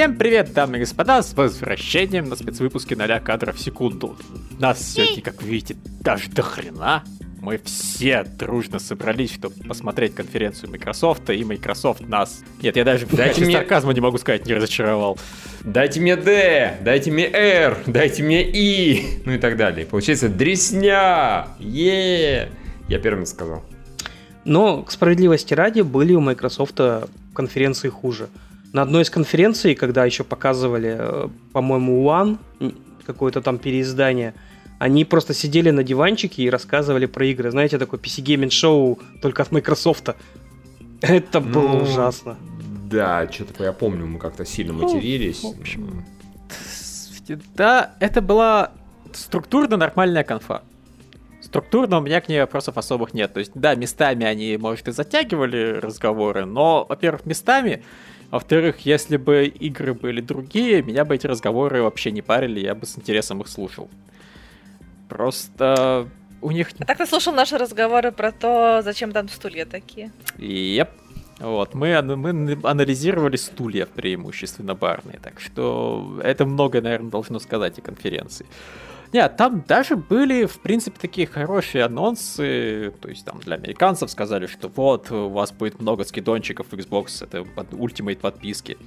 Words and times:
Всем 0.00 0.16
привет, 0.16 0.54
дамы 0.54 0.78
и 0.78 0.80
господа, 0.80 1.22
с 1.22 1.34
возвращением 1.34 2.30
на 2.30 2.34
спецвыпуске 2.34 2.96
0 2.96 3.20
кадров 3.20 3.56
в 3.56 3.60
секунду. 3.60 4.16
Нас 4.58 4.94
сегодня, 4.94 5.20
как 5.20 5.42
вы 5.42 5.50
видите, 5.50 5.76
даже 6.00 6.30
до 6.30 6.40
хрена. 6.40 7.04
Мы 7.38 7.60
все 7.62 8.24
дружно 8.24 8.78
собрались, 8.78 9.34
чтобы 9.34 9.56
посмотреть 9.56 10.14
конференцию 10.14 10.70
Microsoft, 10.70 11.28
и 11.28 11.44
Microsoft 11.44 12.08
нас... 12.08 12.40
Нет, 12.62 12.76
я 12.76 12.84
даже 12.84 13.04
дайте 13.12 13.44
мне... 13.44 13.52
сарказма 13.52 13.92
не 13.92 14.00
могу 14.00 14.16
сказать, 14.16 14.46
не 14.46 14.54
разочаровал. 14.54 15.18
Дайте 15.64 16.00
мне 16.00 16.16
D, 16.16 16.78
дайте 16.80 17.10
мне 17.10 17.30
R, 17.30 17.76
дайте 17.86 18.22
мне 18.22 18.40
I, 18.40 19.20
ну 19.26 19.32
и 19.32 19.38
так 19.38 19.58
далее. 19.58 19.84
Получается, 19.84 20.30
дресня! 20.30 21.48
Е! 21.58 22.48
Я 22.88 22.98
первым 23.00 23.26
сказал. 23.26 23.62
Но, 24.46 24.82
к 24.82 24.92
справедливости 24.92 25.52
ради, 25.52 25.82
были 25.82 26.14
у 26.14 26.22
Microsoft 26.22 26.80
конференции 27.34 27.90
хуже. 27.90 28.30
На 28.72 28.82
одной 28.82 29.02
из 29.02 29.10
конференций, 29.10 29.74
когда 29.74 30.04
еще 30.04 30.22
показывали, 30.22 30.96
э, 30.98 31.28
по-моему, 31.52 32.04
One, 32.04 32.38
какое-то 33.04 33.42
там 33.42 33.58
переиздание, 33.58 34.34
они 34.78 35.04
просто 35.04 35.34
сидели 35.34 35.70
на 35.70 35.82
диванчике 35.82 36.42
и 36.44 36.50
рассказывали 36.50 37.06
про 37.06 37.26
игры. 37.26 37.50
Знаете, 37.50 37.78
такое 37.78 37.98
PC 37.98 38.22
Gaming 38.24 38.50
шоу 38.50 38.98
только 39.20 39.42
от 39.42 39.52
Microsoft. 39.52 40.10
Это 41.00 41.40
было 41.40 41.68
ну, 41.68 41.82
ужасно. 41.82 42.36
Да, 42.90 43.28
что-то 43.30 43.64
я 43.64 43.72
помню, 43.72 44.06
мы 44.06 44.18
как-то 44.18 44.44
сильно 44.44 44.72
ну, 44.72 44.82
матерились. 44.82 45.42
Ну, 45.42 45.52
в 45.52 45.60
общем. 45.60 46.04
Да, 47.54 47.94
это 48.00 48.20
была 48.20 48.72
структурно 49.12 49.76
нормальная 49.76 50.24
конфа. 50.24 50.62
Структурно 51.40 51.98
у 51.98 52.00
меня 52.00 52.20
к 52.20 52.28
ней 52.28 52.40
вопросов 52.40 52.78
особых 52.78 53.14
нет. 53.14 53.32
То 53.32 53.40
есть, 53.40 53.52
да, 53.54 53.74
местами 53.74 54.24
они, 54.24 54.56
может, 54.56 54.88
и 54.88 54.92
затягивали 54.92 55.78
разговоры, 55.80 56.44
но, 56.44 56.86
во-первых, 56.88 57.26
местами 57.26 57.84
во-вторых, 58.30 58.80
если 58.80 59.16
бы 59.16 59.46
игры 59.46 59.94
были 59.94 60.20
другие, 60.20 60.82
меня 60.82 61.04
бы 61.04 61.14
эти 61.14 61.26
разговоры 61.26 61.82
вообще 61.82 62.10
не 62.12 62.22
парили, 62.22 62.60
я 62.60 62.74
бы 62.74 62.86
с 62.86 62.96
интересом 62.96 63.40
их 63.40 63.48
слушал. 63.48 63.88
Просто 65.08 66.08
у 66.40 66.50
них... 66.52 66.70
А 66.78 66.84
так 66.84 66.98
ты 66.98 67.06
слушал 67.06 67.32
наши 67.32 67.58
разговоры 67.58 68.12
про 68.12 68.30
то, 68.30 68.82
зачем 68.82 69.12
там 69.12 69.28
стулья 69.28 69.66
такие? 69.66 70.12
Yep. 70.38 70.88
Вот, 71.40 71.74
мы, 71.74 72.02
мы 72.02 72.58
анализировали 72.64 73.36
стулья 73.36 73.86
преимущественно 73.86 74.74
барные, 74.74 75.18
так 75.22 75.40
что 75.40 76.20
это 76.22 76.44
многое, 76.44 76.82
наверное, 76.82 77.10
должно 77.10 77.38
сказать 77.38 77.78
о 77.78 77.82
конференции. 77.82 78.46
Нет, 79.12 79.36
там 79.36 79.64
даже 79.66 79.96
были, 79.96 80.44
в 80.44 80.60
принципе, 80.60 80.96
такие 81.00 81.26
хорошие 81.26 81.84
анонсы. 81.84 82.92
То 83.00 83.08
есть 83.08 83.24
там 83.24 83.40
для 83.40 83.56
американцев 83.56 84.10
сказали, 84.10 84.46
что 84.46 84.68
вот, 84.68 85.10
у 85.10 85.28
вас 85.28 85.52
будет 85.52 85.80
много 85.80 86.04
скидончиков 86.04 86.68
в 86.70 86.74
Xbox, 86.74 87.24
это 87.24 87.44
под 87.44 87.72
Ultimate 87.72 88.18
подписки. 88.18 88.78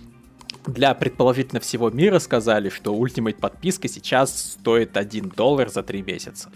Для 0.65 0.93
предположительно 0.93 1.59
всего 1.59 1.89
мира 1.89 2.19
сказали, 2.19 2.69
что 2.69 2.95
Ultimate 2.95 3.35
подписка 3.35 3.89
сейчас 3.89 4.53
стоит 4.53 4.95
1 4.95 5.33
доллар 5.35 5.69
за 5.69 5.83
3 5.83 6.01
месяца. 6.03 6.51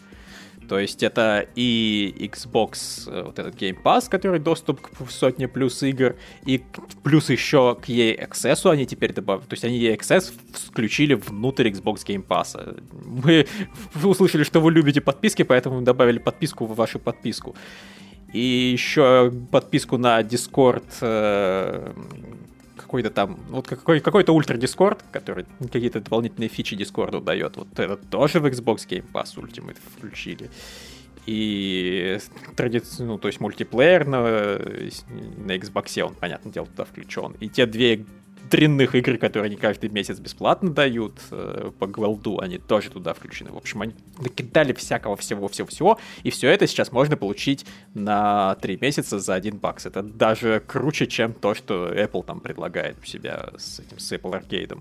То 0.67 0.79
есть 0.79 1.03
это 1.03 1.47
и 1.55 2.13
Xbox, 2.19 3.09
э, 3.09 3.23
вот 3.23 3.39
этот 3.39 3.55
Game 3.55 3.81
Pass, 3.81 4.09
который 4.09 4.39
доступ 4.39 4.81
к 4.81 5.09
сотне 5.09 5.47
плюс 5.47 5.81
игр, 5.83 6.15
и 6.45 6.61
плюс 7.03 7.29
еще 7.29 7.75
к 7.75 7.89
EA 7.89 8.27
Access 8.27 8.69
они 8.69 8.85
теперь 8.85 9.13
добавили. 9.13 9.45
То 9.45 9.53
есть 9.53 9.63
они 9.63 9.79
EA 9.79 9.97
Access 9.97 10.33
включили 10.51 11.13
внутрь 11.13 11.69
Xbox 11.69 12.05
Game 12.05 12.25
Pass. 12.25 12.55
Мы 13.05 13.47
услышали, 14.03 14.43
что 14.43 14.59
вы 14.59 14.71
любите 14.71 15.01
подписки, 15.01 15.43
поэтому 15.43 15.81
добавили 15.81 16.19
подписку 16.19 16.65
в 16.65 16.75
вашу 16.75 16.99
подписку. 16.99 17.55
И 18.33 18.71
еще 18.73 19.31
подписку 19.51 19.97
на 19.97 20.21
Discord 20.21 20.83
э, 21.01 21.93
какой-то 22.87 23.09
там, 23.09 23.37
вот 23.49 23.67
какой, 23.67 23.99
какой-то 23.99 24.33
ультра 24.33 24.57
Discord, 24.57 25.01
который 25.11 25.45
какие-то 25.59 25.99
дополнительные 25.99 26.47
фичи 26.47 26.73
Discord 26.73 27.21
дает. 27.21 27.57
Вот 27.57 27.77
это 27.77 27.97
тоже 27.97 28.39
в 28.39 28.45
Xbox 28.45 28.87
Game 28.87 29.03
Pass 29.11 29.35
Ultimate 29.35 29.77
включили. 29.97 30.49
И 31.25 32.17
традиционно, 32.55 33.11
ну, 33.11 33.17
то 33.17 33.27
есть 33.27 33.41
мультиплеер 33.41 34.07
на, 34.07 34.21
на 34.21 35.57
Xbox, 35.57 36.01
он, 36.01 36.15
понятное 36.15 36.53
дело, 36.53 36.65
туда 36.67 36.85
включен. 36.85 37.35
И 37.41 37.49
те 37.49 37.65
две 37.65 38.05
дрянных 38.49 38.95
игр, 38.95 39.17
которые 39.17 39.47
они 39.47 39.55
каждый 39.55 39.89
месяц 39.89 40.19
бесплатно 40.19 40.71
дают 40.71 41.13
э, 41.31 41.71
по 41.77 41.87
Гвелду, 41.87 42.39
они 42.39 42.57
тоже 42.57 42.89
туда 42.89 43.13
включены. 43.13 43.51
В 43.51 43.57
общем, 43.57 43.81
они 43.81 43.93
накидали 44.19 44.73
всякого 44.73 45.15
всего-всего-всего, 45.15 45.99
и 46.23 46.29
все 46.29 46.49
это 46.49 46.67
сейчас 46.67 46.91
можно 46.91 47.17
получить 47.17 47.65
на 47.93 48.55
3 48.55 48.79
месяца 48.81 49.19
за 49.19 49.35
1 49.35 49.57
бакс. 49.57 49.85
Это 49.85 50.03
даже 50.03 50.61
круче, 50.65 51.07
чем 51.07 51.33
то, 51.33 51.53
что 51.53 51.91
Apple 51.91 52.25
там 52.25 52.39
предлагает 52.39 52.97
у 53.01 53.05
себя 53.05 53.49
с 53.57 53.79
этим, 53.79 53.99
с 53.99 54.11
Apple 54.11 54.31
Arcade. 54.31 54.79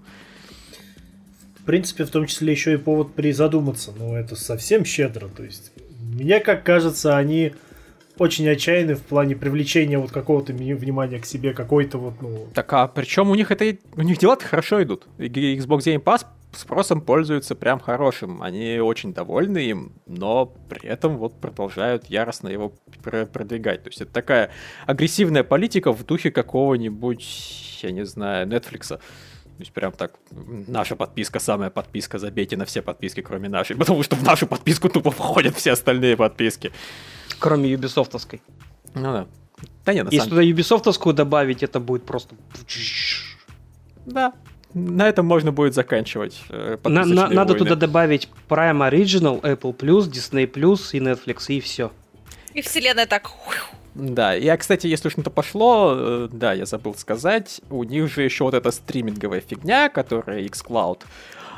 В 1.60 1.64
принципе, 1.64 2.04
в 2.04 2.10
том 2.10 2.26
числе 2.26 2.52
еще 2.52 2.74
и 2.74 2.76
повод 2.76 3.14
призадуматься, 3.14 3.92
но 3.98 4.16
это 4.16 4.36
совсем 4.36 4.84
щедро, 4.84 5.28
то 5.28 5.42
есть 5.42 5.72
мне 6.16 6.40
как 6.40 6.64
кажется, 6.64 7.16
они 7.16 7.54
очень 8.18 8.48
отчаянны 8.48 8.94
в 8.94 9.02
плане 9.02 9.36
привлечения 9.36 9.98
вот 9.98 10.10
какого-то 10.10 10.52
внимания 10.52 11.18
к 11.18 11.26
себе, 11.26 11.52
какой-то 11.52 11.98
вот, 11.98 12.22
ну... 12.22 12.46
Так, 12.54 12.72
а 12.72 12.88
причем 12.88 13.30
у 13.30 13.34
них 13.34 13.50
это... 13.50 13.76
У 13.94 14.02
них 14.02 14.18
дела-то 14.18 14.44
хорошо 14.44 14.82
идут. 14.82 15.06
Xbox 15.18 15.80
Game 15.80 16.02
Pass 16.02 16.26
спросом 16.52 17.00
пользуются 17.00 17.54
прям 17.54 17.78
хорошим. 17.80 18.42
Они 18.42 18.78
очень 18.78 19.12
довольны 19.12 19.58
им, 19.58 19.92
но 20.06 20.46
при 20.68 20.84
этом 20.88 21.18
вот 21.18 21.34
продолжают 21.40 22.06
яростно 22.06 22.48
его 22.48 22.72
продвигать. 23.02 23.82
То 23.82 23.88
есть 23.88 24.00
это 24.00 24.12
такая 24.12 24.50
агрессивная 24.86 25.44
политика 25.44 25.92
в 25.92 26.04
духе 26.04 26.30
какого-нибудь, 26.30 27.80
я 27.82 27.90
не 27.90 28.04
знаю, 28.04 28.46
Netflix. 28.46 28.88
То 28.88 29.62
есть 29.62 29.72
прям 29.72 29.92
так, 29.92 30.12
наша 30.30 30.96
подписка, 30.96 31.38
самая 31.38 31.70
подписка, 31.70 32.18
забейте 32.18 32.56
на 32.56 32.66
все 32.66 32.82
подписки, 32.82 33.22
кроме 33.22 33.48
нашей, 33.48 33.76
потому 33.78 34.02
что 34.02 34.16
в 34.16 34.22
нашу 34.22 34.46
подписку 34.46 34.88
тупо 34.88 35.10
входят 35.10 35.56
все 35.56 35.72
остальные 35.72 36.16
подписки. 36.16 36.72
Кроме 37.38 37.70
юбисофтовской. 37.70 38.42
Ну 38.94 39.12
да. 39.12 39.26
Да 39.84 39.94
нет, 39.94 40.04
на 40.04 40.08
Если 40.08 40.18
самом... 40.18 40.30
туда 40.30 40.42
юбисофтовскую 40.42 41.14
добавить, 41.14 41.62
это 41.62 41.80
будет 41.80 42.04
просто... 42.04 42.34
Да, 44.04 44.32
на 44.74 45.08
этом 45.08 45.24
можно 45.24 45.52
будет 45.52 45.74
заканчивать. 45.74 46.42
Э, 46.50 46.76
на, 46.84 47.04
на, 47.04 47.28
надо 47.28 47.54
туда 47.54 47.76
добавить 47.76 48.28
Prime 48.48 48.90
Original, 48.90 49.40
Apple 49.40 49.74
Plus, 49.74 50.10
Disney 50.10 50.50
Plus 50.50 50.90
и 50.92 51.00
Netflix, 51.00 51.46
и 51.48 51.60
все. 51.60 51.90
И 52.52 52.60
вселенная 52.62 53.06
так... 53.06 53.30
Да, 53.94 54.34
я, 54.34 54.58
кстати, 54.58 54.86
если 54.86 55.08
уж 55.08 55.16
на 55.16 55.22
то 55.22 55.30
пошло, 55.30 55.94
э, 55.96 56.28
да, 56.30 56.52
я 56.52 56.66
забыл 56.66 56.94
сказать, 56.94 57.62
у 57.70 57.82
них 57.84 58.12
же 58.12 58.22
еще 58.22 58.44
вот 58.44 58.52
эта 58.52 58.70
стриминговая 58.70 59.40
фигня, 59.40 59.88
которая 59.88 60.42
xCloud, 60.42 61.00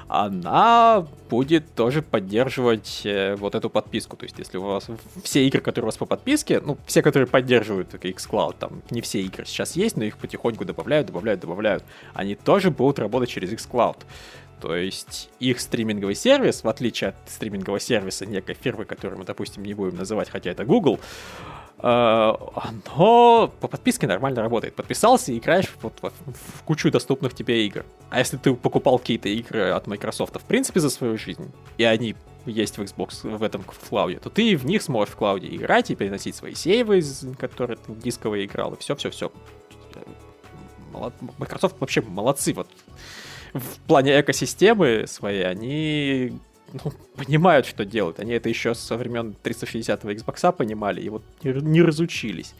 она 0.08 1.06
будет 1.28 1.74
тоже 1.74 2.02
поддерживать 2.02 3.02
э, 3.04 3.36
вот 3.36 3.54
эту 3.54 3.68
подписку. 3.68 4.16
То 4.16 4.24
есть, 4.24 4.38
если 4.38 4.56
у 4.56 4.62
вас 4.62 4.86
все 5.22 5.46
игры, 5.46 5.60
которые 5.60 5.86
у 5.86 5.88
вас 5.88 5.96
по 5.96 6.06
подписке, 6.06 6.60
ну, 6.60 6.78
все, 6.86 7.02
которые 7.02 7.26
поддерживают 7.26 7.94
xCloud, 7.94 8.56
там 8.58 8.82
не 8.90 9.02
все 9.02 9.20
игры 9.20 9.44
сейчас 9.44 9.76
есть, 9.76 9.96
но 9.96 10.04
их 10.04 10.16
потихоньку 10.16 10.64
добавляют, 10.64 11.08
добавляют, 11.08 11.40
добавляют, 11.40 11.84
они 12.14 12.34
тоже 12.34 12.70
будут 12.70 12.98
работать 12.98 13.28
через 13.28 13.52
xCloud. 13.52 13.98
То 14.60 14.74
есть 14.74 15.30
их 15.38 15.60
стриминговый 15.60 16.14
сервис, 16.14 16.64
в 16.64 16.68
отличие 16.68 17.10
от 17.10 17.16
стримингового 17.26 17.78
сервиса 17.78 18.26
некой 18.26 18.56
фирмы, 18.56 18.86
которую 18.86 19.18
мы, 19.18 19.24
допустим, 19.24 19.62
не 19.62 19.74
будем 19.74 19.96
называть, 19.96 20.30
хотя 20.30 20.50
это 20.50 20.64
Google, 20.64 20.98
оно 21.80 23.52
по 23.60 23.68
подписке 23.68 24.06
нормально 24.06 24.42
работает. 24.42 24.74
Подписался 24.74 25.32
и 25.32 25.38
играешь 25.38 25.68
вот 25.80 25.94
в, 26.02 26.10
в 26.10 26.62
кучу 26.64 26.90
доступных 26.90 27.34
тебе 27.34 27.66
игр. 27.66 27.84
А 28.10 28.18
если 28.18 28.36
ты 28.36 28.54
покупал 28.54 28.98
какие-то 28.98 29.28
игры 29.28 29.70
от 29.70 29.86
Microsoft 29.86 30.36
в 30.40 30.44
принципе 30.44 30.80
за 30.80 30.90
свою 30.90 31.16
жизнь, 31.16 31.52
и 31.76 31.84
они 31.84 32.16
есть 32.46 32.78
в 32.78 32.82
Xbox 32.82 33.36
в 33.36 33.42
этом 33.42 33.62
в 33.62 33.88
клауде, 33.88 34.18
то 34.18 34.30
ты 34.30 34.56
в 34.56 34.64
них 34.64 34.82
сможешь 34.82 35.14
в 35.14 35.16
клауде 35.16 35.54
играть 35.54 35.90
и 35.90 35.94
переносить 35.94 36.34
свои 36.34 36.54
сейвы, 36.54 37.02
которые 37.38 37.76
ты 37.76 37.92
дисковые 37.92 38.46
играл, 38.46 38.74
и 38.74 38.78
все-все-все. 38.78 39.30
Microsoft 41.38 41.76
вообще 41.78 42.00
молодцы 42.00 42.52
вот 42.54 42.68
в 43.52 43.78
плане 43.86 44.20
экосистемы 44.20 45.04
своей, 45.06 45.46
они 45.46 46.38
ну, 46.72 46.92
понимают, 47.16 47.66
что 47.66 47.84
делают. 47.84 48.20
Они 48.20 48.32
это 48.32 48.48
еще 48.48 48.74
со 48.74 48.96
времен 48.96 49.34
360-го 49.42 50.10
Xbox 50.10 50.52
понимали 50.52 51.00
и 51.00 51.08
вот 51.08 51.22
не, 51.42 51.82
разучились. 51.82 52.54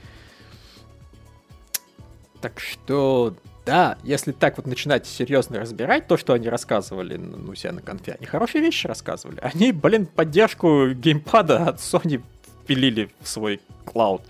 Так 2.41 2.61
что, 2.61 3.35
да, 3.67 3.99
если 4.05 4.33
так 4.33 4.57
вот 4.57 4.67
начинать 4.67 5.07
серьезно 5.07 5.61
разбирать 5.61 6.07
то, 6.07 6.17
что 6.17 6.33
они 6.33 6.49
рассказывали 6.49 7.17
ну, 7.17 7.55
себя 7.55 7.73
на 7.73 7.83
конфе, 7.83 8.13
они 8.13 8.27
хорошие 8.27 8.63
вещи 8.63 8.87
рассказывали. 8.87 9.39
Они, 9.43 9.73
блин, 9.73 10.07
поддержку 10.07 10.91
геймпада 10.91 11.67
от 11.67 11.79
Sony 11.79 12.23
впилили 12.63 13.11
в 13.21 13.29
свой 13.29 13.61
клауд. 13.85 14.23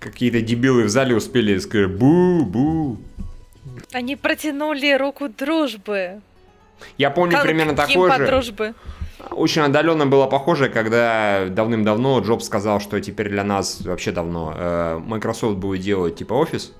Какие-то 0.00 0.42
дебилы 0.42 0.84
в 0.84 0.90
зале 0.90 1.16
успели 1.16 1.58
сказать 1.58 1.88
бу-бу. 1.88 2.98
Они 3.92 4.16
протянули 4.16 4.92
руку 4.92 5.28
дружбы. 5.30 6.20
Я 6.98 7.10
помню 7.10 7.32
как, 7.34 7.42
примерно 7.44 7.74
такое 7.74 8.16
же. 8.16 8.26
дружбы? 8.26 8.74
Очень 9.30 9.62
отдаленно 9.62 10.06
было 10.06 10.26
похоже, 10.26 10.68
когда 10.68 11.46
давным-давно 11.48 12.20
Джобс 12.20 12.46
сказал, 12.46 12.80
что 12.80 13.00
теперь 13.00 13.30
для 13.30 13.44
нас 13.44 13.80
вообще 13.80 14.12
давно 14.12 14.54
э, 14.56 14.98
Microsoft 15.04 15.56
будет 15.56 15.80
делать 15.80 16.16
типа 16.16 16.34
офис. 16.34 16.72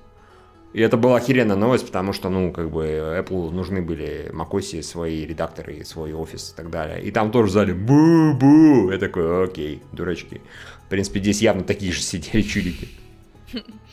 И 0.73 0.81
это 0.81 0.97
была 0.97 1.15
охеренная 1.15 1.55
новость, 1.55 1.85
потому 1.85 2.11
что, 2.11 2.27
ну, 2.27 2.51
как 2.51 2.69
бы, 2.69 2.83
Apple 2.83 3.49
нужны 3.51 3.81
были 3.81 4.29
macOS 4.33 4.83
свои 4.83 5.25
редакторы, 5.25 5.85
свой 5.85 6.11
офис 6.11 6.51
и 6.51 6.55
так 6.57 6.69
далее. 6.69 7.01
И 7.01 7.11
там 7.11 7.31
тоже 7.31 7.47
в 7.47 7.51
зале 7.51 7.73
бу-бу. 7.73 8.91
Я 8.91 8.97
такой, 8.97 9.45
окей, 9.45 9.81
дурачки. 9.93 10.41
В 10.85 10.89
принципе, 10.89 11.21
здесь 11.21 11.41
явно 11.41 11.63
такие 11.63 11.93
же 11.93 12.01
сидели 12.01 12.41
чудики. 12.41 12.89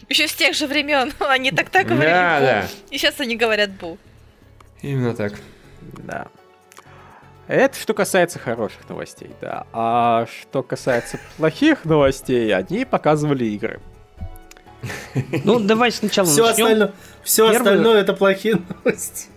Еще 0.08 0.26
с 0.26 0.34
тех 0.34 0.56
же 0.56 0.66
времен. 0.66 1.12
Они 1.20 1.52
так-так 1.52 1.86
говорили 1.86 2.10
Да, 2.10 2.38
бу. 2.40 2.44
да. 2.46 2.66
И 2.90 2.98
сейчас 2.98 3.20
они 3.20 3.36
говорят 3.36 3.70
бу. 3.70 3.96
Именно 4.82 5.14
так. 5.14 5.34
Да. 6.04 6.28
Это 7.48 7.76
что 7.78 7.92
касается 7.92 8.38
хороших 8.38 8.88
новостей, 8.88 9.30
да. 9.40 9.66
А 9.72 10.26
что 10.26 10.62
касается 10.62 11.18
плохих 11.36 11.84
новостей, 11.84 12.54
они 12.54 12.84
показывали 12.84 13.44
игры. 13.44 13.80
Ну, 15.44 15.60
давай 15.60 15.92
сначала 15.92 16.26
Все 16.26 16.46
начнем. 16.46 16.64
остальное, 16.64 16.92
все 17.22 17.50
Первый- 17.50 17.56
остальное 17.58 18.00
это 18.00 18.12
плохие 18.14 18.62
новости. 18.84 19.28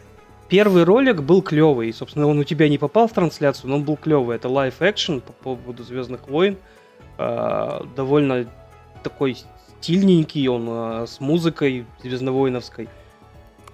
Первый 0.47 0.83
ролик 0.83 1.21
был 1.21 1.41
клевый. 1.41 1.91
Собственно, 1.93 2.27
он 2.27 2.37
у 2.39 2.43
тебя 2.43 2.69
не 2.69 2.77
попал 2.77 3.07
в 3.07 3.13
трансляцию, 3.13 3.69
но 3.71 3.77
он 3.77 3.83
был 3.83 3.97
клевый. 3.97 4.35
Это 4.35 4.47
live 4.47 4.77
action 4.79 5.21
по 5.21 5.33
поводу 5.33 5.83
Звездных 5.83 6.27
войн. 6.27 6.57
А, 7.17 7.85
довольно 7.95 8.47
такой 9.03 9.37
стильненький, 9.79 10.47
он 10.47 10.67
а, 10.69 11.05
с 11.07 11.19
музыкой 11.19 11.85
звездновойновской. 12.03 12.89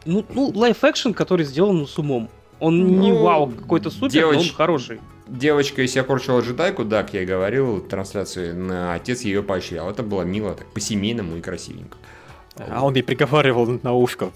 Ну, 0.06 0.26
ну, 0.30 0.52
live 0.52 0.80
action, 0.82 1.14
который 1.14 1.46
сделан 1.46 1.78
ну, 1.78 1.88
с 1.88 1.98
умом. 2.00 2.30
Он 2.62 3.00
не 3.00 3.12
Ну, 3.12 3.24
вау 3.24 3.48
какой-то 3.50 3.90
супер, 3.90 4.22
но 4.22 4.28
он 4.30 4.36
девоч- 4.36 4.54
хороший. 4.54 5.02
Девочка, 5.28 5.82
если 5.82 5.98
я 6.00 6.04
корчила 6.06 6.42
джедайку, 6.42 6.86
да, 6.86 7.02
как 7.02 7.14
я 7.16 7.24
и 7.24 7.26
говорил, 7.26 7.78
в 7.78 7.88
трансляции, 7.88 8.52
на 8.52 8.94
отец 8.94 9.22
ее 9.22 9.42
поощрял. 9.42 9.90
Это 9.90 10.04
было 10.04 10.22
мило, 10.22 10.54
так 10.54 10.68
по-семейному 10.68 11.38
и 11.38 11.42
красивенько. 11.42 11.98
А 12.58 12.86
он 12.86 12.94
ей 12.94 13.02
приговаривал 13.02 13.80
на 13.82 13.94
ушко. 13.94 14.30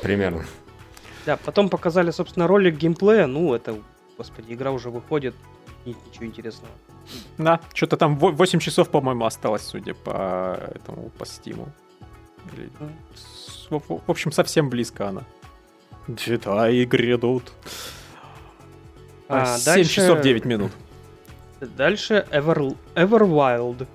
Примерно. 0.00 0.44
Да, 1.26 1.36
потом 1.36 1.68
показали, 1.68 2.10
собственно, 2.10 2.46
ролик 2.46 2.76
геймплея. 2.76 3.26
Ну, 3.26 3.52
это, 3.54 3.76
господи, 4.16 4.54
игра 4.54 4.70
уже 4.70 4.90
выходит. 4.90 5.34
Нет 5.84 5.96
ничего 6.08 6.24
интересного. 6.26 6.72
Да, 7.36 7.60
что-то 7.74 7.96
там 7.98 8.16
8 8.16 8.60
часов, 8.60 8.88
по-моему, 8.88 9.26
осталось, 9.26 9.62
судя 9.62 9.92
по 9.94 10.58
этому, 10.74 11.10
по 11.18 11.26
стиму. 11.26 11.68
В 13.70 14.10
общем, 14.10 14.32
совсем 14.32 14.70
близко 14.70 15.08
она. 15.08 15.24
Джедаи 16.10 16.84
грядут. 16.84 17.52
А, 19.28 19.56
7 19.58 19.64
дальше- 19.64 19.90
часов 19.94 20.20
9 20.20 20.44
минут. 20.44 20.72
Дальше 21.60 22.26
Ever... 22.30 22.76
Everwild. 22.94 23.86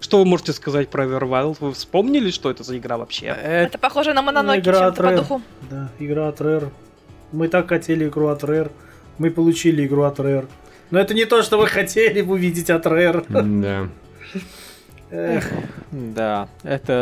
Что 0.00 0.18
вы 0.18 0.24
можете 0.24 0.52
сказать 0.54 0.88
про 0.88 1.04
Everwild? 1.04 1.58
Вы 1.60 1.72
вспомнили, 1.74 2.30
что 2.30 2.50
это 2.50 2.64
за 2.64 2.78
игра 2.78 2.96
вообще? 2.96 3.26
Э, 3.26 3.64
Это 3.64 3.76
похоже 3.78 4.14
на 4.14 4.22
Мононоки 4.22 4.60
игра 4.60 4.78
чем-то 4.78 4.88
от 4.88 4.96
по 4.96 5.02
Rare. 5.02 5.16
духу. 5.16 5.42
Да, 5.70 5.90
игра 5.98 6.28
от 6.28 6.40
Rare. 6.40 6.70
Мы 7.32 7.48
так 7.48 7.68
хотели 7.68 8.08
игру 8.08 8.28
от 8.28 8.42
Rare. 8.42 8.70
Мы 9.18 9.30
получили 9.30 9.84
игру 9.86 10.04
от 10.04 10.18
Rare. 10.18 10.48
Но 10.90 10.98
это 10.98 11.12
не 11.12 11.26
то, 11.26 11.42
что 11.42 11.58
вы 11.58 11.66
хотели 11.68 12.22
бы 12.22 12.32
увидеть 12.34 12.70
от 12.70 12.86
Rare. 12.86 13.24
Да. 13.28 13.88
Эх, 15.10 15.50
Да, 15.90 16.48
это, 16.62 16.92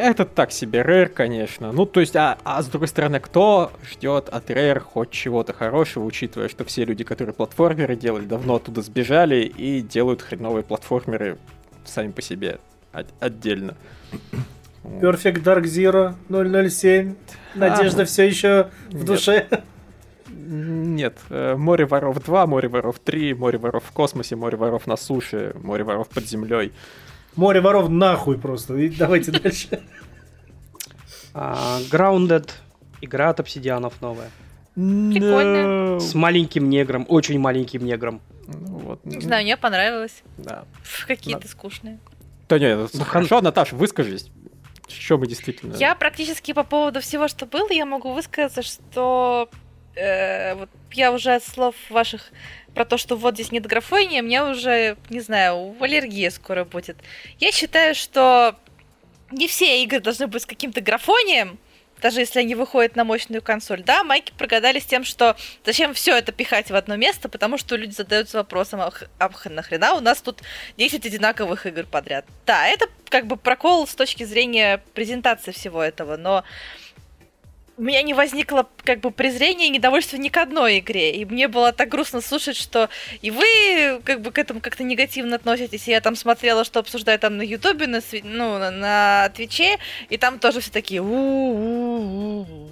это 0.00 0.24
так 0.24 0.50
себе 0.50 0.80
Rare, 0.80 1.06
конечно. 1.06 1.70
Ну, 1.72 1.86
то 1.86 2.00
есть, 2.00 2.16
а, 2.16 2.36
а 2.44 2.62
с 2.62 2.66
другой 2.66 2.88
стороны, 2.88 3.20
кто 3.20 3.70
ждет 3.88 4.28
от 4.28 4.50
Rare 4.50 4.80
хоть 4.80 5.10
чего-то 5.10 5.52
хорошего, 5.52 6.04
учитывая, 6.04 6.48
что 6.48 6.64
все 6.64 6.84
люди, 6.84 7.04
которые 7.04 7.32
платформеры 7.34 7.94
делали, 7.96 8.24
давно 8.24 8.56
оттуда 8.56 8.82
сбежали 8.82 9.44
и 9.44 9.80
делают 9.82 10.20
хреновые 10.22 10.64
платформеры 10.64 11.38
сами 11.84 12.10
по 12.10 12.22
себе 12.22 12.58
от- 12.92 13.06
отдельно. 13.20 13.76
Perfect 14.84 15.42
Dark 15.44 15.62
Zero 15.62 16.14
007. 16.28 17.14
Надежда 17.54 18.04
все 18.04 18.24
еще 18.26 18.70
в 18.90 18.94
Нет. 18.96 19.04
душе. 19.06 19.46
Нет, 20.28 21.16
э, 21.30 21.54
Море 21.56 21.86
воров 21.86 22.22
2, 22.22 22.46
Море 22.46 22.68
воров 22.68 22.98
3, 22.98 23.32
Море 23.34 23.58
воров 23.58 23.84
в 23.84 23.92
космосе, 23.92 24.36
Море 24.36 24.56
воров 24.56 24.86
на 24.86 24.96
суше, 24.96 25.54
Море 25.62 25.84
воров 25.84 26.08
под 26.08 26.26
землей. 26.28 26.72
Море 27.36 27.60
воров 27.60 27.88
нахуй 27.88 28.38
просто. 28.38 28.76
И 28.76 28.88
давайте 28.88 29.30
дальше. 29.32 29.80
А, 31.32 31.78
Grounded. 31.90 32.50
Игра 33.00 33.30
от 33.30 33.40
обсидианов 33.40 34.00
новая. 34.00 34.30
Прикольно. 34.74 36.00
С 36.00 36.14
маленьким 36.14 36.68
негром, 36.68 37.06
очень 37.08 37.38
маленьким 37.38 37.84
негром. 37.84 38.20
Ну, 38.46 38.78
вот, 38.78 39.04
Не 39.04 39.20
знаю, 39.20 39.44
мне 39.44 39.56
понравилось. 39.56 40.22
Да. 40.38 40.64
Какие-то 41.06 41.48
скучные. 41.48 41.98
Да 42.48 42.58
нет, 42.58 42.90
Ну, 42.92 43.04
хорошо, 43.04 43.40
Наташа, 43.40 43.76
выскажись. 43.76 44.30
Что 44.88 45.16
мы 45.16 45.26
действительно... 45.26 45.74
Я 45.76 45.94
практически 45.94 46.52
по 46.52 46.62
поводу 46.62 47.00
всего, 47.00 47.28
что 47.28 47.46
было, 47.46 47.70
я 47.72 47.86
могу 47.86 48.12
высказаться, 48.12 48.62
что 48.62 49.48
э, 49.94 50.54
вот 50.54 50.68
я 50.92 51.10
уже 51.12 51.34
от 51.34 51.44
слов 51.44 51.74
ваших 51.88 52.30
про 52.74 52.84
то, 52.84 52.98
что 52.98 53.16
вот 53.16 53.34
здесь 53.34 53.52
нет 53.52 53.66
графония, 53.66 54.22
мне 54.22 54.42
уже, 54.42 54.96
не 55.10 55.20
знаю, 55.20 55.76
аллергия 55.80 56.30
скоро 56.30 56.64
будет. 56.64 56.96
Я 57.38 57.52
считаю, 57.52 57.94
что 57.94 58.56
не 59.30 59.48
все 59.48 59.82
игры 59.82 60.00
должны 60.00 60.26
быть 60.26 60.42
с 60.42 60.46
каким-то 60.46 60.80
графонием, 60.80 61.58
даже 62.00 62.20
если 62.20 62.40
они 62.40 62.54
выходят 62.54 62.96
на 62.96 63.04
мощную 63.04 63.40
консоль. 63.40 63.82
Да, 63.82 64.04
майки 64.04 64.32
прогадали 64.36 64.78
с 64.78 64.84
тем, 64.84 65.04
что 65.04 65.36
зачем 65.64 65.94
все 65.94 66.16
это 66.16 66.32
пихать 66.32 66.70
в 66.70 66.74
одно 66.74 66.96
место, 66.96 67.28
потому 67.28 67.56
что 67.56 67.76
люди 67.76 67.92
задаются 67.92 68.38
вопросом, 68.38 68.80
а 68.80 68.90
х- 68.90 69.06
а 69.18 69.30
нахрена 69.48 69.94
у 69.94 70.00
нас 70.00 70.20
тут 70.20 70.42
10 70.76 71.06
одинаковых 71.06 71.66
игр 71.66 71.84
подряд. 71.86 72.26
Да, 72.44 72.66
это 72.66 72.88
как 73.08 73.26
бы 73.26 73.36
прокол 73.36 73.86
с 73.86 73.94
точки 73.94 74.24
зрения 74.24 74.82
презентации 74.92 75.52
всего 75.52 75.82
этого, 75.82 76.16
но 76.16 76.44
у 77.76 77.82
меня 77.82 78.02
не 78.02 78.14
возникло 78.14 78.68
как 78.84 79.00
бы 79.00 79.10
презрения 79.10 79.66
и 79.66 79.70
недовольства 79.70 80.16
ни 80.16 80.28
к 80.28 80.36
одной 80.36 80.78
игре. 80.78 81.14
И 81.14 81.24
мне 81.24 81.48
было 81.48 81.72
так 81.72 81.88
грустно 81.88 82.20
слушать, 82.20 82.56
что 82.56 82.88
и 83.20 83.30
вы 83.30 84.00
как 84.04 84.20
бы 84.20 84.30
к 84.30 84.38
этому 84.38 84.60
как-то 84.60 84.84
негативно 84.84 85.36
относитесь. 85.36 85.88
И 85.88 85.90
я 85.90 86.00
там 86.00 86.14
смотрела, 86.14 86.64
что 86.64 86.80
обсуждают 86.80 87.22
там 87.22 87.36
на 87.36 87.42
Ютубе, 87.42 87.86
на, 87.86 87.96
Сви- 87.96 88.22
ну, 88.24 88.58
на, 88.58 88.70
на 88.70 89.28
Твиче, 89.30 89.78
и 90.08 90.16
там 90.16 90.38
тоже 90.38 90.60
все 90.60 90.70
такие 90.70 91.00
«У-у-у-у». 91.00 92.68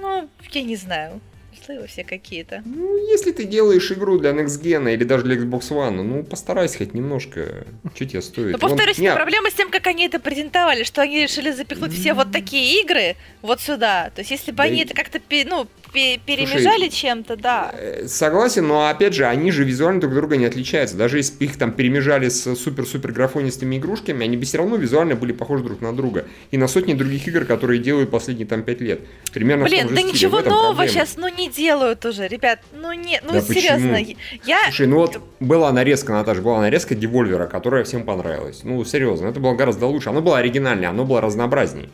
Ну, 0.00 0.28
я 0.50 0.62
не 0.62 0.76
знаю. 0.76 1.20
Злые 1.66 1.80
вы 1.80 1.86
все 1.86 2.02
какие-то. 2.04 2.62
Ну, 2.64 2.96
если 3.10 3.30
ты 3.32 3.44
делаешь 3.44 3.90
игру 3.92 4.18
для 4.18 4.30
Next 4.30 4.60
Gen 4.62 4.92
или 4.92 5.04
даже 5.04 5.24
для 5.24 5.36
Xbox 5.36 5.70
One, 5.70 6.02
ну, 6.02 6.24
постарайся 6.24 6.78
хоть 6.78 6.94
немножко. 6.94 7.64
Что 7.94 8.04
тебе 8.06 8.22
стоит? 8.22 8.52
Но 8.52 8.58
повторюсь, 8.58 8.98
Вон- 8.98 9.14
проблема 9.14 9.50
с 9.50 9.54
тем, 9.54 9.70
как 9.70 9.86
они 9.86 10.06
это 10.06 10.18
презентовали, 10.18 10.82
что 10.82 11.02
они 11.02 11.22
решили 11.22 11.50
запихнуть 11.52 11.92
все 11.92 12.14
вот 12.14 12.32
такие 12.32 12.80
игры 12.82 13.16
вот 13.42 13.60
сюда. 13.60 14.10
То 14.14 14.20
есть, 14.22 14.30
если 14.30 14.50
бы 14.50 14.56
Да 14.58 14.62
они 14.64 14.80
и- 14.80 14.84
это 14.84 14.94
как-то 14.94 15.20
ну, 15.44 15.66
перемежали 15.92 16.88
чем-то, 16.88 17.36
да. 17.36 17.70
э, 17.74 18.06
Согласен, 18.06 18.66
но 18.66 18.88
опять 18.88 19.14
же, 19.14 19.26
они 19.26 19.50
же 19.50 19.64
визуально 19.64 20.00
друг 20.00 20.14
друга 20.14 20.36
не 20.36 20.46
отличаются. 20.46 20.96
Даже 20.96 21.18
если 21.18 21.36
бы 21.38 21.44
их 21.44 21.58
там 21.58 21.72
перемежали 21.72 22.28
с 22.28 22.54
супер-супер 22.56 23.12
графонистыми 23.12 23.76
игрушками, 23.76 24.24
они 24.24 24.36
бы 24.36 24.44
все 24.44 24.58
равно 24.58 24.76
визуально 24.76 25.14
были 25.14 25.32
похожи 25.32 25.62
друг 25.64 25.80
на 25.80 25.94
друга. 25.94 26.24
И 26.50 26.56
на 26.56 26.68
сотни 26.68 26.94
других 26.94 27.26
игр, 27.28 27.44
которые 27.44 27.78
делают 27.80 28.10
последние 28.10 28.46
там 28.46 28.62
пять 28.62 28.80
лет. 28.80 29.00
Примерно 29.32 29.64
Блин, 29.64 29.88
да 29.88 29.96
стиле. 29.96 30.12
Ничего 30.12 30.40
нового 30.40 30.74
проблема. 30.74 30.88
сейчас, 30.88 31.16
ну, 31.16 31.28
не 31.28 31.48
делают 31.48 32.04
уже, 32.04 32.28
ребят. 32.28 32.60
Ну, 32.72 32.92
не, 32.92 33.20
ну, 33.24 33.32
Да 33.32 33.40
серьезно. 33.40 33.94
почему? 33.94 34.16
Я... 34.44 34.58
Слушай, 34.64 34.86
ну 34.86 34.96
вот 34.96 35.20
была 35.40 35.72
нарезка, 35.72 36.12
Наташа, 36.12 36.40
была 36.42 36.60
нарезка 36.60 36.94
Девольвера, 36.94 37.46
которая 37.46 37.84
всем 37.84 38.04
понравилась. 38.04 38.60
Ну, 38.64 38.84
серьезно, 38.84 39.28
это 39.28 39.40
было 39.40 39.54
гораздо 39.54 39.86
лучше. 39.86 40.08
Оно 40.10 40.22
было 40.22 40.38
оригинальнее, 40.38 40.88
оно 40.88 41.04
было 41.04 41.20
разнообразней. 41.20 41.88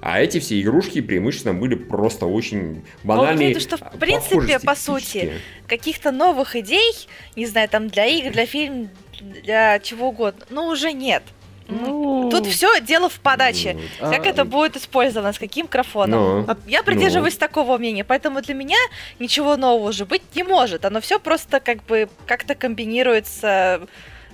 А 0.00 0.20
эти 0.20 0.40
все 0.40 0.60
игрушки 0.60 1.00
преимущественно 1.00 1.54
были 1.54 1.74
просто 1.74 2.26
очень 2.26 2.84
банальные. 3.04 3.48
видно, 3.48 3.60
что, 3.60 3.76
в 3.76 3.82
а, 3.82 3.96
принципе, 3.98 4.58
по 4.58 4.74
сути. 4.74 5.34
Каких-то 5.66 6.10
новых 6.10 6.56
идей, 6.56 6.92
не 7.36 7.46
знаю, 7.46 7.68
там 7.68 7.88
для 7.88 8.06
игр, 8.06 8.30
для 8.30 8.46
фильмов, 8.46 8.88
для 9.20 9.78
чего 9.80 10.08
угодно, 10.08 10.46
ну, 10.50 10.66
уже 10.66 10.92
нет. 10.92 11.22
Ну, 11.70 12.28
Тут 12.30 12.46
все 12.46 12.80
дело 12.80 13.08
в 13.08 13.20
подаче. 13.20 13.76
Ну, 14.00 14.10
Как 14.10 14.26
а, 14.26 14.28
это 14.30 14.44
будет 14.44 14.76
использовано, 14.76 15.32
с 15.32 15.38
каким 15.38 15.66
графоном. 15.66 16.46
Ну, 16.46 16.56
Я 16.66 16.82
придерживаюсь 16.82 17.36
такого 17.36 17.78
мнения, 17.78 18.02
поэтому 18.04 18.42
для 18.42 18.54
меня 18.54 18.78
ничего 19.18 19.56
нового 19.56 19.90
уже 19.90 20.04
быть 20.04 20.22
не 20.34 20.42
может. 20.42 20.84
Оно 20.84 21.00
все 21.00 21.20
просто 21.20 21.60
как 21.60 21.84
бы 21.84 22.08
как-то 22.26 22.54
комбинируется 22.54 23.82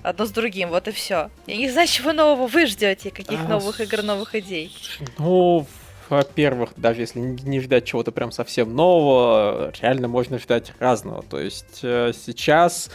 одно 0.08 0.24
с 0.26 0.30
другим, 0.30 0.68
вот 0.70 0.88
и 0.88 0.92
все. 0.92 1.30
Я 1.46 1.56
не 1.56 1.68
знаю, 1.70 1.88
чего 1.88 2.12
нового 2.12 2.46
вы 2.46 2.66
ждете, 2.66 3.10
каких 3.10 3.40
А, 3.40 3.48
новых 3.48 3.80
игр, 3.80 4.02
новых 4.02 4.34
идей. 4.34 4.72
Ну, 5.18 5.66
во-первых, 6.08 6.70
даже 6.76 7.00
если 7.02 7.18
не 7.18 7.60
ждать 7.60 7.84
чего-то 7.84 8.12
прям 8.12 8.30
совсем 8.32 8.74
нового, 8.74 9.72
реально 9.80 10.08
можно 10.08 10.38
ждать 10.38 10.72
разного. 10.78 11.22
То 11.24 11.40
есть 11.40 11.80
э, 11.82 12.12
сейчас 12.14 12.90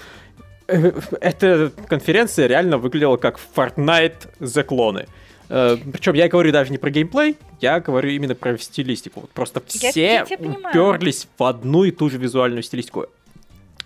э, 0.67 0.91
эта 1.19 1.71
конференция 1.87 2.47
реально 2.47 2.77
выглядела 2.77 3.17
как 3.17 3.39
Fortnite 3.55 4.29
The 4.39 4.63
клоны. 4.63 5.07
Причем 5.49 6.13
я 6.13 6.29
говорю 6.29 6.53
даже 6.53 6.71
не 6.71 6.77
про 6.77 6.89
геймплей, 6.91 7.35
я 7.59 7.81
говорю 7.81 8.09
именно 8.09 8.35
про 8.35 8.57
стилистику. 8.57 9.19
Вот 9.19 9.31
Просто 9.31 9.61
Я- 9.81 9.91
все 9.91 10.13
я 10.13 10.25
понимаю. 10.37 10.87
уперлись 10.87 11.27
в 11.37 11.43
одну 11.43 11.83
и 11.83 11.91
ту 11.91 12.09
же 12.09 12.17
визуальную 12.17 12.63
стилистику. 12.63 13.07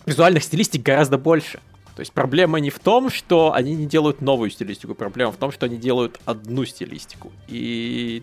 Визуальных 0.06 0.44
стилистик 0.44 0.84
гораздо 0.84 1.18
больше. 1.18 1.60
То 1.96 2.02
есть 2.02 2.12
проблема 2.12 2.60
не 2.60 2.70
в 2.70 2.80
том, 2.80 3.10
что 3.10 3.54
они 3.54 3.74
не 3.74 3.86
делают 3.86 4.22
новую 4.22 4.50
стилистику, 4.50 4.96
проблема 4.96 5.32
в 5.32 5.38
том, 5.38 5.52
что 5.52 5.66
они 5.66 5.78
делают 5.78 6.20
одну 6.26 6.66
стилистику. 6.66 7.32
И 7.48 8.22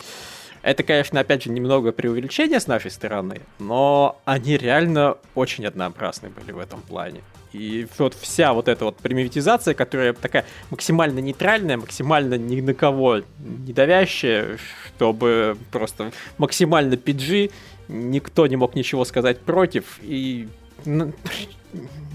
это, 0.62 0.83
конечно, 0.83 1.19
опять 1.19 1.43
же, 1.43 1.50
немного 1.50 1.91
преувеличение 1.91 2.61
с 2.61 2.67
нашей 2.67 2.91
стороны, 2.91 3.41
но 3.59 4.21
они 4.25 4.57
реально 4.57 5.17
очень 5.35 5.67
однообразны 5.67 6.29
были 6.29 6.52
в 6.52 6.59
этом 6.59 6.83
плане. 6.83 7.23
И 7.52 7.87
вот 7.99 8.14
вся 8.14 8.52
вот 8.52 8.69
эта 8.69 8.85
вот 8.85 8.97
примитивизация, 8.99 9.75
которая 9.75 10.12
такая 10.12 10.45
максимально 10.71 11.19
нейтральная, 11.19 11.76
максимально 11.76 12.35
ни 12.35 12.61
на 12.61 12.75
кого 12.75 13.23
не 13.38 13.73
давящая, 13.73 14.59
чтобы 14.87 15.57
просто 15.71 16.12
максимально 16.38 16.95
PG, 16.95 17.50
никто 17.88 18.47
не 18.47 18.57
мог 18.57 18.75
ничего 18.75 19.05
сказать 19.05 19.41
против, 19.41 19.99
и 20.02 20.49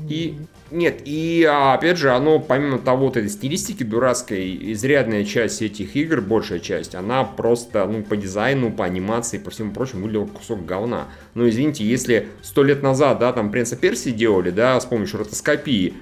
и 0.10 0.38
нет, 0.70 1.02
и 1.06 1.48
а, 1.50 1.76
опять 1.76 1.98
же, 1.98 2.12
оно, 2.12 2.40
помимо 2.40 2.78
того, 2.78 3.06
вот 3.06 3.16
этой 3.16 3.30
стилистики 3.30 3.84
дурацкой, 3.84 4.74
изрядная 4.74 5.24
часть 5.24 5.62
этих 5.62 5.96
игр, 5.96 6.20
большая 6.20 6.60
часть, 6.60 6.94
она 6.94 7.24
просто, 7.24 7.86
ну, 7.86 8.04
по 8.04 8.18
дизайну, 8.18 8.72
по 8.72 8.84
анимации, 8.84 9.38
по 9.38 9.50
всему 9.50 9.72
прочему, 9.72 10.02
выглядела 10.02 10.26
кусок 10.26 10.66
говна. 10.66 11.08
Ну, 11.36 11.48
извините, 11.48 11.86
если 11.86 12.28
сто 12.42 12.64
лет 12.64 12.84
назад, 12.84 13.20
да, 13.20 13.32
там 13.32 13.50
Принца 13.50 13.78
Персии 13.78 14.10
делали, 14.10 14.50
да, 14.50 14.80
с 14.80 14.86
помощью 14.86 15.20
ротоскопии, 15.20 15.94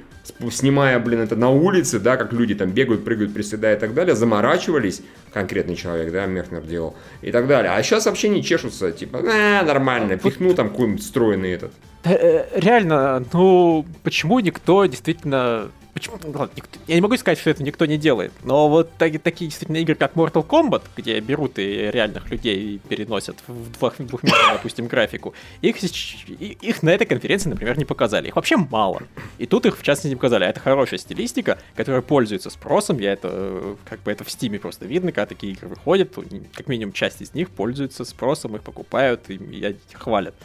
снимая, 0.49 0.97
блин, 0.99 1.19
это 1.19 1.35
на 1.35 1.49
улице, 1.49 1.99
да, 1.99 2.17
как 2.17 2.33
люди 2.33 2.55
там 2.55 2.71
бегают, 2.71 3.05
прыгают, 3.05 3.35
приседают 3.35 3.79
и 3.79 3.81
так 3.81 3.93
далее, 3.93 4.15
заморачивались, 4.15 5.01
конкретный 5.31 5.75
человек, 5.75 6.11
да, 6.11 6.25
Мехнер 6.25 6.61
делал, 6.61 6.95
и 7.21 7.31
так 7.31 7.47
далее. 7.47 7.71
А 7.71 7.83
сейчас 7.83 8.07
вообще 8.07 8.29
не 8.29 8.43
чешутся, 8.43 8.91
типа, 8.91 9.19
а, 9.19 9.63
нормально, 9.63 10.17
пихну 10.17 10.55
там 10.55 10.69
какой-нибудь 10.69 11.03
встроенный 11.03 11.51
этот. 11.51 11.71
Э, 12.05 12.59
реально, 12.59 13.25
ну, 13.33 13.85
почему 14.03 14.39
никто 14.39 14.85
действительно 14.85 15.71
Почему? 15.95 16.17
Ну, 16.21 16.37
ладно, 16.37 16.51
никто, 16.57 16.77
я 16.87 16.95
не 16.95 16.99
могу 16.99 17.15
сказать, 17.15 17.39
что 17.39 17.49
это 17.49 17.63
никто 17.63 17.85
не 17.85 17.97
делает, 17.97 18.33
но 18.43 18.67
вот 18.67 18.91
так, 18.97 19.17
такие 19.21 19.47
действительно 19.47 19.77
игры, 19.77 19.95
как 19.95 20.15
Mortal 20.15 20.45
Kombat, 20.45 20.83
где 20.97 21.17
берут 21.21 21.57
и 21.57 21.89
реальных 21.89 22.29
людей 22.29 22.75
и 22.75 22.77
переносят 22.79 23.37
в 23.47 23.71
двух, 23.71 23.95
двухмерную, 23.97 24.53
допустим, 24.55 24.87
графику, 24.87 25.33
их, 25.61 25.77
их 25.81 26.83
на 26.83 26.89
этой 26.89 27.07
конференции, 27.07 27.47
например, 27.47 27.77
не 27.77 27.85
показали. 27.85 28.27
Их 28.27 28.35
вообще 28.35 28.57
мало. 28.57 29.03
И 29.37 29.45
тут 29.45 29.65
их, 29.65 29.79
в 29.79 29.83
частности, 29.83 30.09
не 30.09 30.15
показали. 30.15 30.43
А 30.43 30.49
это 30.49 30.59
хорошая 30.59 30.99
стилистика, 30.99 31.59
которая 31.77 32.01
пользуется 32.01 32.49
спросом. 32.49 32.99
Я 32.99 33.13
это, 33.13 33.77
как 33.85 34.03
бы 34.03 34.11
это 34.11 34.25
в 34.25 34.29
Стиме 34.29 34.59
просто 34.59 34.85
видно, 34.85 35.13
когда 35.13 35.27
такие 35.27 35.53
игры 35.53 35.69
выходят, 35.69 36.13
как 36.53 36.67
минимум 36.67 36.91
часть 36.91 37.21
из 37.21 37.33
них 37.33 37.49
пользуется 37.49 38.03
спросом, 38.03 38.57
их 38.57 38.63
покупают 38.63 39.29
и, 39.29 39.35
и 39.35 39.77
хвалят. 39.93 40.35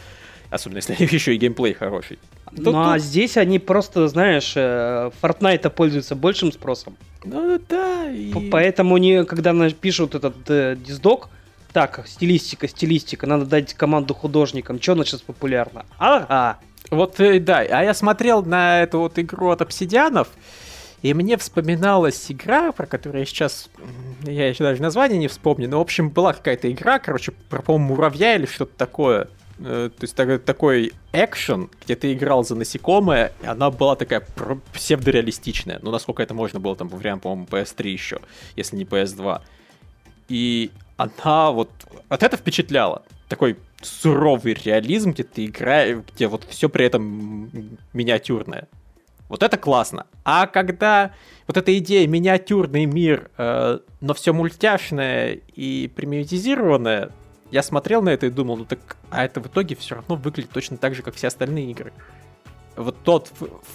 Особенно 0.51 0.79
если 0.79 0.95
еще 1.15 1.35
и 1.35 1.39
геймплей 1.39 1.75
хороший. 1.75 2.19
Тут, 2.57 2.75
ну 2.75 2.91
а 2.91 2.99
здесь 2.99 3.37
они 3.37 3.59
просто, 3.59 4.09
знаешь, 4.09 4.53
э, 4.57 5.11
Fortnite 5.23 5.71
пользуются 5.71 6.17
большим 6.17 6.53
спросом. 6.53 6.97
Ну 7.25 7.61
да. 7.69 8.11
И... 8.11 8.51
Поэтому 8.51 8.97
они, 8.97 9.25
когда 9.25 9.71
пишут 9.71 10.17
этот 10.17 10.35
э, 10.49 10.77
диздок, 10.77 11.29
так, 11.73 12.03
стилистика, 12.07 12.67
стилистика, 12.67 13.27
надо 13.27 13.47
дать 13.47 13.75
команду 13.75 14.15
художникам, 14.15 14.83
что 14.83 14.93
у 14.93 14.95
нас 14.97 15.07
сейчас 15.07 15.21
популярно? 15.21 15.87
Ага. 15.99 16.59
Вот, 16.91 17.21
э, 17.21 17.39
да, 17.39 17.59
а 17.59 17.85
я 17.85 17.95
смотрел 17.95 18.45
на 18.45 18.83
эту 18.83 18.99
вот 18.99 19.19
игру 19.21 19.51
от 19.51 19.63
обсидианов, 19.63 20.29
и 21.03 21.15
мне 21.15 21.37
вспоминалась 21.37 22.31
игра, 22.31 22.73
про 22.73 22.87
которую 22.87 23.21
я 23.21 23.27
сейчас... 23.27 23.71
Я 24.25 24.49
еще 24.49 24.65
даже 24.65 24.83
название 24.83 25.19
не 25.19 25.29
вспомню, 25.29 25.69
но, 25.69 25.79
в 25.79 25.83
общем, 25.83 26.11
была 26.11 26.33
какая-то 26.33 26.71
игра, 26.71 26.99
короче, 26.99 27.33
про, 27.49 27.63
по-моему, 27.63 27.95
муравья 27.95 28.35
или 28.35 28.47
что-то 28.47 28.77
такое. 28.77 29.29
Э, 29.63 29.91
то 29.95 30.05
есть 30.05 30.15
так, 30.15 30.43
такой 30.43 30.93
экшен, 31.13 31.71
где 31.85 31.95
ты 31.95 32.13
играл 32.13 32.45
за 32.45 32.55
насекомое, 32.55 33.33
и 33.43 33.47
она 33.47 33.71
была 33.71 33.97
такая 33.97 34.27
псевдореалистичная. 34.73 35.81
Ну, 35.83 35.91
насколько 35.91 36.23
это 36.23 36.35
можно 36.35 36.61
было 36.61 36.77
там 36.77 36.89
во 36.89 36.97
время, 36.97 37.19
по-моему, 37.19 37.47
PS3 37.51 37.89
еще, 37.89 38.21
если 38.57 38.77
не 38.77 38.85
PS2. 38.85 39.43
И 40.29 40.71
она 40.97 41.51
вот... 41.51 41.71
Вот 42.09 42.23
это 42.23 42.37
впечатляло. 42.37 43.03
Такой 43.29 43.59
суровый 43.83 44.55
реализм, 44.55 45.13
где 45.13 45.25
ты 45.25 45.47
играешь, 45.47 45.99
где 46.15 46.27
вот 46.27 46.45
все 46.49 46.69
при 46.69 46.87
этом 46.87 47.51
миниатюрное. 47.93 48.69
Вот 49.29 49.43
это 49.43 49.57
классно. 49.57 50.07
А 50.25 50.47
когда 50.47 51.13
вот 51.47 51.57
эта 51.57 51.77
идея 51.79 52.07
миниатюрный 52.09 52.87
мир, 52.87 53.31
э, 53.39 53.79
но 54.01 54.15
все 54.15 54.33
мультяшное 54.33 55.39
и 55.55 55.91
примитивизированное, 55.95 57.13
я 57.51 57.63
смотрел 57.63 58.03
на 58.03 58.11
это 58.11 58.27
и 58.27 58.31
думал, 58.31 58.59
ну 58.59 58.65
так, 58.65 58.97
а 59.11 59.25
это 59.25 59.41
в 59.41 59.47
итоге 59.47 59.77
все 59.77 59.97
равно 59.97 60.17
выглядит 60.17 60.51
точно 60.51 60.77
так 60.77 60.95
же, 60.95 61.03
как 61.03 61.15
все 61.15 61.29
остальные 61.29 61.71
игры. 61.71 61.93
Вот 62.77 62.97
тот 63.03 63.31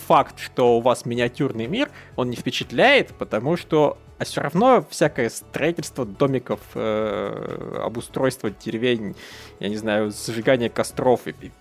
факт, 0.07 0.39
что 0.39 0.77
у 0.77 0.81
вас 0.81 1.05
миниатюрный 1.05 1.67
мир, 1.67 1.89
он 2.15 2.29
не 2.29 2.35
впечатляет, 2.35 3.09
потому 3.09 3.57
что 3.57 3.97
а 4.17 4.23
все 4.23 4.41
равно 4.41 4.85
всякое 4.89 5.29
строительство 5.29 6.05
домиков, 6.05 6.61
э, 6.73 7.81
обустройство 7.83 8.49
деревень, 8.49 9.15
я 9.59 9.67
не 9.67 9.75
знаю, 9.75 10.11
зажигание 10.11 10.69
костров, 10.69 11.27
и, 11.27 11.31
и, 11.41 11.51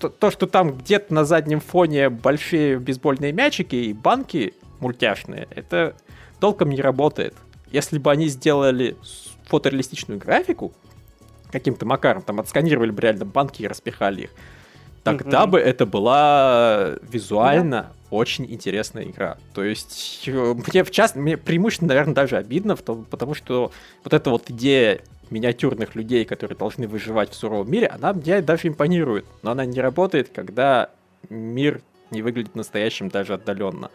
то, 0.00 0.08
то, 0.08 0.32
что 0.32 0.46
там 0.46 0.76
где-то 0.76 1.14
на 1.14 1.24
заднем 1.24 1.60
фоне 1.60 2.10
большие 2.10 2.80
бейсбольные 2.80 3.32
мячики 3.32 3.76
и 3.76 3.92
банки 3.92 4.54
мультяшные, 4.80 5.46
это 5.54 5.94
толком 6.40 6.70
не 6.70 6.80
работает. 6.80 7.34
Если 7.70 7.98
бы 7.98 8.10
они 8.10 8.26
сделали 8.26 8.96
фотореалистичную 9.46 10.18
графику, 10.18 10.72
каким-то 11.52 11.86
макаром 11.86 12.22
там 12.22 12.40
отсканировали 12.40 12.90
бы 12.90 13.00
реально 13.02 13.24
банки 13.24 13.62
и 13.62 13.66
распихали 13.68 14.22
их, 14.22 14.30
тогда 15.04 15.44
mm-hmm. 15.44 15.50
бы 15.50 15.60
это 15.60 15.86
была 15.86 16.94
визуально 17.02 17.82
да. 18.10 18.16
очень 18.16 18.50
интересная 18.50 19.04
игра. 19.04 19.36
То 19.54 19.62
есть 19.62 20.24
э, 20.26 20.54
мне 20.54 20.84
в 20.84 20.90
част... 20.90 21.14
мне 21.14 21.36
преимущественно, 21.36 21.88
наверное, 21.88 22.14
даже 22.14 22.36
обидно, 22.36 22.76
том, 22.76 23.04
потому 23.04 23.34
что 23.34 23.70
вот 24.02 24.12
эта 24.12 24.30
вот 24.30 24.50
идея 24.50 25.00
миниатюрных 25.30 25.94
людей, 25.94 26.24
которые 26.24 26.56
должны 26.56 26.86
выживать 26.86 27.30
в 27.30 27.34
суровом 27.34 27.70
мире, 27.70 27.86
она 27.86 28.12
мне 28.12 28.40
даже 28.40 28.68
импонирует, 28.68 29.24
но 29.42 29.52
она 29.52 29.64
не 29.64 29.80
работает, 29.80 30.30
когда 30.34 30.90
мир 31.30 31.80
не 32.10 32.22
выглядит 32.22 32.54
настоящим 32.54 33.08
даже 33.08 33.34
отдаленно. 33.34 33.90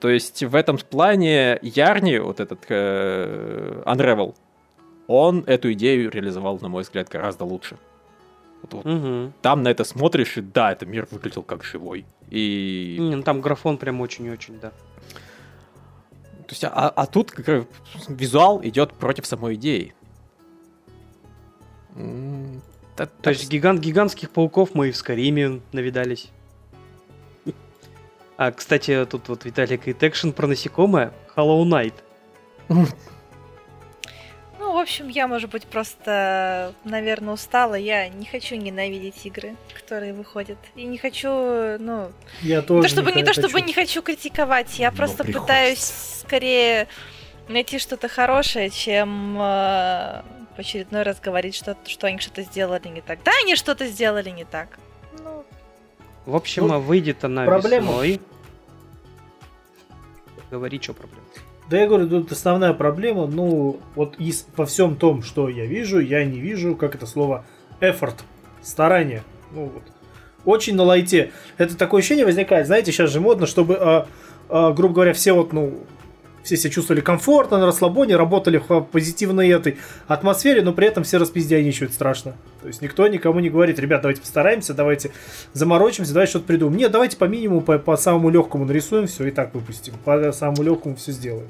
То 0.00 0.10
есть 0.10 0.42
в 0.42 0.54
этом 0.54 0.76
плане 0.78 1.58
Ярни, 1.62 2.18
вот 2.18 2.40
этот 2.40 2.60
э, 2.68 3.82
Unravel, 3.86 4.34
он 5.06 5.44
эту 5.46 5.72
идею 5.72 6.10
реализовал, 6.10 6.58
на 6.60 6.68
мой 6.68 6.82
взгляд, 6.82 7.08
гораздо 7.08 7.44
лучше. 7.44 7.76
Вот, 8.62 8.72
вот. 8.74 8.86
Угу. 8.86 9.32
Там 9.42 9.62
на 9.62 9.68
это 9.68 9.84
смотришь, 9.84 10.38
и 10.38 10.40
да, 10.40 10.72
это 10.72 10.86
мир 10.86 11.06
выглядел 11.10 11.42
как 11.42 11.64
живой. 11.64 12.06
И... 12.30 12.96
Не, 12.98 13.16
ну, 13.16 13.22
там 13.22 13.40
графон 13.40 13.76
прям 13.76 14.00
очень-очень, 14.00 14.58
да. 14.58 14.70
То 14.70 16.50
есть, 16.50 16.64
а, 16.64 16.88
а 16.88 17.06
тут 17.06 17.30
как, 17.30 17.66
визуал 18.08 18.64
идет 18.64 18.92
против 18.92 19.26
самой 19.26 19.54
идеи. 19.54 19.94
То, 22.96 23.06
то 23.06 23.30
есть 23.30 23.48
гигант 23.50 23.80
гигантских 23.80 24.30
пауков 24.30 24.74
мы 24.74 24.88
и 24.88 24.92
в 24.92 24.96
Скариме 24.96 25.60
навидались. 25.72 26.30
А, 28.36 28.50
кстати, 28.50 29.06
тут 29.08 29.28
вот 29.28 29.44
Виталик 29.44 29.80
говорит, 29.80 30.02
экшен 30.02 30.32
про 30.32 30.46
насекомое 30.46 31.12
Hollow 31.36 31.64
Knight. 31.64 31.94
в 34.74 34.78
общем, 34.78 35.08
я, 35.08 35.26
может 35.26 35.50
быть, 35.50 35.64
просто, 35.66 36.74
наверное, 36.84 37.34
устала. 37.34 37.74
Я 37.74 38.08
не 38.08 38.26
хочу 38.26 38.56
ненавидеть 38.56 39.24
игры, 39.26 39.56
которые 39.74 40.12
выходят. 40.12 40.58
И 40.74 40.84
не 40.84 40.98
хочу, 40.98 41.28
ну... 41.28 42.12
Я 42.42 42.62
тоже 42.62 42.80
не 42.80 42.82
то, 42.82 42.88
чтобы, 42.88 43.12
не, 43.12 43.16
не 43.18 43.24
то, 43.24 43.32
чтобы 43.32 43.60
не 43.60 43.72
хочу 43.72 44.02
критиковать. 44.02 44.78
Я 44.78 44.90
Но 44.90 44.96
просто 44.96 45.24
приходится. 45.24 45.42
пытаюсь 45.42 45.92
скорее 46.20 46.88
найти 47.48 47.78
что-то 47.78 48.08
хорошее, 48.08 48.70
чем 48.70 49.36
э, 49.36 50.22
в 50.56 50.58
очередной 50.58 51.02
раз 51.02 51.20
говорить, 51.20 51.54
что, 51.54 51.76
что 51.86 52.06
они 52.06 52.18
что-то 52.18 52.42
сделали 52.42 52.88
не 52.88 53.00
так. 53.00 53.22
Да, 53.24 53.32
они 53.42 53.56
что-то 53.56 53.86
сделали 53.86 54.30
не 54.30 54.44
так. 54.44 54.78
Ну... 55.22 55.44
В 56.26 56.36
общем, 56.36 56.68
ну, 56.68 56.80
выйдет 56.80 57.24
она 57.24 57.44
проблема. 57.44 57.86
весной. 57.86 58.20
Говори, 60.50 60.80
что 60.80 60.94
проблема. 60.94 61.24
Да 61.68 61.78
я 61.78 61.86
говорю, 61.86 62.08
тут 62.08 62.30
основная 62.30 62.74
проблема, 62.74 63.26
ну, 63.26 63.80
вот 63.94 64.16
из, 64.18 64.46
во 64.56 64.66
всем 64.66 64.96
том, 64.96 65.22
что 65.22 65.48
я 65.48 65.64
вижу, 65.64 65.98
я 65.98 66.24
не 66.24 66.38
вижу, 66.38 66.76
как 66.76 66.94
это 66.94 67.06
слово, 67.06 67.44
effort, 67.80 68.16
старание. 68.62 69.22
Ну 69.52 69.70
вот. 69.72 69.82
Очень 70.44 70.76
на 70.76 70.82
лайте. 70.82 71.32
Это 71.56 71.76
такое 71.76 72.00
ощущение 72.00 72.26
возникает, 72.26 72.66
знаете, 72.66 72.92
сейчас 72.92 73.10
же 73.10 73.20
модно, 73.20 73.46
чтобы, 73.46 73.76
а, 73.80 74.06
а, 74.50 74.72
грубо 74.72 74.94
говоря, 74.94 75.14
все 75.14 75.32
вот, 75.32 75.54
ну, 75.54 75.84
все 76.44 76.56
себя 76.58 76.70
чувствовали 76.70 77.00
комфортно, 77.00 77.58
на 77.58 77.66
расслабоне, 77.66 78.16
работали 78.16 78.62
в 78.66 78.82
позитивной 78.82 79.48
этой 79.48 79.78
атмосфере, 80.06 80.62
но 80.62 80.72
при 80.72 80.86
этом 80.86 81.02
все 81.02 81.16
распиздяничают 81.16 81.92
страшно. 81.92 82.36
То 82.60 82.68
есть 82.68 82.82
никто 82.82 83.08
никому 83.08 83.40
не 83.40 83.50
говорит, 83.50 83.78
ребят, 83.78 84.02
давайте 84.02 84.20
постараемся, 84.20 84.74
давайте 84.74 85.10
заморочимся, 85.54 86.12
давайте 86.12 86.30
что-то 86.30 86.46
придумаем. 86.46 86.78
Нет, 86.78 86.92
давайте 86.92 87.16
по 87.16 87.24
минимуму, 87.24 87.62
по, 87.62 87.78
по 87.78 87.96
самому 87.96 88.28
легкому 88.28 88.66
нарисуем 88.66 89.06
все 89.06 89.26
и 89.26 89.30
так 89.30 89.54
выпустим. 89.54 89.94
По 90.04 90.32
самому 90.32 90.62
легкому 90.62 90.96
все 90.96 91.12
сделаем. 91.12 91.48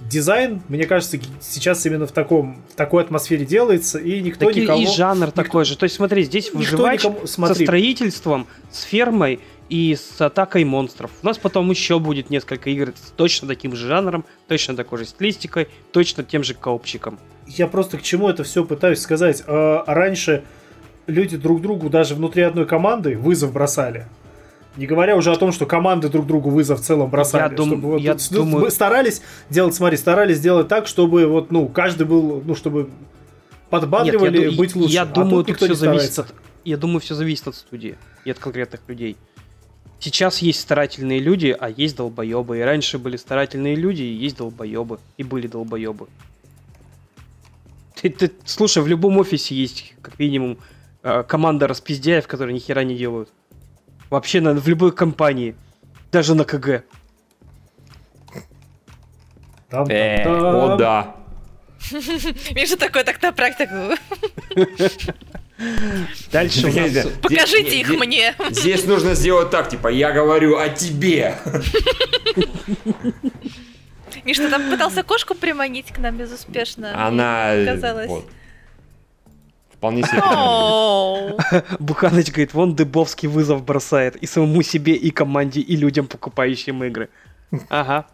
Дизайн, 0.00 0.62
мне 0.68 0.86
кажется, 0.86 1.18
сейчас 1.40 1.84
именно 1.84 2.06
в 2.06 2.12
таком 2.12 2.62
в 2.70 2.74
такой 2.74 3.02
атмосфере 3.02 3.44
делается, 3.44 3.98
и 3.98 4.20
никто 4.22 4.46
так 4.46 4.56
никому... 4.56 4.80
И 4.80 4.86
жанр 4.86 5.26
никто, 5.26 5.42
такой 5.42 5.64
же. 5.66 5.76
То 5.76 5.84
есть 5.84 5.96
смотри, 5.96 6.24
здесь 6.24 6.52
выживать 6.54 7.04
никому, 7.04 7.26
смотри. 7.26 7.56
со 7.56 7.62
строительством, 7.64 8.46
с 8.70 8.82
фермой 8.82 9.40
и 9.70 9.94
с 9.94 10.20
атакой 10.20 10.64
монстров. 10.64 11.12
У 11.22 11.26
нас 11.26 11.38
потом 11.38 11.70
еще 11.70 12.00
будет 12.00 12.28
несколько 12.28 12.68
игр 12.70 12.92
с 12.94 13.12
точно 13.12 13.48
таким 13.48 13.74
же 13.74 13.86
жанром, 13.86 14.24
точно 14.48 14.76
такой 14.76 14.98
же 14.98 15.04
стилистикой, 15.06 15.68
точно 15.92 16.24
тем 16.24 16.42
же 16.42 16.54
коопчиком. 16.54 17.18
Я 17.46 17.68
просто 17.68 17.96
к 17.96 18.02
чему 18.02 18.28
это 18.28 18.42
все 18.42 18.64
пытаюсь 18.64 18.98
сказать. 19.00 19.44
А, 19.46 19.84
раньше 19.86 20.42
люди 21.06 21.36
друг 21.36 21.62
другу 21.62 21.88
даже 21.88 22.16
внутри 22.16 22.42
одной 22.42 22.66
команды 22.66 23.16
вызов 23.16 23.52
бросали. 23.52 24.06
Не 24.76 24.86
говоря 24.86 25.16
уже 25.16 25.32
о 25.32 25.36
том, 25.36 25.52
что 25.52 25.66
команды 25.66 26.08
друг 26.08 26.26
другу 26.26 26.50
вызов 26.50 26.80
в 26.80 26.82
целом 26.82 27.08
бросали. 27.08 27.42
Я 27.42 27.48
дум- 27.48 27.68
чтобы 27.70 27.88
вот 27.88 28.00
я 28.00 28.14
тут- 28.14 28.30
думаю- 28.32 28.70
старались 28.70 29.22
делать, 29.50 29.74
смотри, 29.74 29.96
старались 29.96 30.38
сделать 30.38 30.68
так, 30.68 30.86
чтобы 30.88 31.26
вот, 31.26 31.50
ну, 31.52 31.68
каждый 31.68 32.06
был, 32.06 32.42
ну, 32.44 32.54
чтобы 32.54 32.90
подбадривали 33.68 34.38
Нет, 34.38 34.50
я 34.52 34.58
быть 34.58 34.74
лучше. 34.74 34.92
Я 34.94 35.02
А 35.02 35.06
думаю, 35.06 35.44
тут 35.44 35.58
тут 35.58 35.68
все 35.68 35.74
зависит 35.74 36.18
от, 36.18 36.34
я 36.64 36.76
думаю, 36.76 37.00
все 37.00 37.14
зависит 37.14 37.46
от 37.48 37.54
студии 37.56 37.96
и 38.24 38.30
от 38.30 38.38
конкретных 38.38 38.80
людей. 38.88 39.16
Сейчас 40.00 40.38
есть 40.38 40.60
старательные 40.60 41.20
люди, 41.20 41.54
а 41.58 41.68
есть 41.68 41.94
долбоебы. 41.96 42.58
И 42.58 42.62
раньше 42.62 42.98
были 42.98 43.16
старательные 43.18 43.74
люди, 43.76 44.02
и 44.02 44.14
есть 44.14 44.36
долбоебы. 44.38 44.98
И 45.18 45.22
были 45.22 45.46
долбоебы. 45.46 46.08
Ты, 48.00 48.08
ты- 48.08 48.32
слушай, 48.46 48.82
в 48.82 48.86
любом 48.88 49.18
офисе 49.18 49.54
есть 49.54 49.94
как 50.00 50.18
минимум 50.18 50.58
э, 51.02 51.22
команда 51.24 51.66
распиздяев, 51.68 52.26
которые 52.26 52.54
ни 52.54 52.58
хера 52.58 52.82
не 52.82 52.96
делают. 52.96 53.28
Вообще 54.08 54.40
на, 54.40 54.54
в 54.54 54.66
любой 54.66 54.92
компании. 54.92 55.54
Даже 56.10 56.34
на 56.34 56.44
КГ. 56.44 56.82
Там, 59.68 59.86
там, 59.86 59.88
Э, 59.90 60.24
там. 60.24 60.56
О, 60.56 60.76
да. 60.76 61.16
Миша 62.54 62.76
такой, 62.78 63.04
так 63.04 63.20
на 63.22 63.32
практику. 63.32 63.74
Дальше 66.32 66.66
у 66.66 66.72
нас... 66.72 67.06
Покажите 67.22 67.80
их 67.80 67.88
мне. 67.90 68.34
Здесь 68.50 68.84
нужно 68.84 69.14
сделать 69.14 69.50
так, 69.50 69.68
типа, 69.68 69.88
я 69.88 70.12
говорю 70.12 70.56
о 70.56 70.68
тебе. 70.68 71.36
Миша, 74.24 74.42
ты 74.42 74.50
там 74.50 74.70
пытался 74.70 75.02
кошку 75.02 75.34
приманить 75.34 75.92
к 75.92 75.98
нам 75.98 76.16
безуспешно. 76.16 77.06
Она... 77.06 77.52
Казалось. 77.66 78.10
Вполне 79.72 80.02
себе. 80.02 80.20
Буханыч 81.78 82.28
говорит, 82.28 82.52
вон 82.52 82.74
Дыбовский 82.74 83.28
вызов 83.28 83.64
бросает 83.64 84.16
и 84.16 84.26
самому 84.26 84.62
себе, 84.62 84.94
и 84.94 85.10
команде, 85.10 85.60
и 85.60 85.76
людям, 85.76 86.06
покупающим 86.06 86.84
игры. 86.84 87.08
Ага. 87.68 88.06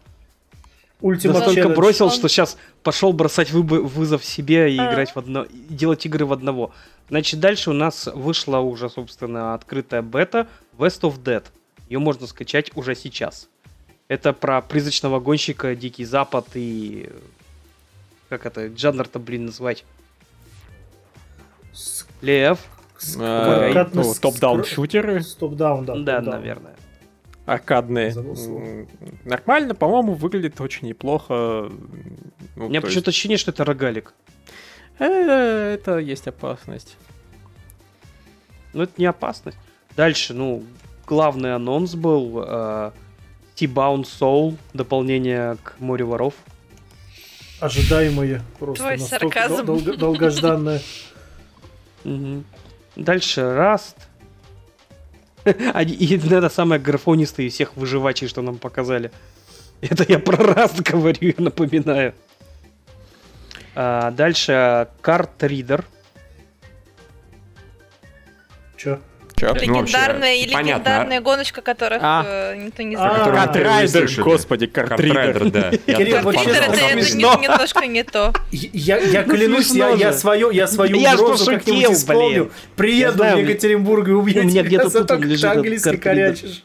Настолько 1.01 1.61
Challenge. 1.61 1.75
бросил, 1.75 2.05
Он- 2.05 2.11
что 2.11 2.27
сейчас 2.27 2.57
пошел 2.87 3.11
бросать 3.11 3.51
выбы- 3.51 3.83
вызов 3.83 4.23
себе 4.23 4.73
и 4.73 4.77
А. 4.79 4.89
играть 4.89 5.13
в 5.13 5.19
одно, 5.19 5.45
делать 5.51 6.05
игры 6.05 6.25
в 6.25 6.31
одного. 6.31 6.71
Значит, 7.09 7.41
дальше 7.41 7.69
у 7.71 7.73
нас 7.73 8.07
вышла 8.07 8.59
уже, 8.59 8.89
собственно, 8.89 9.53
открытая 9.53 10.01
бета 10.01 10.47
West 10.77 11.01
of 11.01 11.21
Dead. 11.21 11.43
Ее 11.89 11.99
можно 11.99 12.27
скачать 12.27 12.71
уже 12.77 12.95
сейчас. 12.95 13.49
Это 14.07 14.31
про 14.31 14.61
призрачного 14.61 15.19
гонщика, 15.19 15.75
Дикий 15.75 16.05
Запад 16.05 16.47
и... 16.53 17.09
Как 18.29 18.45
это, 18.45 18.71
жанр-то, 18.77 19.19
блин, 19.19 19.47
назвать? 19.47 19.83
Лев? 22.21 22.59
Э, 23.19 23.85
ну, 23.91 24.13
Топ-даун 24.21 24.63
шутеры 24.63 25.21
Стоп-даун, 25.23 25.83
да. 25.83 25.93
Да, 25.95 26.15
топ-даун. 26.19 26.25
наверное. 26.39 26.75
Аркадные. 27.47 28.13
Нормально, 29.25 29.73
по-моему, 29.73 30.13
выглядит 30.13 30.61
очень 30.61 30.87
неплохо. 30.87 31.71
Ну, 32.55 32.65
У 32.65 32.69
меня 32.69 32.81
то 32.81 32.87
почему-то 32.87 33.09
ощущение, 33.09 33.37
что 33.37 33.49
это 33.51 33.65
рогалик. 33.65 34.13
есть, 34.99 35.11
э, 35.11 35.73
Это 35.79 35.97
есть 35.97 36.27
опасность. 36.27 36.97
Но 38.73 38.83
это 38.83 38.93
не 38.97 39.05
опасность. 39.05 39.57
Дальше, 39.95 40.33
ну, 40.33 40.63
главный 41.07 41.55
анонс 41.55 41.95
был 41.95 42.43
э, 42.45 42.91
T-Bound 43.55 44.03
Soul, 44.03 44.57
дополнение 44.73 45.55
к 45.63 45.75
Морю 45.79 46.07
воров. 46.07 46.33
Ожидаемые 47.59 48.41
просто. 48.59 48.83
Твой 48.83 48.99
сарказм. 48.99 49.65
дол- 49.65 49.79
долго- 49.79 49.97
долгожданное. 49.97 50.81
Дальше 52.95 53.41
Rust. 53.41 53.95
И, 55.85 56.17
наверное, 56.17 56.49
самые 56.49 56.79
графонистые 56.79 57.47
из 57.47 57.53
всех 57.53 57.77
выживачей, 57.77 58.27
что 58.27 58.41
нам 58.41 58.57
показали. 58.57 59.11
Это 59.81 60.05
я 60.07 60.19
про 60.19 60.37
Rust 60.37 60.81
говорю, 60.91 61.17
я 61.21 61.33
напоминаю. 61.37 62.13
А, 63.75 64.11
дальше 64.11 64.51
Card 65.01 65.37
Reader. 65.39 65.85
Ну, 69.39 69.47
вообще, 69.49 69.65
Легендарная 69.65 70.35
и 70.35 70.51
понятно. 70.51 70.69
легендарная 70.69 71.21
гоночка, 71.21 71.61
которых 71.61 71.99
А. 72.01 72.23
э, 72.25 72.55
никто 72.57 72.81
не 72.81 72.95
А. 72.95 72.97
знает. 72.97 73.21
Впервые 73.21 73.41
Картрайдер, 73.45 74.23
господи, 74.23 74.65
картрайдер. 74.65 75.13
Картрайдер, 75.13 75.51
да. 75.51 75.69
Твиттер 75.85 76.63
это, 76.63 76.95
немножко 76.95 77.85
не 77.85 78.03
то. 78.03 78.33
Я, 78.51 78.97
я 78.97 79.23
Ну, 79.23 79.31
клянусь, 79.33 79.71
я, 79.71 80.11
свою, 80.13 80.49
я 80.49 80.65
свою 80.67 80.97
угрозу 80.97 81.45
как-нибудь 81.45 81.91
исполню. 81.95 82.51
Приеду 82.75 83.23
в 83.23 83.37
Екатеринбург 83.37 84.07
и 84.07 84.11
убью 84.11 84.49
тебя 84.49 84.63
где-то 84.63 84.89
за 84.89 84.99
тут 84.99 85.07
то, 85.07 85.17
как 85.19 85.27
ты 85.27 85.47
английский 85.47 85.97
корячишь. 85.97 86.63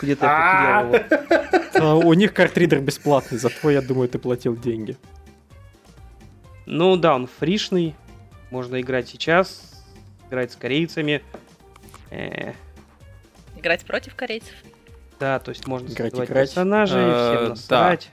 Где-то 0.00 0.24
его. 0.24 1.00
А, 1.72 1.94
У 1.94 2.12
них 2.14 2.32
картридер 2.34 2.80
бесплатный, 2.80 3.38
зато, 3.38 3.70
я 3.70 3.80
думаю, 3.80 4.08
ты 4.08 4.18
платил 4.18 4.56
деньги. 4.56 4.96
Ну 6.66 6.96
да, 6.96 7.14
он 7.14 7.28
фришный. 7.38 7.94
Можно 8.50 8.80
играть 8.80 9.08
сейчас. 9.08 9.62
Играть 10.28 10.52
с 10.52 10.56
корейцами. 10.56 11.22
Э, 12.10 12.52
Играть 13.56 13.84
против 13.84 14.14
корейцев. 14.14 14.54
Да, 15.18 15.38
то 15.38 15.50
есть 15.50 15.66
можно 15.66 15.86
Играть, 15.88 16.10
создавать 16.12 16.28
играть. 16.30 16.48
персонажей, 16.48 17.02
Э, 17.02 17.32
всем 17.34 17.42
да. 17.44 17.48
насрать. 17.50 18.10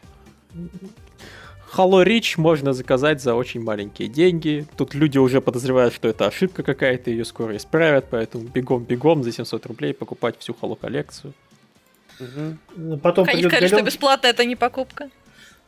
Halo 1.75 2.05
Reach 2.05 2.33
можно 2.37 2.73
заказать 2.73 3.21
за 3.21 3.33
очень 3.35 3.61
маленькие 3.61 4.07
деньги. 4.07 4.65
Тут 4.77 4.93
люди 4.93 5.17
уже 5.17 5.41
подозревают, 5.41 5.93
что 5.93 6.07
это 6.07 6.25
ошибка 6.25 6.63
какая-то, 6.63 7.09
ее 7.11 7.25
скоро 7.25 7.55
исправят, 7.57 8.07
поэтому 8.09 8.45
бегом-бегом 8.45 9.23
за 9.23 9.31
700 9.31 9.65
рублей 9.65 9.93
покупать 9.93 10.35
всю 10.39 10.53
Halo 10.53 10.77
коллекцию. 10.79 11.33
Мгм. 12.19 12.99
Потом 12.99 13.25
Они 13.27 13.35
придет 13.35 13.51
сказали, 13.51 13.67
что 13.67 13.75
Галенкин. 13.75 13.85
бесплатно 13.85 14.27
это 14.27 14.45
не 14.45 14.55
покупка. 14.55 15.09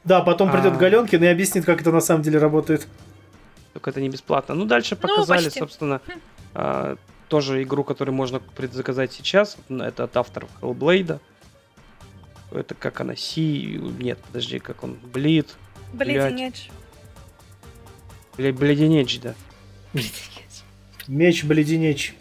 Да, 0.04 0.22
потом 0.22 0.52
придет 0.52 0.74
А. 0.74 0.78
Галенкин 0.78 1.24
и 1.24 1.28
объяснит, 1.28 1.66
как 1.66 1.82
это 1.82 1.92
на 1.92 2.00
самом 2.02 2.24
деле 2.24 2.40
работает. 2.40 2.88
Только 3.74 3.90
это 3.92 4.02
не 4.02 4.10
бесплатно. 4.10 4.56
Ну, 4.56 4.66
дальше 4.66 4.96
показали, 4.96 5.44
почти. 5.46 5.60
собственно, 5.60 6.02
а, 6.56 6.96
тоже 7.30 7.64
игру, 7.64 7.84
которую 7.84 8.16
можно 8.16 8.40
предзаказать 8.40 9.14
сейчас. 9.14 9.56
Это 9.70 10.04
от 10.04 10.18
авторов 10.18 10.50
Hellblade. 10.62 11.20
Это 12.52 12.76
как 12.76 13.00
она? 13.00 13.16
Си... 13.16 13.80
Нет, 14.00 14.20
подожди, 14.20 14.60
как 14.60 14.84
он? 14.84 14.96
Блид. 14.96 15.56
Блин, 15.94 16.36
Блядь. 16.36 16.70
Бледенеч, 18.38 19.20
да. 19.20 19.36
Меч, 21.08 21.44
бледенеч. 21.44 22.16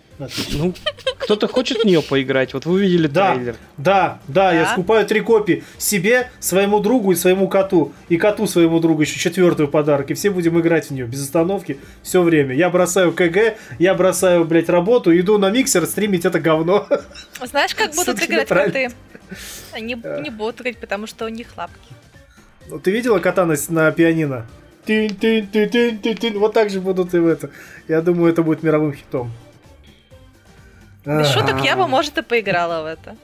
Ну, 0.52 0.74
кто-то 1.18 1.46
хочет 1.48 1.78
в 1.78 1.84
нее 1.84 2.02
поиграть. 2.02 2.54
Вот 2.54 2.66
вы 2.66 2.80
видели 2.82 3.06
Да. 3.06 3.34
трейлер. 3.34 3.56
Да, 3.76 4.18
да, 4.26 4.52
я 4.52 4.64
Да? 4.64 4.72
скупаю 4.72 5.06
три 5.06 5.20
копии. 5.20 5.62
Себе, 5.78 6.30
своему 6.40 6.80
другу 6.80 7.12
и 7.12 7.14
своему 7.14 7.48
коту. 7.48 7.92
И 8.08 8.16
коту 8.16 8.46
своему 8.46 8.80
другу 8.80 9.02
еще 9.02 9.18
четвертую 9.18 9.68
подарок. 9.68 10.10
И 10.10 10.14
все 10.14 10.30
будем 10.30 10.58
играть 10.60 10.86
в 10.86 10.90
нее 10.90 11.06
без 11.06 11.22
остановки 11.22 11.78
все 12.02 12.22
время. 12.22 12.54
Я 12.54 12.70
бросаю 12.70 13.12
КГ, 13.12 13.56
я 13.78 13.94
бросаю, 13.94 14.44
блядь, 14.44 14.68
работу, 14.68 15.16
иду 15.16 15.38
на 15.38 15.50
миксер 15.50 15.86
стримить 15.86 16.24
это 16.24 16.40
говно. 16.40 16.86
Знаешь, 17.44 17.74
как 17.74 17.94
будут 17.94 18.22
играть 18.22 18.48
коты? 18.48 18.90
Они 19.72 19.94
не 19.94 20.30
будут 20.30 20.60
играть, 20.60 20.78
потому 20.78 21.06
что 21.06 21.26
у 21.26 21.28
них 21.28 21.48
лапки. 21.56 21.78
Ну, 22.68 22.78
Ты 22.78 22.90
видела 22.90 23.18
кота 23.18 23.46
на, 23.46 23.54
на 23.68 23.90
пианино? 23.92 24.46
Тин, 24.84 25.14
тин, 25.16 25.46
тин, 25.48 25.68
тин, 25.68 25.98
тин, 25.98 26.16
тин. 26.16 26.38
Вот 26.38 26.54
так 26.54 26.70
же 26.70 26.80
будут 26.80 27.14
и 27.14 27.18
в 27.18 27.26
это. 27.26 27.50
Я 27.88 28.00
думаю, 28.00 28.32
это 28.32 28.42
будет 28.42 28.62
мировым 28.62 28.94
хитом. 28.94 29.30
Без 31.08 31.30
шуток, 31.30 31.64
я 31.64 31.76
бы, 31.76 31.86
может, 31.86 32.18
и 32.18 32.22
поиграла 32.22 32.82
в 32.82 32.86
это. 32.86 33.16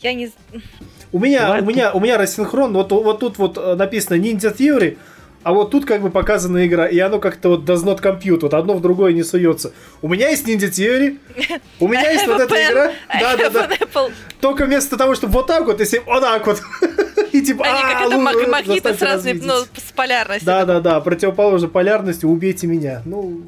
Я 0.00 0.12
не... 0.12 0.30
У 1.12 1.18
меня, 1.18 1.42
Давай 1.42 1.62
у 1.62 1.64
меня, 1.64 1.92
у 1.92 2.00
меня 2.00 2.18
рассинхрон, 2.18 2.72
вот, 2.74 2.90
вот 2.92 3.20
тут 3.20 3.38
вот 3.38 3.56
э, 3.56 3.74
написано 3.76 4.16
Ninja 4.16 4.54
Theory, 4.54 4.98
а 5.44 5.52
вот 5.52 5.70
тут 5.70 5.84
как 5.84 6.02
бы 6.02 6.10
показана 6.10 6.66
игра, 6.66 6.86
и 6.86 6.98
оно 6.98 7.20
как-то 7.20 7.50
вот 7.50 7.60
does 7.62 7.84
not 7.84 8.02
compute, 8.02 8.40
вот 8.40 8.52
одно 8.52 8.74
в 8.74 8.80
другое 8.82 9.12
не 9.12 9.22
суется. 9.22 9.72
У 10.02 10.08
меня 10.08 10.28
есть 10.30 10.46
Ninja 10.48 10.68
Theory, 10.68 11.18
у 11.80 11.86
меня 11.88 12.10
есть 12.10 12.26
вот 12.26 12.40
эта 12.40 12.54
игра, 12.54 12.86
pen, 12.90 12.94
I 13.08 13.20
да, 13.20 13.36
да, 13.36 13.44
have 13.46 13.52
да, 13.52 13.66
an 13.66 13.78
apple. 13.92 14.12
только 14.40 14.66
вместо 14.66 14.96
того, 14.96 15.14
чтобы 15.14 15.34
вот 15.34 15.46
так 15.46 15.64
вот, 15.66 15.78
если 15.80 15.98
вот 16.04 16.20
так 16.20 16.46
вот, 16.46 16.60
и 17.32 17.40
типа, 17.40 17.64
Они 17.64 17.80
как 17.82 18.00
«А, 18.02 18.04
это 18.06 18.16
лу- 18.16 18.20
маг- 18.22 18.42
э, 18.42 18.46
магниты 18.48 18.92
с 18.94 19.00
развидеть». 19.00 19.44
ну, 19.46 19.54
с 19.58 19.92
полярностью. 19.94 20.46
Да, 20.46 20.64
да, 20.64 20.80
да, 20.80 21.00
противоположной 21.00 21.70
полярности, 21.70 22.24
убейте 22.26 22.66
меня. 22.66 23.02
Ну, 23.04 23.42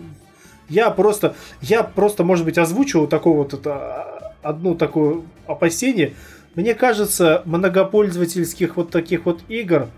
я 0.68 0.90
просто, 0.90 1.34
я 1.60 1.82
просто, 1.82 2.24
может 2.24 2.44
быть, 2.44 2.58
озвучу 2.58 3.00
вот 3.00 3.10
такое 3.10 3.34
вот 3.34 3.54
это, 3.54 3.72
а, 3.74 4.32
одну 4.42 4.74
такое 4.74 5.22
опасение. 5.46 6.14
Мне 6.54 6.74
кажется, 6.74 7.42
многопользовательских 7.44 8.76
вот 8.76 8.90
таких 8.90 9.26
вот 9.26 9.40
игр 9.48 9.88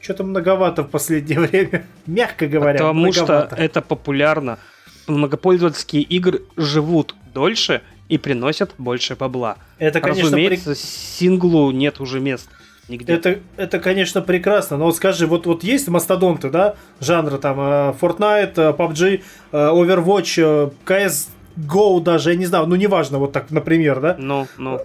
что-то 0.00 0.24
многовато 0.24 0.84
в 0.84 0.90
последнее 0.90 1.40
время. 1.46 1.86
Мягко 2.06 2.46
говоря, 2.46 2.78
Потому 2.78 3.12
что 3.12 3.24
многовато. 3.24 3.56
это 3.56 3.82
популярно. 3.82 4.58
Многопользовательские 5.06 6.02
игры 6.02 6.42
живут 6.56 7.14
дольше, 7.32 7.82
и 8.08 8.18
приносят 8.18 8.74
больше 8.78 9.16
бабла. 9.16 9.58
Это, 9.78 10.00
конечно, 10.00 10.24
Разумеется, 10.24 10.74
синглу 10.74 11.70
нет 11.70 12.00
уже 12.00 12.20
мест. 12.20 12.48
Нигде. 12.88 13.12
Это, 13.12 13.38
это, 13.56 13.78
конечно, 13.80 14.22
прекрасно, 14.22 14.78
но 14.78 14.86
вот 14.86 14.96
скажи, 14.96 15.26
вот, 15.26 15.46
вот 15.46 15.62
есть 15.62 15.88
мастодонты, 15.88 16.48
да, 16.48 16.74
жанра 17.00 17.36
там 17.36 17.60
э, 17.60 17.94
Fortnite, 18.00 18.54
э, 18.56 18.72
PUBG, 18.72 19.22
э, 19.52 19.56
Overwatch, 19.56 20.72
CSGO 20.86 22.00
даже, 22.00 22.30
я 22.30 22.36
не 22.36 22.46
знаю, 22.46 22.66
ну 22.66 22.76
неважно, 22.76 23.18
вот 23.18 23.32
так, 23.32 23.50
например, 23.50 24.00
да? 24.00 24.16
Ну, 24.18 24.46
ну. 24.56 24.80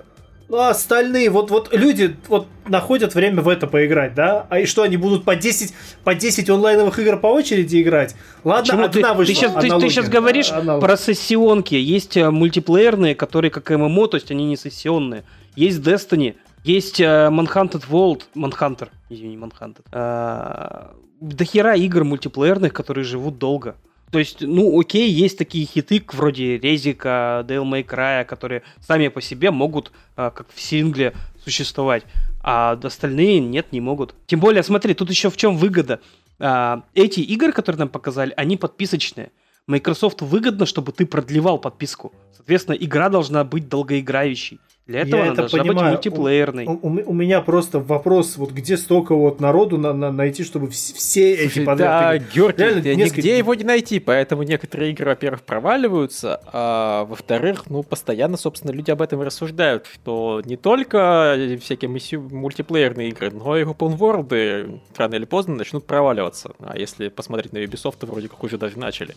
Ну, 0.50 0.58
а 0.60 0.70
остальные, 0.70 1.30
вот, 1.30 1.50
вот 1.50 1.74
люди 1.74 2.16
вот 2.28 2.48
находят 2.68 3.16
время 3.16 3.42
в 3.42 3.48
это 3.48 3.66
поиграть, 3.66 4.14
да? 4.14 4.46
А 4.50 4.60
и 4.60 4.66
что, 4.66 4.84
они 4.84 4.98
будут 4.98 5.24
по 5.24 5.36
10, 5.36 5.74
по 6.04 6.14
10 6.14 6.50
онлайновых 6.50 7.00
игр 7.00 7.18
по 7.18 7.28
очереди 7.28 7.82
играть? 7.82 8.16
Ладно, 8.44 8.64
Почему 8.64 8.84
одна 8.84 9.12
ты, 9.14 9.18
вышла, 9.18 9.34
ты, 9.34 9.40
сейчас, 9.40 9.54
ты, 9.54 9.80
ты 9.80 9.90
сейчас 9.90 10.10
говоришь 10.10 10.52
аналог. 10.52 10.84
про 10.84 10.98
сессионки. 10.98 11.76
Есть 11.76 12.18
э, 12.18 12.30
мультиплеерные, 12.30 13.16
которые 13.16 13.50
как 13.50 13.70
ММО, 13.70 14.08
то 14.10 14.18
есть 14.18 14.30
они 14.32 14.46
не 14.46 14.58
сессионные. 14.58 15.24
Есть 15.56 15.80
Destiny, 15.80 16.36
есть 16.64 17.00
э, 17.00 17.04
Manhunted 17.04 17.86
World, 17.90 18.24
Manhunter, 18.36 18.90
извини, 19.10 19.38
Manhunted. 19.38 19.86
Э, 19.92 20.94
до 21.20 21.46
хера 21.46 21.76
игр 21.76 22.04
мультиплеерных, 22.04 22.74
которые 22.74 23.04
живут 23.04 23.38
долго. 23.38 23.76
То 24.12 24.20
есть, 24.20 24.42
ну, 24.42 24.80
окей, 24.80 25.10
есть 25.10 25.40
такие 25.40 25.66
хиты, 25.66 26.04
вроде 26.14 26.60
Резика, 26.60 27.44
Devil 27.48 27.64
May 27.64 27.84
Cry, 27.84 28.24
которые 28.26 28.62
сами 28.80 29.08
по 29.08 29.22
себе 29.22 29.50
могут, 29.50 29.92
э, 30.18 30.32
как 30.34 30.48
в 30.54 30.62
сингле, 30.62 31.14
существовать. 31.44 32.04
А 32.42 32.78
остальные 32.84 33.40
нет, 33.40 33.72
не 33.72 33.82
могут. 33.82 34.14
Тем 34.28 34.40
более, 34.40 34.64
смотри, 34.64 34.94
тут 34.94 35.10
еще 35.10 35.30
в 35.30 35.38
чем 35.38 35.58
выгода. 35.58 36.00
А, 36.40 36.84
эти 36.94 37.22
игры, 37.22 37.52
которые 37.52 37.80
нам 37.80 37.90
показали, 37.90 38.34
они 38.38 38.58
подписочные. 38.58 39.32
Microsoft 39.66 40.22
выгодно, 40.22 40.66
чтобы 40.66 40.92
ты 40.92 41.06
продлевал 41.06 41.58
подписку. 41.58 42.14
Соответственно, 42.36 42.76
игра 42.76 43.10
должна 43.10 43.44
быть 43.44 43.70
долгоиграющей. 43.70 44.60
Для 44.86 45.00
этого 45.02 45.16
Я 45.16 45.24
она 45.24 45.32
это 45.32 45.42
должна 45.44 45.60
понимаю. 45.64 45.96
быть 45.96 46.06
мультиплеерной. 46.06 46.66
У, 46.66 46.72
у- 46.74 47.10
у 47.12 47.14
меня 47.14 47.40
просто 47.40 47.80
вопрос, 47.80 48.36
вот 48.36 48.52
где 48.52 48.76
столько 48.76 49.16
вот 49.16 49.40
народу 49.40 49.78
на, 49.78 49.94
на- 49.94 50.12
найти, 50.12 50.44
чтобы 50.44 50.68
вс- 50.68 50.94
все 50.94 51.32
эти 51.36 51.54
Слушай, 51.54 51.66
подряд 51.66 52.02
да? 52.02 52.18
Георгий, 52.36 52.58
Реально, 52.64 52.82
несколько- 52.82 53.18
нигде 53.22 53.38
его 53.38 53.54
не 53.56 53.64
найти, 53.64 54.00
поэтому 54.00 54.44
некоторые 54.44 54.92
игры, 54.92 55.06
во-первых, 55.12 55.44
проваливаются, 55.44 56.42
а 56.52 57.06
во-вторых, 57.06 57.70
ну, 57.70 57.82
постоянно, 57.84 58.36
собственно, 58.36 58.72
люди 58.72 58.92
об 58.92 59.02
этом 59.02 59.22
и 59.22 59.26
рассуждают, 59.26 59.86
что 59.88 60.42
не 60.44 60.58
только 60.58 61.38
всякие 61.62 61.90
мультиплеерные 61.90 63.08
игры, 63.10 63.32
но 63.32 63.56
и 63.58 63.64
open 63.64 63.98
world 63.98 64.82
рано 64.98 65.16
или 65.16 65.24
поздно 65.26 65.56
начнут 65.56 65.86
проваливаться. 65.88 66.52
А 66.60 66.78
если 66.78 67.08
посмотреть 67.08 67.54
на 67.54 67.60
Ubisoft, 67.60 67.96
то 68.00 68.06
вроде 68.06 68.28
как 68.28 68.44
уже 68.44 68.58
даже 68.58 68.78
начали. 68.78 69.16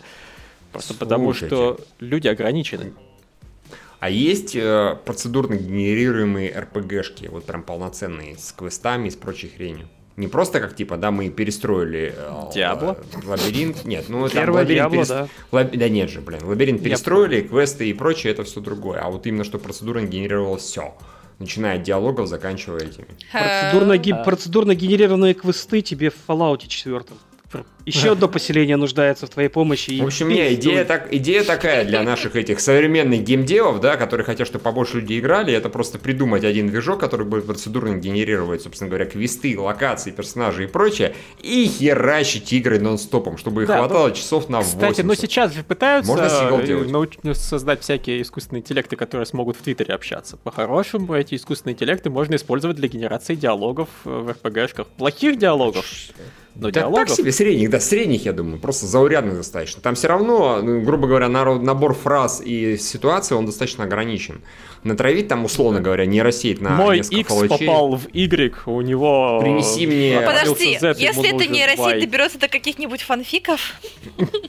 Просто 0.71 0.95
потому, 0.95 1.25
Слушайте. 1.35 1.57
что 1.57 1.81
люди 1.99 2.29
ограничены. 2.29 2.93
А 4.01 4.11
есть 4.11 4.55
э, 4.55 4.97
процедурно 5.05 5.55
генерируемые 5.55 6.53
РПГшки, 6.59 7.29
вот 7.29 7.45
прям 7.45 7.63
полноценные, 7.63 8.37
с 8.37 8.53
квестами 8.53 9.09
и 9.09 9.11
с 9.11 9.17
прочей 9.17 9.49
хренью. 9.49 9.89
Не 10.17 10.29
просто 10.29 10.61
как 10.61 10.75
типа, 10.75 10.97
да, 10.97 11.11
мы 11.11 11.29
перестроили 11.29 12.15
э, 12.17 12.33
Диабло? 12.55 12.99
э, 13.23 13.27
лабиринт. 13.27 13.85
Нет, 13.85 14.07
ну 14.09 14.21
там 14.29 14.31
Первое 14.31 14.63
лабиринт 14.63 14.91
Диабло, 14.93 15.03
перес- 15.03 15.09
да. 15.09 15.29
лаб- 15.53 15.77
Да 15.77 15.89
нет 15.89 16.11
же, 16.11 16.21
блин, 16.21 16.41
лабиринт 16.45 16.81
Я 16.81 16.85
перестроили, 16.85 17.43
квесты 17.43 17.89
и 17.89 17.93
прочее, 17.93 18.33
это 18.33 18.45
все 18.45 18.61
другое. 18.61 19.01
А 19.01 19.11
вот 19.11 19.27
именно 19.27 19.45
что 19.45 19.59
процедурно 19.59 20.07
генерировалось 20.07 20.63
все. 20.63 20.95
Начиная 21.39 21.77
от 21.77 21.83
диалогов, 21.83 22.29
заканчивая 22.29 22.81
этими. 22.81 23.07
Процедурно, 23.31 23.99
ги- 23.99 24.13
А. 24.13 24.25
процедурно 24.25 24.75
генерированные 24.75 25.35
квесты 25.35 25.83
тебе 25.83 26.09
в 26.11 26.15
Fallout 26.27 26.67
4. 26.67 27.03
Еще 27.85 28.13
одно 28.13 28.27
поселение 28.27 28.77
нуждается 28.77 29.27
в 29.27 29.31
твоей 29.31 29.49
помощи. 29.49 29.91
и 29.91 30.01
В 30.01 30.07
общем, 30.07 30.29
не, 30.29 30.55
идея, 30.55 30.85
так, 30.85 31.13
идея 31.15 31.45
такая 31.45 31.85
для 31.85 32.03
наших 32.03 32.35
этих 32.35 32.59
современных 32.59 33.23
геймдевов, 33.23 33.81
да, 33.81 33.97
которые 33.97 34.25
хотят, 34.25 34.49
чтобы 34.49 34.65
побольше 34.65 35.01
людей 35.01 35.21
играли, 35.21 35.53
это 35.53 35.69
просто 35.69 35.99
придумать 35.99 36.43
один 36.43 36.69
движок, 36.69 36.99
который 36.99 37.25
будет 37.25 37.47
процедурно 37.47 37.97
генерировать, 37.97 38.63
собственно 38.63 38.89
говоря, 38.89 39.07
квесты, 39.07 39.57
локации, 39.59 40.11
персонажи 40.11 40.65
и 40.65 40.67
прочее, 40.67 41.15
и 41.41 41.67
херачить 41.67 42.53
игры 42.53 42.81
нон-стопом, 42.81 43.39
чтобы 43.39 43.63
их 43.63 43.69
Да, 43.69 43.79
хватало 43.79 44.11
часов 44.11 44.49
на 44.49 44.59
80. 44.59 44.81
Кстати, 44.81 45.07
ну 45.07 45.15
сейчас 45.15 45.55
же 45.55 45.63
пытаются 45.63 46.11
Можно 46.11 46.25
э, 46.25 46.85
науч- 46.87 47.35
создать 47.35 47.83
всякие 47.83 48.23
искусственные 48.23 48.63
интеллекты, 48.63 48.97
которые 48.97 49.27
смогут 49.27 49.57
в 49.57 49.63
Твиттере 49.63 49.95
общаться. 49.95 50.37
По-хорошему, 50.39 51.15
эти 51.15 51.37
искусственные 51.37 51.75
интеллекты 51.75 52.11
можно 52.11 52.35
использовать 52.35 52.77
для 52.77 52.89
генерации 52.89 53.37
диалогов 53.37 53.89
э, 54.05 54.11
в 54.11 54.31
РПГшках. 54.33 54.89
Плохих 54.89 55.39
диалогов, 55.39 55.87
но 56.59 56.71
Да 56.71 56.81
диалогов. 56.81 57.09
так 57.09 57.17
себе, 57.17 57.33
средних, 57.33 57.71
да, 57.71 57.81
средних, 57.81 58.25
я 58.25 58.33
думаю, 58.33 58.59
просто 58.59 58.87
заурядных 58.87 59.37
достаточно. 59.37 59.81
Там 59.83 59.95
все 59.95 60.09
равно, 60.09 60.61
ну, 60.63 60.81
грубо 60.81 61.07
говоря, 61.07 61.29
народ- 61.29 61.63
набор 61.63 61.95
фраз 61.95 62.41
и 62.45 62.77
ситуации, 62.79 63.35
он 63.35 63.47
достаточно 63.47 63.85
ограничен. 63.85 64.41
Натравить 64.85 65.27
там, 65.27 65.45
условно 65.45 65.81
говоря, 65.81 66.07
не 66.07 66.23
рассеять 66.23 66.61
на 66.61 66.71
Мой 66.71 66.99
несколько 66.99 67.21
X 67.21 67.29
фалачей. 67.29 67.67
попал 67.67 67.97
в 67.97 68.07
Y, 68.15 68.55
у 68.67 68.81
него... 68.83 69.41
Принеси 69.41 69.87
мне- 69.87 70.21
Подожди, 70.25 70.79
Z, 70.79 70.95
если 70.99 71.35
это 71.35 71.47
нейросеть 71.51 71.79
Y. 71.79 72.01
доберется 72.03 72.39
до 72.39 72.47
каких-нибудь 72.49 73.03
фанфиков, 73.03 73.75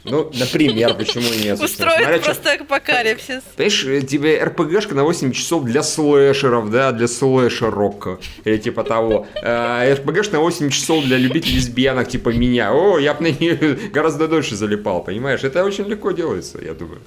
Ну, 0.03 0.29
например, 0.37 0.93
почему 0.93 1.25
нет. 1.43 1.59
устроит 1.63 2.23
просто 2.23 2.53
апокалипсис. 2.53 3.41
Понимаешь, 3.55 3.83
э, 3.85 4.01
тебе 4.01 4.43
РПГшка 4.43 4.93
на 4.95 5.03
8 5.03 5.31
часов 5.31 5.63
для 5.63 5.81
слэшеров, 5.81 6.69
да, 6.69 6.91
для 6.91 7.07
слэшер-рока, 7.07 8.19
или 8.45 8.57
типа 8.57 8.83
того. 8.83 9.25
А, 9.41 9.91
РПГшка 9.95 10.35
на 10.35 10.39
8 10.41 10.69
часов 10.69 11.03
для 11.03 11.17
любителей 11.17 11.59
лесбиянок, 11.97 12.07
типа 12.07 12.29
меня. 12.29 12.73
О, 12.73 12.97
я 12.99 13.13
бы 13.13 13.23
на 13.23 13.31
нее 13.31 13.75
гораздо 13.93 14.27
дольше 14.27 14.55
залипал, 14.55 15.03
понимаешь? 15.03 15.43
Это 15.43 15.63
очень 15.63 15.85
легко 15.85 16.11
делается, 16.11 16.59
я 16.63 16.73
думаю. 16.73 17.01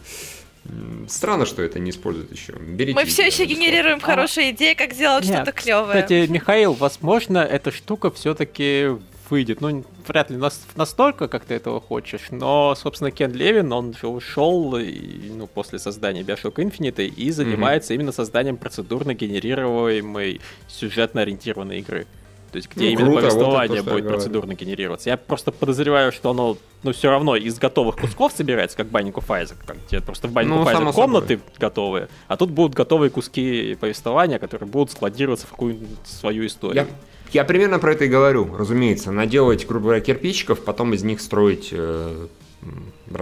Странно, 1.08 1.46
что 1.46 1.62
это 1.62 1.78
не 1.78 1.90
используют 1.90 2.30
еще. 2.32 2.52
Берите. 2.52 2.94
Мы 2.94 3.04
все 3.06 3.26
еще 3.26 3.44
генерируем 3.46 4.00
хорошие 4.00 4.50
идеи, 4.50 4.74
как 4.74 4.92
сделать 4.92 5.24
что-то 5.24 5.52
клевое. 5.52 6.02
Кстати, 6.02 6.26
Михаил, 6.28 6.74
возможно, 6.74 7.38
эта 7.38 7.70
штука 7.72 8.10
все-таки 8.10 8.88
выйдет. 9.30 9.60
Ну, 9.62 9.84
вряд 10.06 10.30
ли 10.30 10.36
нас- 10.36 10.60
настолько, 10.76 11.28
как 11.28 11.44
ты 11.44 11.54
этого 11.54 11.80
хочешь, 11.80 12.26
но, 12.30 12.74
собственно, 12.74 13.10
Кен 13.10 13.32
Левин, 13.32 13.72
он 13.72 13.94
же 13.94 14.06
ушел 14.08 14.76
и, 14.76 15.30
ну, 15.30 15.46
после 15.46 15.78
создания 15.78 16.22
Bioshock 16.22 16.56
Infinite 16.56 17.06
и 17.06 17.30
занимается 17.30 17.94
именно 17.94 18.12
созданием 18.12 18.56
процедурно 18.58 19.14
генерируемой 19.14 20.40
сюжетно-ориентированной 20.68 21.78
игры. 21.78 22.06
То 22.50 22.56
есть, 22.56 22.68
где 22.74 22.86
Ну, 22.86 22.90
именно 22.90 23.04
круто, 23.04 23.12
вот 23.12 23.20
то, 23.20 23.28
повествование 23.30 23.80
что 23.80 23.90
я 23.90 23.96
будет 23.96 24.08
процедурно 24.08 24.54
генерироваться. 24.54 25.10
Я 25.10 25.16
просто 25.16 25.52
подозреваю, 25.52 26.12
что 26.12 26.30
оно, 26.30 26.56
ну, 26.82 26.92
все 26.92 27.10
равно 27.10 27.36
из 27.36 27.58
готовых 27.58 27.96
кусков 27.96 28.32
собирается, 28.32 28.76
как 28.76 28.88
of 28.88 29.26
Isaac. 29.28 29.56
Как 29.64 29.76
где 29.86 30.00
просто 30.00 30.28
в 30.28 30.32
Binding 30.32 30.46
Ну, 30.46 30.62
Isaac 30.62 30.72
само 30.72 30.92
собой. 30.92 30.92
комнаты 30.92 31.40
готовые, 31.58 32.08
а 32.28 32.36
тут 32.36 32.50
будут 32.50 32.74
готовые 32.74 33.10
куски 33.10 33.76
повествования, 33.80 34.38
которые 34.38 34.68
будут 34.68 34.90
складироваться 34.90 35.46
в 35.46 35.50
какую-нибудь 35.50 35.88
свою 36.04 36.46
историю. 36.46 36.86
Я, 37.32 37.40
я 37.40 37.44
примерно 37.44 37.78
про 37.78 37.92
это 37.92 38.04
и 38.04 38.08
говорю, 38.08 38.56
разумеется. 38.56 39.12
Наделать, 39.12 39.66
грубо 39.66 39.84
говоря, 39.84 40.00
кирпичиков, 40.00 40.64
потом 40.64 40.94
из 40.94 41.04
них 41.04 41.20
строить 41.20 41.68
э, 41.72 42.26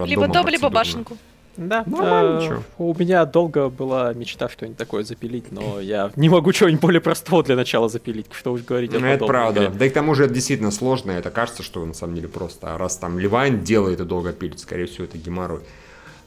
Либо 0.05 0.27
дом, 0.27 0.47
либо 0.47 0.69
башенку. 0.69 1.17
Да, 1.59 1.83
Нормально, 1.85 2.39
э, 2.41 2.47
чё. 2.47 2.63
у 2.77 2.95
меня 2.97 3.25
долго 3.25 3.67
была 3.69 4.13
мечта 4.13 4.47
что-нибудь 4.47 4.77
такое 4.77 5.03
запилить, 5.03 5.51
но 5.51 5.81
я 5.81 6.09
не 6.15 6.29
могу 6.29 6.53
чего-нибудь 6.53 6.81
более 6.81 7.01
простого 7.01 7.43
для 7.43 7.57
начала 7.57 7.89
запилить, 7.89 8.27
что 8.31 8.53
уж 8.53 8.61
говорить 8.63 8.93
о 8.95 8.99
Ну, 8.99 9.05
это 9.07 9.25
правда. 9.25 9.65
игре. 9.65 9.73
Да 9.77 9.85
и 9.85 9.89
к 9.89 9.93
тому 9.93 10.15
же 10.15 10.23
это 10.25 10.33
действительно 10.33 10.71
сложно, 10.71 11.11
это 11.11 11.29
кажется, 11.31 11.61
что 11.61 11.85
на 11.85 11.93
самом 11.93 12.15
деле 12.15 12.29
просто. 12.29 12.73
А 12.73 12.77
раз 12.77 12.97
там 12.97 13.19
Ливайн 13.19 13.61
делает 13.61 13.99
и 13.99 14.05
долго 14.05 14.31
пилит, 14.31 14.59
скорее 14.59 14.85
всего, 14.85 15.03
это 15.03 15.17
геморрой. 15.17 15.59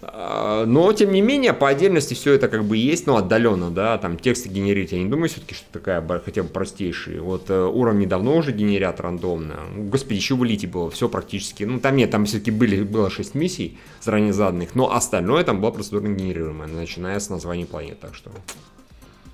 А, 0.04 0.66
Но, 0.66 0.92
тем 0.92 1.12
не 1.12 1.20
менее, 1.20 1.52
по 1.52 1.68
отдельности 1.68 2.14
все 2.14 2.32
это 2.32 2.48
как 2.48 2.64
бы 2.64 2.76
есть, 2.76 3.06
ну, 3.06 3.16
отдаленно, 3.16 3.70
да, 3.70 3.98
там 3.98 4.18
тексты 4.18 4.48
генерить, 4.48 4.90
я 4.90 4.98
не 4.98 5.08
думаю 5.08 5.28
все-таки, 5.28 5.54
что 5.54 5.66
такая 5.72 6.04
хотя 6.24 6.42
бы 6.42 6.48
простейшие. 6.48 7.20
Вот 7.20 7.50
э, 7.50 7.64
уровни 7.64 8.06
давно 8.06 8.36
уже 8.36 8.50
генерят 8.50 9.00
рандомно. 9.00 9.60
Господи, 9.76 10.14
еще 10.14 10.34
в 10.34 10.44
Элите 10.44 10.66
было 10.66 10.90
все 10.90 11.08
практически, 11.08 11.62
ну, 11.62 11.78
там 11.78 11.94
нет, 11.94 12.10
там 12.10 12.24
все-таки 12.24 12.50
были, 12.50 12.82
было 12.82 13.10
6 13.10 13.36
миссий 13.36 13.78
заранее 14.00 14.32
заданных, 14.32 14.74
но 14.74 14.92
остальное 14.92 15.44
там 15.44 15.60
было 15.60 15.70
процедурно 15.70 16.08
генерируемое, 16.08 16.66
начиная 16.66 17.20
с 17.20 17.30
названий 17.30 17.64
планет, 17.64 18.00
так 18.00 18.16
что... 18.16 18.30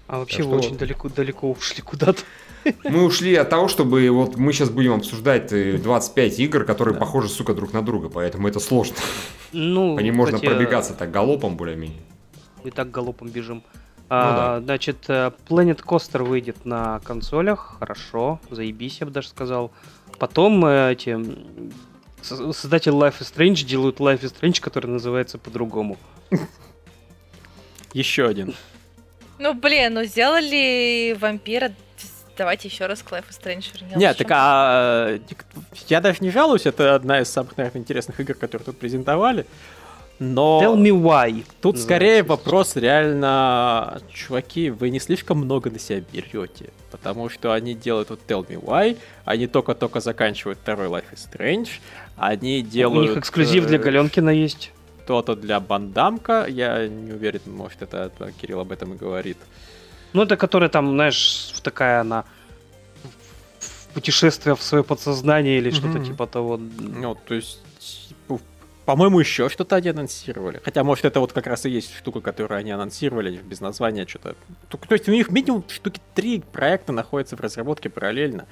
А 0.06 0.18
вообще 0.18 0.38
Так 0.38 0.46
вы 0.46 0.56
очень 0.56 0.70
вот. 0.70 0.78
далеко, 0.78 1.08
далеко 1.08 1.50
ушли 1.50 1.82
куда-то. 1.82 2.22
Мы 2.84 3.04
ушли 3.04 3.34
от 3.34 3.48
того, 3.50 3.68
чтобы 3.68 4.10
вот 4.10 4.36
мы 4.36 4.52
сейчас 4.52 4.70
будем 4.70 4.94
обсуждать 4.94 5.52
э, 5.52 5.78
25 5.78 6.38
игр, 6.40 6.64
которые 6.64 6.96
похожи, 6.96 7.28
сука, 7.28 7.54
друг 7.54 7.72
на 7.72 7.82
друга, 7.82 8.08
поэтому 8.08 8.48
это 8.48 8.60
сложно. 8.60 8.96
Ну, 9.52 9.96
По 9.96 10.00
ним 10.00 10.16
можно 10.16 10.36
кстати, 10.36 10.50
пробегаться 10.50 10.94
так 10.94 11.10
галопом 11.10 11.56
более-менее. 11.56 12.00
Мы 12.64 12.70
так 12.70 12.90
галопом 12.90 13.28
бежим. 13.28 13.62
Ну 13.66 14.04
А, 14.10 14.60
Значит, 14.60 15.04
э, 15.08 15.32
Planet 15.48 15.82
Coaster 15.84 16.22
выйдет 16.22 16.64
на 16.64 17.00
консолях, 17.00 17.76
хорошо, 17.78 18.40
заебись, 18.50 19.00
я 19.00 19.06
бы 19.06 19.12
даже 19.12 19.28
сказал. 19.28 19.70
Потом 20.18 20.64
э, 20.64 20.92
эти 20.92 21.18
создатели 22.22 22.94
Life 22.94 23.20
is 23.20 23.32
Strange 23.34 23.64
делают 23.64 24.00
Life 24.00 24.22
is 24.22 24.34
Strange, 24.34 24.60
который 24.60 24.86
называется 24.86 25.38
по-другому. 25.38 25.98
Еще 27.92 28.26
один. 28.26 28.54
Ну, 29.38 29.54
блин, 29.54 29.94
ну 29.94 30.04
сделали 30.04 31.16
вампира. 31.18 31.72
Давайте 32.38 32.68
еще 32.68 32.86
раз 32.86 33.02
к 33.02 33.10
Life 33.10 33.24
is 33.30 33.40
Strange 33.42 33.72
вернемся. 33.74 33.98
Нет, 33.98 34.16
так 34.16 34.28
а 34.30 35.08
э, 35.08 35.18
я 35.88 36.00
даже 36.00 36.18
не 36.20 36.30
жалуюсь, 36.30 36.66
это 36.66 36.94
одна 36.94 37.20
из 37.20 37.28
самых, 37.28 37.56
наверное, 37.56 37.80
интересных 37.80 38.20
игр, 38.20 38.34
которые 38.34 38.64
тут 38.64 38.78
презентовали. 38.78 39.44
Но 40.20 40.60
Tell 40.62 40.76
me 40.76 40.90
why. 40.90 41.44
тут 41.60 41.74
называется. 41.74 41.82
скорее 41.82 42.22
вопрос 42.22 42.76
реально, 42.76 44.00
чуваки, 44.12 44.70
вы 44.70 44.90
не 44.90 45.00
слишком 45.00 45.38
много 45.38 45.70
на 45.70 45.78
себя 45.78 46.02
берете. 46.12 46.70
Потому 46.92 47.28
что 47.28 47.52
они 47.52 47.74
делают 47.74 48.10
вот 48.10 48.20
Tell 48.26 48.46
Me 48.46 48.60
Why, 48.60 48.96
они 49.24 49.46
только-только 49.46 50.00
заканчивают 50.00 50.58
второй 50.60 50.88
Life 50.88 51.04
is 51.12 51.28
Strange, 51.30 51.68
они 52.16 52.60
У 52.60 52.70
делают... 52.70 53.10
них 53.10 53.18
эксклюзив 53.18 53.66
для 53.66 53.78
э, 53.78 53.80
Галенкина 53.80 54.30
есть. 54.30 54.72
Что-то 55.04 55.36
для 55.36 55.58
Бандамка, 55.58 56.46
я 56.48 56.86
не 56.86 57.12
уверен, 57.12 57.40
может 57.46 57.82
это 57.82 58.12
это 58.12 58.32
Кирилл 58.32 58.60
об 58.60 58.72
этом 58.72 58.94
и 58.94 58.96
говорит. 58.96 59.38
Ну, 60.12 60.22
это 60.22 60.36
которая 60.36 60.68
там, 60.68 60.92
знаешь, 60.92 61.52
такая 61.62 62.00
она 62.00 62.24
путешествие 63.94 64.54
в 64.54 64.62
свое 64.62 64.84
подсознание 64.84 65.58
или 65.58 65.70
что-то 65.70 65.98
Мгм. 65.98 66.04
типа 66.04 66.26
того. 66.26 66.56
Ну, 66.56 67.14
то 67.14 67.34
есть, 67.34 67.60
типа, 67.78 68.40
по-моему, 68.84 69.20
еще 69.20 69.48
что-то 69.48 69.76
они 69.76 69.88
анонсировали. 69.88 70.60
Хотя, 70.64 70.84
может, 70.84 71.04
это 71.04 71.20
вот 71.20 71.32
как 71.32 71.46
раз 71.46 71.66
и 71.66 71.70
есть 71.70 71.94
штука, 71.96 72.20
которую 72.20 72.58
они 72.58 72.70
анонсировали 72.70 73.36
без 73.36 73.60
названия, 73.60 74.06
что-то. 74.06 74.34
То, 74.68 74.78
есть 74.94 75.08
у 75.08 75.12
них 75.12 75.30
минимум 75.30 75.64
штуки 75.68 76.00
три 76.14 76.40
проекта 76.40 76.92
находятся 76.92 77.36
в 77.36 77.40
разработке 77.40 77.90
параллельно. 77.90 78.46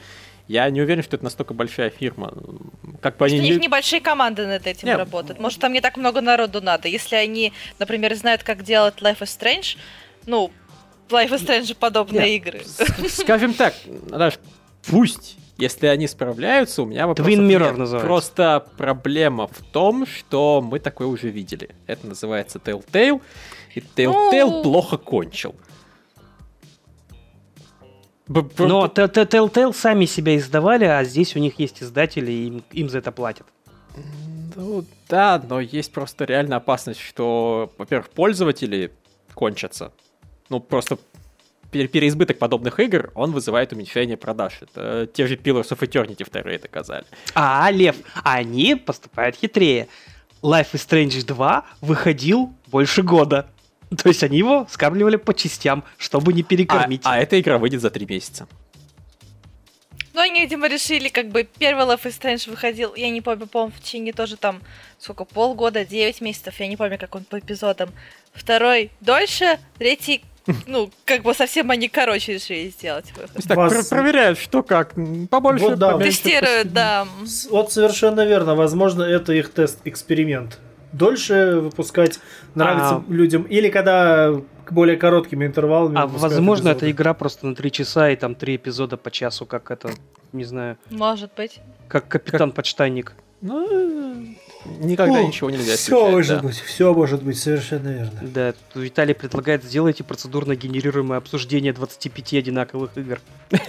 Я 0.49 0.69
не 0.71 0.81
уверен, 0.81 1.03
что 1.03 1.17
это 1.17 1.25
настолько 1.25 1.55
большая 1.55 1.91
фирма. 1.91 2.33
Как 3.01 3.17
бы 3.17 3.25
они 3.25 3.39
у 3.39 3.43
них 3.43 3.59
не... 3.59 3.67
небольшие 3.67 4.01
команды 4.01 4.47
над 4.47 4.67
этим 4.67 4.89
Не, 4.89 4.97
работают. 4.97 5.41
Может, 5.41 5.59
там 5.61 5.73
не 5.73 5.81
так 5.81 5.97
много 5.97 6.21
народу 6.21 6.61
надо. 6.61 6.87
Если 6.87 7.17
они, 7.17 7.53
например, 7.79 8.15
знают, 8.15 8.43
как 8.43 8.63
делать 8.63 8.97
Life 9.01 9.21
is 9.21 9.39
Strange, 9.41 9.77
ну, 10.27 10.53
Life 11.09 11.31
is 11.31 11.47
Strange 11.47 11.77
подобные 11.77 12.37
игры. 12.37 12.63
Скажем 13.09 13.55
так, 13.55 13.75
Наташ, 14.11 14.39
пусть, 14.87 15.37
если 15.57 15.87
они 15.87 16.07
справляются, 16.09 16.83
у 16.83 16.87
меня 16.87 17.07
вопросов 17.07 17.33
Twin 17.33 17.47
Mirror 17.49 17.77
называется. 17.77 18.07
Просто 18.07 18.67
проблема 18.77 19.47
в 19.47 19.63
том, 19.73 20.07
что 20.07 20.61
мы 20.61 20.81
такое 20.81 21.07
уже 21.07 21.29
видели. 21.29 21.71
Это 21.87 22.07
называется 22.07 22.59
Telltale, 22.59 23.21
и 23.75 23.81
Telltale 23.81 24.51
Ну. 24.51 24.63
плохо 24.63 24.97
кончил. 24.97 25.55
Но 28.29 28.87
Telltale 28.87 29.73
сами 29.73 30.05
себя 30.05 30.37
издавали, 30.37 30.85
а 30.85 31.05
здесь 31.05 31.37
у 31.37 31.39
них 31.39 31.61
есть 31.61 31.83
издатели, 31.83 32.33
и 32.33 32.47
им, 32.49 32.65
им 32.73 32.89
за 32.89 32.99
это 32.99 33.13
платят. 33.13 33.47
Ну 34.57 34.85
да, 35.09 35.41
но 35.49 35.61
есть 35.61 35.93
просто 35.93 36.25
реально 36.25 36.57
опасность, 36.57 36.99
что, 36.99 37.71
во-первых, 37.79 38.09
пользователи 38.09 38.91
кончатся. 39.35 39.93
Ну, 40.49 40.61
просто 40.61 40.99
пер- 41.73 41.89
переизбыток 41.89 42.39
подобных 42.39 42.79
игр, 42.81 43.11
он 43.15 43.33
вызывает 43.33 43.73
уменьшение 43.73 44.17
продаж. 44.17 44.59
Это 44.63 45.07
те 45.13 45.27
же 45.27 45.37
Pillars 45.37 45.69
of 45.71 45.79
Eternity 45.81 46.25
вторые 46.25 46.59
доказали. 46.59 47.05
А, 47.35 47.71
Лев, 47.71 47.97
они 48.25 48.75
поступают 48.77 49.37
хитрее. 49.37 49.89
Life 50.43 50.73
is 50.73 50.87
Strange 50.89 51.25
2 51.25 51.67
выходил 51.81 52.53
больше 52.69 53.03
года. 53.03 53.49
То 54.03 54.09
есть 54.09 54.23
они 54.23 54.39
его 54.39 54.67
скармливали 54.71 55.17
по 55.17 55.33
частям, 55.35 55.85
чтобы 55.99 56.33
не 56.33 56.43
А, 56.43 56.45
перекормить. 56.45 57.03
а 57.05 57.19
эта 57.19 57.41
игра 57.41 57.59
выйдет 57.59 57.81
за 57.81 57.91
три 57.91 58.07
месяца. 58.07 58.47
Ну, 60.13 60.23
они, 60.23 60.41
видимо, 60.41 60.67
решили, 60.67 61.09
как 61.11 61.29
бы, 61.29 61.47
первый 61.59 61.85
Life 61.85 62.05
is 62.05 62.19
Strange 62.19 62.49
выходил, 62.51 62.95
я 62.95 63.11
не 63.11 63.21
помню, 63.21 63.47
по-моему, 63.47 63.73
в 63.77 63.81
течение 63.81 64.15
тоже 64.15 64.39
там, 64.39 64.63
сколько, 64.99 65.27
полгода, 65.27 65.85
9 65.85 66.23
месяцев, 66.23 66.59
я 66.59 66.69
не 66.69 66.77
помню, 66.79 66.97
как 66.99 67.15
он 67.15 67.25
по 67.25 67.39
эпизодам. 67.39 67.91
Второй 68.33 68.91
дольше, 69.03 69.59
третий, 69.79 70.25
ну, 70.67 70.91
как 71.05 71.23
бы 71.23 71.35
совсем 71.35 71.71
они 71.71 71.89
короче 71.89 72.35
решили 72.35 72.69
сделать 72.69 73.07
выход. 73.17 73.45
Так, 73.47 73.57
Вас- 73.57 73.89
про- 73.89 73.97
проверяют, 73.97 74.39
что 74.39 74.63
как. 74.63 74.95
Побольше, 75.31 75.65
Вот 75.67 75.79
да, 75.79 75.93
поменьше, 75.93 76.23
Тестируют, 76.23 76.73
да. 76.73 77.07
Вот 77.51 77.73
совершенно 77.73 78.25
верно. 78.27 78.55
Возможно, 78.55 79.03
это 79.03 79.33
их 79.33 79.51
тест-эксперимент. 79.53 80.59
Дольше 80.93 81.57
выпускать 81.61 82.21
нравится 82.55 82.97
А. 82.97 83.05
людям. 83.09 83.43
Или 83.43 83.69
когда 83.69 84.33
более 84.71 84.97
короткими 84.97 85.47
интервалами. 85.47 85.99
А 85.99 86.07
возможно, 86.07 86.71
эпизоды. 86.73 86.91
игра 86.91 87.15
просто 87.15 87.47
на 87.47 87.55
3 87.55 87.71
часа 87.71 88.11
и 88.11 88.17
там 88.17 88.35
3 88.35 88.57
эпизода 88.57 88.97
по 88.97 89.11
часу, 89.11 89.47
как 89.47 89.71
это, 89.71 89.91
не 90.33 90.45
знаю, 90.45 90.77
Может 90.91 91.31
быть. 91.37 91.61
как 91.89 92.09
капитан 92.09 92.51
Подштанник. 92.53 93.13
Ну, 93.43 94.27
никогда 94.65 95.21
Ну, 95.21 95.27
ничего 95.29 95.51
нельзя 95.51 95.77
Все 95.77 95.97
исключать, 95.97 96.13
может 96.13 96.37
да. 96.37 96.43
быть, 96.43 96.57
все 96.57 96.95
может 96.95 97.23
быть, 97.23 97.39
совершенно 97.39 97.89
верно. 97.89 98.21
Да, 98.23 98.55
Виталий 98.75 99.15
предлагает 99.15 99.65
сделайте 99.65 100.05
процедурно 100.05 100.57
генерируемое 100.57 101.19
обсуждение 101.19 101.73
25 101.73 102.35
одинаковых 102.35 102.97
игр. 102.97 103.21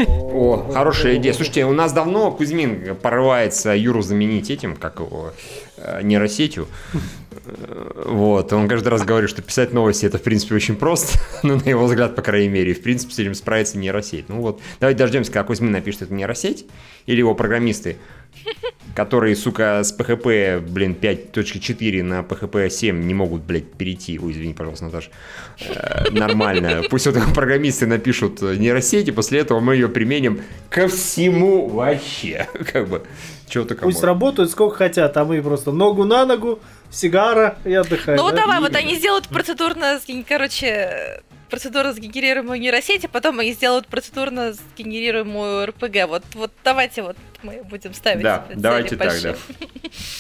О, 0.08 0.72
хорошая 0.74 1.18
идея. 1.18 1.34
Слушайте, 1.34 1.66
у 1.66 1.74
нас 1.74 1.94
давно 1.94 2.32
Кузьмин 2.32 2.96
порывается 2.96 3.76
Юру 3.76 4.02
заменить 4.02 4.50
этим, 4.50 4.76
как 4.76 5.00
его, 5.00 5.34
э, 5.78 6.02
нейросетью. 6.04 6.68
Э, 6.94 8.04
Вот, 8.08 8.52
он 8.54 8.68
каждый 8.68 8.90
раз 8.90 9.04
говорит, 9.04 9.30
что 9.30 9.42
писать 9.42 9.74
новости 9.74 10.06
это, 10.06 10.18
в 10.18 10.24
принципе, 10.24 10.56
очень 10.56 10.76
просто, 10.76 11.20
ну, 11.44 11.56
на 11.56 11.70
его 11.70 11.86
взгляд, 11.86 12.16
по 12.16 12.22
крайней 12.22 12.50
мере, 12.50 12.74
в 12.74 12.82
принципе, 12.82 13.14
с 13.14 13.20
этим 13.20 13.36
справится 13.36 13.78
нейросеть. 13.78 14.30
Ну 14.30 14.42
вот, 14.42 14.60
давайте 14.80 14.98
дождемся, 15.00 15.32
когда 15.32 15.46
Кузьмин 15.46 15.72
напишет 15.72 16.04
эту 16.04 16.14
нейросеть, 16.14 16.66
или 17.06 17.20
его 17.20 17.36
программисты, 17.36 17.98
которые, 18.98 19.36
сука, 19.36 19.84
с 19.84 19.96
PHP, 19.96 20.60
блин, 20.60 20.98
5.4 21.00 22.02
на 22.02 22.22
PHP 22.22 22.70
7 22.70 23.06
не 23.06 23.14
могут, 23.14 23.44
блядь, 23.44 23.72
перейти. 23.74 24.18
Ой, 24.20 24.32
извини, 24.32 24.56
пожалуйста, 24.56 24.86
Наташа. 24.86 25.12
Э, 25.60 26.10
Нормально. 26.10 26.82
Пусть 26.90 27.06
вот 27.06 27.16
программисты 27.36 27.86
напишут 27.86 28.42
э, 28.42 28.56
нейросеть, 28.56 29.08
и 29.08 29.12
после 29.12 29.42
этого 29.42 29.60
мы 29.60 29.76
ее 29.76 29.88
применим 29.88 30.42
ко 30.72 30.88
всему 30.88 31.68
вообще. 31.68 32.48
Как 32.74 32.88
бы, 32.88 33.04
чего 33.48 33.66
только 33.66 33.84
Пусть 33.84 34.04
работают 34.04 34.50
сколько 34.50 34.78
хотят, 34.78 35.16
а 35.16 35.26
мы 35.26 35.44
просто 35.44 35.72
ногу 35.72 36.04
на 36.04 36.26
ногу, 36.26 36.60
сигара 36.90 37.60
и 37.66 37.74
отдыхаем. 37.74 38.18
Ну 38.18 38.24
вот 38.24 38.36
да? 38.36 38.42
давай, 38.42 38.60
вот 38.60 38.72
именно. 38.72 38.80
они 38.80 38.96
сделают 38.96 39.28
процедурно, 39.28 40.00
короче, 40.28 41.22
процедурно 41.50 41.94
сгенерируемую 41.94 42.60
нейросеть, 42.60 43.06
а 43.06 43.08
потом 43.08 43.40
они 43.40 43.54
сделают 43.54 43.88
процедурно 43.88 44.54
сгенерируемую 44.54 45.68
РПГ. 45.68 46.08
Вот, 46.08 46.24
вот 46.34 46.52
давайте 46.64 47.02
вот 47.04 47.18
мы 47.44 47.64
будем 47.64 47.94
ставить 47.94 48.24
Да, 48.24 48.46
давайте 48.56 48.96
так, 48.96 49.14
да. 49.22 49.36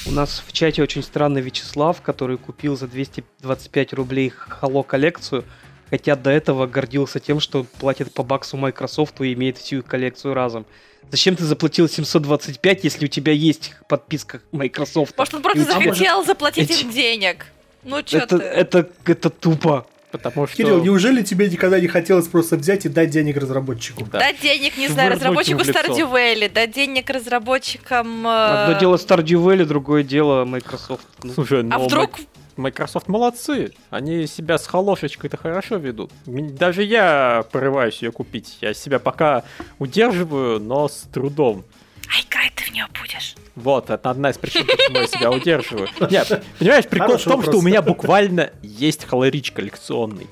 У 0.06 0.12
нас 0.12 0.44
в 0.46 0.52
чате 0.54 0.82
очень 0.82 1.04
странный 1.04 1.42
Вячеслав, 1.42 2.02
который 2.02 2.38
купил 2.38 2.78
за 2.78 2.88
225 2.88 3.94
рублей 3.94 4.32
Halo 4.62 4.84
коллекцию, 4.84 5.44
хотя 5.90 6.16
до 6.16 6.30
этого 6.30 6.68
гордился 6.68 7.20
тем, 7.20 7.40
что 7.40 7.64
платит 7.64 8.14
по 8.14 8.24
баксу 8.24 8.58
Microsoft 8.58 9.20
и 9.22 9.34
имеет 9.34 9.58
всю 9.58 9.80
их 9.80 9.86
коллекцию 9.86 10.34
разом. 10.34 10.66
Зачем 11.10 11.36
ты 11.38 11.44
заплатил 11.46 11.88
725, 11.88 12.84
если 12.84 13.06
у 13.06 13.08
тебя 13.08 13.32
есть 13.32 13.74
подписка 13.88 14.42
Microsoft? 14.52 15.18
Может, 15.18 15.34
он 15.36 15.42
просто 15.42 15.62
у 15.62 15.64
тебя- 15.66 15.74
захотел 15.94 16.24
заплатить 16.26 16.70
Эти- 16.70 16.84
им 16.84 16.92
денег. 16.92 17.46
Ну 17.84 18.02
чё 18.04 18.18
это, 18.18 18.38
ты? 18.40 18.44
это, 18.46 18.90
это 19.06 19.30
тупо. 19.30 19.88
Потому 20.12 20.48
что... 20.48 20.56
Кирилл, 20.58 20.82
неужели 20.84 21.22
тебе 21.22 21.50
никогда 21.50 21.80
не 21.80 21.88
хотелось 21.88 22.28
просто 22.28 22.56
взять 22.56 22.86
и 22.86 22.90
дать 22.90 23.10
денег 23.10 23.38
разработчику? 23.38 24.06
Да. 24.12 24.20
Дать 24.20 24.40
денег, 24.42 24.78
не 24.78 24.88
знаю, 24.88 25.14
разработчику. 25.14 25.62
Stardew 25.62 26.10
Valley, 26.12 26.52
дать 26.52 26.72
денег 26.72 27.10
разработчикам... 27.10 28.26
э, 28.26 28.64
Одно 28.64 28.80
дело 28.80 28.96
Stardew 28.96 29.44
Valley, 29.44 29.66
другое 29.66 30.04
дело 30.04 30.46
Microsoft. 30.46 31.06
Ну, 31.24 31.34
Слушай, 31.34 31.62
А 31.62 31.64
но 31.64 31.86
вдруг... 31.88 32.12
Microsoft 32.56 33.08
молодцы. 33.08 33.74
Они 33.92 34.26
себя 34.26 34.58
с 34.58 34.66
холошечкой-то 34.66 35.38
хорошо 35.38 35.76
ведут. 35.76 36.12
Даже 36.26 36.84
я 36.84 37.46
порываюсь 37.52 38.02
ее 38.02 38.12
купить. 38.12 38.58
Я 38.62 38.74
себя 38.74 38.98
пока 38.98 39.44
удерживаю, 39.78 40.60
но 40.60 40.88
с 40.88 41.08
трудом. 41.14 41.66
А 42.10 42.22
играть 42.22 42.54
ты 42.56 42.64
в 42.66 42.72
нее 42.72 42.88
будешь? 43.00 43.36
Вот, 43.56 43.90
это 43.90 44.10
одна 44.10 44.30
из 44.30 44.38
причин, 44.38 44.66
почему 44.66 45.00
я 45.00 45.08
себя 45.08 45.32
удерживаю. 45.32 45.90
Нет, 46.10 46.44
понимаешь, 46.60 46.86
прикол 46.86 47.08
Хороший 47.08 47.26
в 47.26 47.32
том, 47.32 47.42
что 47.42 47.52
вопрос. 47.52 47.64
у 47.64 47.68
меня 47.68 47.82
буквально 47.82 48.52
есть 48.62 49.06
Холорич 49.06 49.52
коллекционный, 49.52 50.28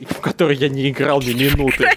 в 0.00 0.20
который 0.20 0.56
я 0.56 0.68
не 0.68 0.88
играл 0.88 1.20
ни 1.20 1.32
минуты. 1.32 1.88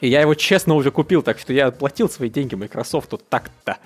И 0.00 0.08
я 0.08 0.22
его 0.22 0.34
честно 0.34 0.74
уже 0.74 0.90
купил, 0.90 1.22
так 1.22 1.38
что 1.38 1.52
я 1.52 1.66
отплатил 1.66 2.08
свои 2.08 2.30
деньги 2.30 2.54
Microsoft 2.54 3.12
так-то. 3.28 3.76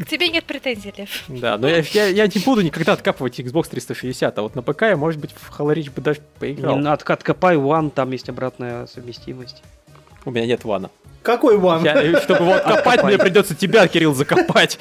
К 0.00 0.06
тебе 0.06 0.28
нет 0.28 0.44
претензий, 0.44 0.92
Лев. 0.96 1.24
Да, 1.28 1.56
но 1.58 1.68
я, 1.68 1.78
я, 1.78 2.06
я 2.06 2.26
не 2.26 2.40
буду 2.44 2.62
никогда 2.62 2.92
откапывать 2.94 3.38
Xbox 3.38 3.68
360, 3.70 4.36
а 4.38 4.42
вот 4.42 4.54
на 4.54 4.62
ПК 4.62 4.82
я, 4.82 4.96
может 4.96 5.20
быть, 5.20 5.30
в 5.32 5.58
Halo 5.58 5.74
Reach 5.74 5.92
бы 5.92 6.02
даже 6.02 6.20
поиграл. 6.38 6.78
не 6.78 6.88
откопай 6.88 7.56
One, 7.56 7.90
там 7.90 8.10
есть 8.10 8.28
обратная 8.28 8.86
совместимость. 8.86 9.62
У 10.24 10.30
меня 10.30 10.46
нет 10.46 10.64
вана. 10.64 10.90
Какой 11.22 11.56
ван? 11.58 11.84
Я- 11.84 12.20
чтобы 12.20 12.44
его 12.44 12.54
откопать, 12.54 13.02
мне 13.04 13.18
придется 13.18 13.54
тебя, 13.54 13.86
Кирилл, 13.88 14.14
закопать. 14.14 14.78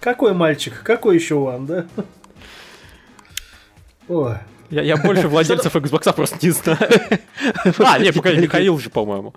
Какой 0.00 0.34
мальчик? 0.34 0.82
Какой 0.82 1.14
еще 1.14 1.36
ван, 1.36 1.66
да? 1.66 1.86
Ой. 4.08 4.36
Я, 4.70 4.82
я 4.82 4.96
больше 4.96 5.28
владельцев 5.28 5.76
Xbox 5.76 6.12
просто 6.14 6.38
не 6.42 6.50
знаю. 6.50 6.78
А, 7.78 7.98
не, 7.98 8.12
пока 8.12 8.32
Михаил 8.32 8.78
же, 8.78 8.90
по-моему. 8.90 9.34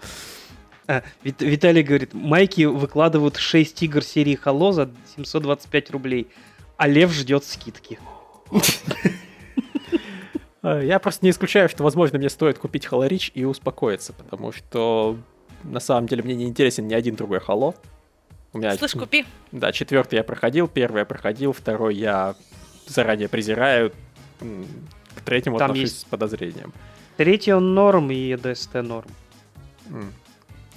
А, 0.88 1.02
Вит- 1.24 1.41
Виталий 1.41 1.82
говорит, 1.84 2.13
майки 2.13 2.63
выкладывают 2.65 3.38
6 3.38 3.82
игр 3.84 4.04
серии 4.04 4.38
Halo 4.43 4.71
за 4.71 4.91
725 5.15 5.91
рублей, 5.91 6.28
а 6.78 6.88
Лев 6.88 7.12
ждет 7.12 7.43
скидки. 7.43 7.98
Э, 10.63 10.82
Я 10.84 11.00
просто 11.00 11.26
не 11.26 11.32
исключаю, 11.32 11.69
что, 11.69 11.84
возможно, 11.84 12.17
мне 12.17 12.30
стоит 12.30 12.58
купить 12.60 12.86
Halo 12.88 13.08
Reach 13.08 13.32
и 13.34 13.45
успокоиться, 13.45 14.13
потому 14.13 14.52
что 14.52 15.17
на 15.63 15.80
самом 15.80 16.08
деле 16.08 16.24
мне 16.24 16.36
не 16.36 16.45
интересен 16.45 16.88
ни 16.88 16.93
один 16.93 17.15
другой 17.15 17.39
Halo. 17.39 17.76
У 18.54 18.58
меня, 18.58 18.76
Слышь, 18.78 18.93
купи. 18.93 19.26
да, 19.52 19.71
четвертый 19.71 20.15
я 20.15 20.24
проходил, 20.24 20.67
первый 20.67 21.00
я 21.00 21.06
проходил, 21.06 21.52
второй 21.52 21.95
я 21.95 22.36
заранее 22.88 23.28
презираю, 23.28 23.91
к 24.39 25.21
третьему 25.26 25.58
Там 25.58 25.71
отношусь 25.71 25.89
есть- 25.91 26.02
с 26.02 26.06
подозрением. 26.06 26.74
Третий 27.17 27.54
он 27.54 27.74
норм 27.74 28.12
и 28.12 28.34
DST 28.34 28.82
норм. 28.82 29.08
М. 29.89 30.13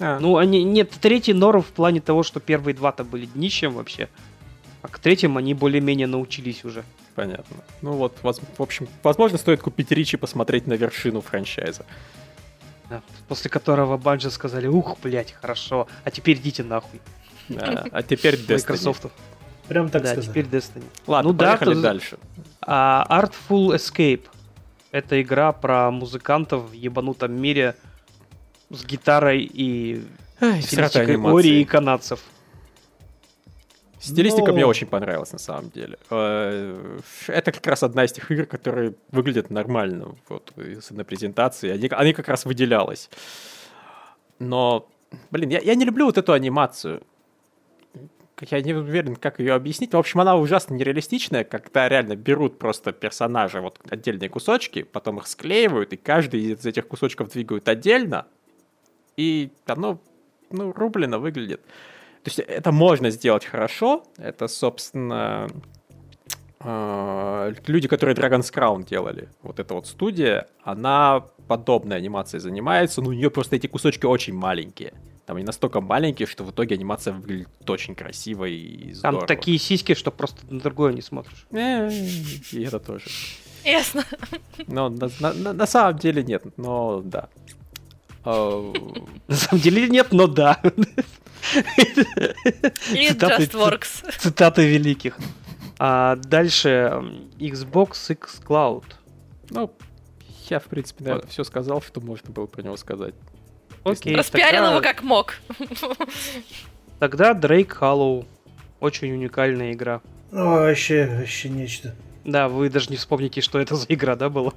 А, 0.01 0.19
Ну, 0.21 0.37
они, 0.37 0.63
нет, 0.65 0.91
третий 1.01 1.33
норм 1.33 1.63
в 1.63 1.67
плане 1.69 2.01
того, 2.01 2.23
что 2.23 2.41
первые 2.41 2.75
два-то 2.75 3.05
были 3.05 3.27
днищем 3.27 3.73
вообще. 3.73 4.09
А 4.83 4.89
к 4.89 4.99
третьим 4.99 5.37
они 5.37 5.55
более-менее 5.55 6.07
научились 6.07 6.65
уже. 6.65 6.85
понятно. 7.15 7.57
Ну 7.83 7.93
вот, 7.93 8.17
воз- 8.23 8.41
в 8.57 8.63
общем, 8.63 8.87
возможно, 9.03 9.39
стоит 9.39 9.61
купить 9.61 9.91
Ричи 9.91 10.17
и 10.17 10.21
посмотреть 10.21 10.67
на 10.69 10.75
вершину 10.75 11.21
франчайза. 11.21 11.85
Да. 12.89 13.03
После 13.27 13.51
которого 13.51 13.97
Банжи 13.99 14.31
сказали, 14.31 14.67
ух, 14.69 14.97
блять, 15.03 15.33
хорошо, 15.33 15.89
а 16.05 16.11
теперь 16.11 16.37
идите 16.39 16.63
нахуй. 16.63 17.01
Да, 17.49 17.85
А 17.93 18.03
теперь 18.03 18.35
Destiny. 18.37 18.55
Microsoft. 18.55 19.07
Прям 19.67 19.91
так 19.91 20.03
да, 20.05 20.17
теперь 20.17 20.45
Destiny. 20.47 20.85
Ладно, 21.07 21.33
Ну 21.33 21.37
поехали 21.39 21.75
дальше. 21.75 22.19
А 22.63 23.05
Artful 23.11 23.75
Escape. 23.75 24.23
Это 24.91 25.21
игра 25.21 25.53
про 25.53 25.91
музыкантов 25.91 26.71
в 26.71 26.73
ебанутом 26.73 27.33
мире 27.33 27.75
с 28.71 28.85
гитарой 28.85 29.43
и 29.43 30.05
Ай, 30.41 30.63
стилистикой 30.63 31.17
Ори 31.17 31.63
и 31.63 31.65
канадцев. 31.65 32.21
Стилистика 34.01 34.49
Но- 34.49 34.53
мне 34.53 34.67
очень 34.67 34.87
понравилась 34.87 35.33
на 35.33 35.39
самом 35.39 35.71
деле. 35.71 35.99
Э, 36.11 37.01
Это 37.27 37.51
как 37.51 37.67
раз 37.67 37.83
одна 37.83 38.05
из 38.05 38.13
тех 38.13 38.31
игр, 38.31 38.47
которые 38.47 38.95
выглядят 39.11 39.51
нормально 39.51 40.15
вот, 40.29 40.53
на 40.91 41.05
презентации. 41.05 41.71
Они, 41.71 41.89
они 41.91 42.13
как 42.13 42.29
раз 42.29 42.45
выделялась. 42.45 43.11
Но, 44.39 44.89
блин, 45.31 45.51
я, 45.51 45.59
я 45.59 45.75
не 45.75 45.85
люблю 45.85 46.07
вот 46.07 46.17
эту 46.17 46.33
анимацию. 46.33 47.03
Я 48.51 48.63
не 48.63 48.73
уверен, 48.73 49.17
как 49.17 49.41
ее 49.41 49.55
объяснить. 49.55 49.93
В 49.95 49.99
общем, 49.99 50.21
она 50.21 50.37
ужасно 50.37 50.75
нереалистичная, 50.75 51.43
когда 51.43 51.89
реально 51.89 52.15
берут 52.15 52.61
просто 52.61 52.93
персонажа, 52.93 53.61
вот 53.61 53.81
отдельные 53.91 54.29
кусочки, 54.29 54.85
потом 54.85 55.19
их 55.19 55.27
склеивают, 55.27 55.93
и 55.93 55.97
каждый 55.97 56.53
из 56.53 56.65
этих 56.65 56.87
кусочков 56.87 57.33
двигают 57.33 57.69
отдельно, 57.69 58.29
и 59.19 59.51
оно, 59.67 59.99
ну, 60.51 60.73
рублено 60.73 61.19
выглядит. 61.19 61.61
То 62.23 62.31
есть 62.31 62.39
это 62.39 62.73
можно 62.73 63.11
сделать 63.11 63.45
хорошо. 63.45 64.05
Это, 64.17 64.49
собственно, 64.49 65.49
э, 66.61 67.53
люди, 67.67 67.89
которые 67.89 68.15
Dragon's 68.17 68.53
Crown 68.53 68.85
делали. 68.87 69.29
Вот 69.43 69.59
эта 69.61 69.75
вот 69.75 69.87
студия, 69.87 70.47
она 70.63 71.25
подобной 71.47 71.97
анимацией 71.97 72.41
занимается, 72.41 73.01
но 73.03 73.11
у 73.11 73.13
нее 73.13 73.31
просто 73.31 73.57
эти 73.57 73.67
кусочки 73.67 74.07
очень 74.07 74.35
маленькие. 74.35 74.93
Там 75.27 75.37
они 75.37 75.45
настолько 75.45 75.81
маленькие, 75.81 76.27
что 76.27 76.45
в 76.45 76.51
итоге 76.51 76.75
анимация 76.77 77.13
выглядит 77.13 77.49
очень 77.69 77.95
красиво 77.95 78.45
и 78.47 78.87
Там 78.93 79.15
здорово. 79.15 79.27
такие 79.27 79.59
сиськи, 79.59 79.95
что 79.95 80.11
просто 80.11 80.41
на 80.53 80.61
другое 80.61 80.93
не 80.93 81.03
смотришь. 81.03 81.47
Э, 81.51 81.91
И 81.91 82.63
это 82.65 82.79
тоже. 82.81 83.07
Ясно. 83.65 84.05
Но 84.67 84.89
на- 84.89 85.53
на 85.53 85.67
самом 85.67 85.99
деле 85.99 86.23
нет, 86.23 86.45
но 86.57 87.03
да. 87.05 87.29
На 89.29 89.37
самом 89.37 89.63
деле 89.63 89.89
нет, 89.89 90.09
но 90.13 90.27
да. 90.27 90.61
It 91.57 92.07
Цитаты- 93.17 93.39
just 93.39 93.53
works. 93.55 94.19
Цитаты 94.19 94.67
великих. 94.69 95.17
А 95.79 96.17
дальше 96.17 97.03
Xbox 97.39 98.11
X 98.13 98.41
Cloud. 98.47 98.85
Ну, 99.51 99.73
я, 100.51 100.59
в 100.59 100.65
принципе, 100.65 101.05
наверное, 101.05 101.29
все 101.29 101.45
сказал, 101.45 101.81
что 101.83 102.01
можно 102.01 102.31
было 102.31 102.47
про 102.47 102.63
него 102.63 102.77
сказать. 102.77 103.15
Окей, 103.85 104.15
Распиарил 104.17 104.63
тогда- 104.65 104.71
его 104.73 104.81
как 104.83 105.03
мог. 105.03 105.35
Тогда 106.99 107.33
Drake 107.33 107.79
Hollow. 107.81 108.27
Очень 108.81 109.13
уникальная 109.13 109.73
игра. 109.73 110.01
О, 110.33 110.61
вообще, 110.67 111.07
вообще 111.07 111.49
нечто. 111.49 111.95
Да, 112.29 112.49
вы 112.49 112.69
даже 112.69 112.91
не 112.91 112.97
вспомните, 112.97 113.41
что 113.41 113.59
это 113.59 113.75
за 113.75 113.87
игра, 113.89 114.15
да, 114.15 114.29
была? 114.29 114.53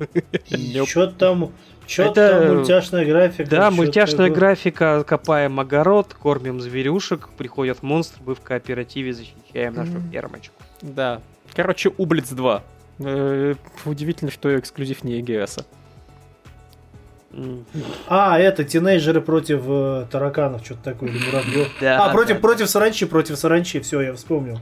Чё 0.86 1.08
там, 1.08 1.54
чё 1.88 2.12
Это- 2.12 2.42
там 2.42 2.58
мультяшная 2.58 3.06
графика? 3.06 3.50
Да, 3.50 3.72
мультяшная 3.72 4.28
такое? 4.28 4.36
графика, 4.36 5.04
копаем 5.08 5.58
огород, 5.58 6.14
кормим 6.14 6.60
зверюшек, 6.60 7.30
приходят 7.38 7.82
монстры, 7.82 8.22
мы 8.26 8.36
в 8.36 8.42
кооперативе 8.42 9.14
защищаем 9.14 9.74
нашу 9.76 9.92
Мгм. 9.94 10.12
фермочку. 10.12 10.56
Да. 10.82 11.22
Короче, 11.56 11.92
Ублиц 11.98 12.30
2. 12.30 12.62
Э, 13.00 13.56
Удивительно, 13.86 14.32
что 14.32 14.54
эксклюзив 14.60 15.06
не 15.06 15.22
EGS. 15.22 15.64
А, 18.10 18.38
это 18.38 18.66
тинейджеры 18.66 19.22
против 19.22 19.62
э, 19.66 20.06
тараканов, 20.12 20.66
что-то 20.66 20.84
такое, 20.84 21.10
или 21.10 21.26
муравьев. 21.26 21.70
Да, 21.80 22.06
а, 22.06 22.10
против, 22.12 22.36
да. 22.36 22.42
против 22.42 22.70
саранчи, 22.70 23.06
против 23.06 23.38
саранчи, 23.38 23.80
все, 23.80 24.02
я 24.02 24.14
вспомнил. 24.14 24.60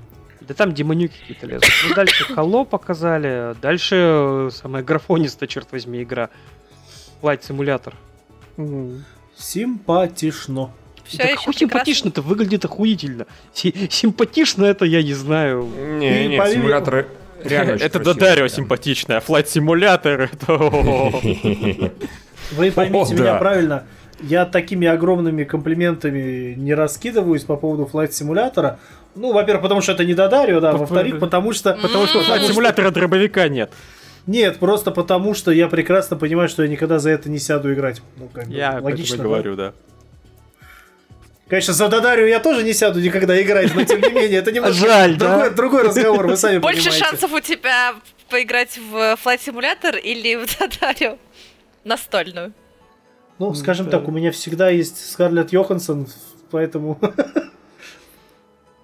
Да 0.49 0.55
там 0.55 0.73
демонюки 0.73 1.13
какие-то 1.19 1.45
лезут. 1.45 1.69
Ну, 1.87 1.93
дальше 1.93 2.25
Halo 2.33 2.65
показали. 2.65 3.55
Дальше 3.61 3.95
э, 3.95 4.49
самая 4.51 4.81
графонистая, 4.81 5.47
черт 5.47 5.71
возьми, 5.71 6.01
игра. 6.01 6.29
Flight 7.21 7.41
Simulator. 7.47 7.93
Симпатишно. 9.37 10.71
Все 11.05 11.17
да 11.19 11.35
какой 11.35 11.53
симпатично, 11.53 12.09
это 12.09 12.23
выглядит 12.23 12.65
охуительно. 12.65 13.27
Си- 13.53 13.89
симпатично 13.91 14.65
это 14.65 14.85
я 14.85 15.03
не 15.03 15.13
знаю. 15.13 15.69
Не, 15.99 16.27
не, 16.29 16.37
помимо- 16.37 16.53
симуляторы 16.53 17.07
реально 17.43 17.73
Это 17.81 17.99
Додарио 17.99 18.45
прям. 18.45 18.49
симпатичный, 18.49 19.17
а 19.17 19.19
Flight 19.19 19.45
Simulator 19.45 20.29
это... 20.33 20.53
Вы 22.55 22.71
поймите 22.71 23.13
меня 23.13 23.35
правильно. 23.35 23.85
Я 24.21 24.45
такими 24.45 24.87
огромными 24.87 25.43
комплиментами 25.43 26.53
не 26.57 26.73
раскидываюсь 26.73 27.43
по 27.43 27.55
поводу 27.55 27.85
флайт 27.85 28.13
симулятора. 28.13 28.79
Ну, 29.15 29.31
во-первых, 29.33 29.63
потому 29.63 29.81
что 29.81 29.93
это 29.93 30.05
не 30.05 30.13
Додарио, 30.13 30.59
да. 30.59 30.71
П- 30.73 30.77
Во-вторых, 30.79 31.19
потому 31.19 31.53
что... 31.53 31.73
Потому 31.81 32.05
что 32.07 32.19
Flight 32.21 32.47
Simulator 32.49 32.91
дробовика 32.91 33.47
нет. 33.47 33.71
Нет, 34.27 34.59
просто 34.59 34.91
потому 34.91 35.33
что 35.33 35.51
я 35.51 35.67
прекрасно 35.67 36.15
понимаю, 36.17 36.49
что 36.49 36.63
я 36.63 36.69
никогда 36.69 36.99
за 36.99 37.09
это 37.11 37.29
не 37.29 37.39
сяду 37.39 37.73
играть. 37.73 38.01
Ну, 38.17 38.27
как 38.27 38.47
бы, 38.47 38.53
Я 38.53 38.79
логично, 38.81 39.17
да? 39.17 39.23
говорю, 39.23 39.55
да. 39.55 39.73
Конечно, 41.47 41.73
за 41.73 41.87
Дадарию 41.87 42.27
я 42.27 42.39
тоже 42.39 42.63
не 42.63 42.73
сяду 42.73 42.99
никогда 42.99 43.41
играть, 43.41 43.73
но 43.73 43.83
тем 43.83 44.01
не 44.01 44.09
менее, 44.11 44.37
это 44.39 44.51
немножко 44.51 44.75
Жаль, 44.87 45.15
да? 45.17 45.35
другой, 45.49 45.55
другой 45.55 45.83
разговор, 45.87 46.27
вы 46.27 46.37
сами 46.37 46.59
Больше 46.59 46.83
понимаете. 46.89 47.05
шансов 47.05 47.33
у 47.33 47.39
тебя 47.39 47.95
поиграть 48.29 48.77
в 48.77 48.93
Flight 49.23 49.39
Simulator 49.47 49.99
или 49.99 50.35
в 50.35 50.59
Дадарио 50.59 51.17
настольную. 51.83 52.53
Ну, 53.39 53.53
скажем 53.53 53.85
Да. 53.85 53.91
так, 53.97 54.07
у 54.07 54.11
меня 54.11 54.31
всегда 54.31 54.69
есть 54.69 55.09
Скарлетт 55.11 55.51
Йоханссон, 55.53 56.07
поэтому... 56.51 56.99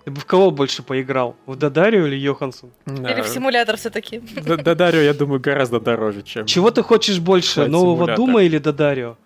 Ты 0.06 0.12
бы 0.12 0.20
в 0.22 0.26
кого 0.26 0.52
больше 0.52 0.84
поиграл? 0.84 1.36
В 1.46 1.56
Дадарию 1.56 2.06
или 2.08 2.15
Йоханссон? 2.15 2.70
Или 2.86 3.22
в 3.22 3.28
симулятор 3.28 3.76
все-таки. 3.76 4.20
Д- 4.20 4.58
Додарио, 4.58 5.02
я 5.02 5.13
думаю, 5.13 5.39
гораздо 5.41 5.80
дороже, 5.80 6.22
чем... 6.22 6.46
Чего 6.46 6.70
ты 6.72 6.84
хочешь 6.84 7.20
больше? 7.20 7.68
Нового. 7.68 8.15
Дума 8.15 8.44
или 8.44 8.60
Дадарио? 8.60 9.18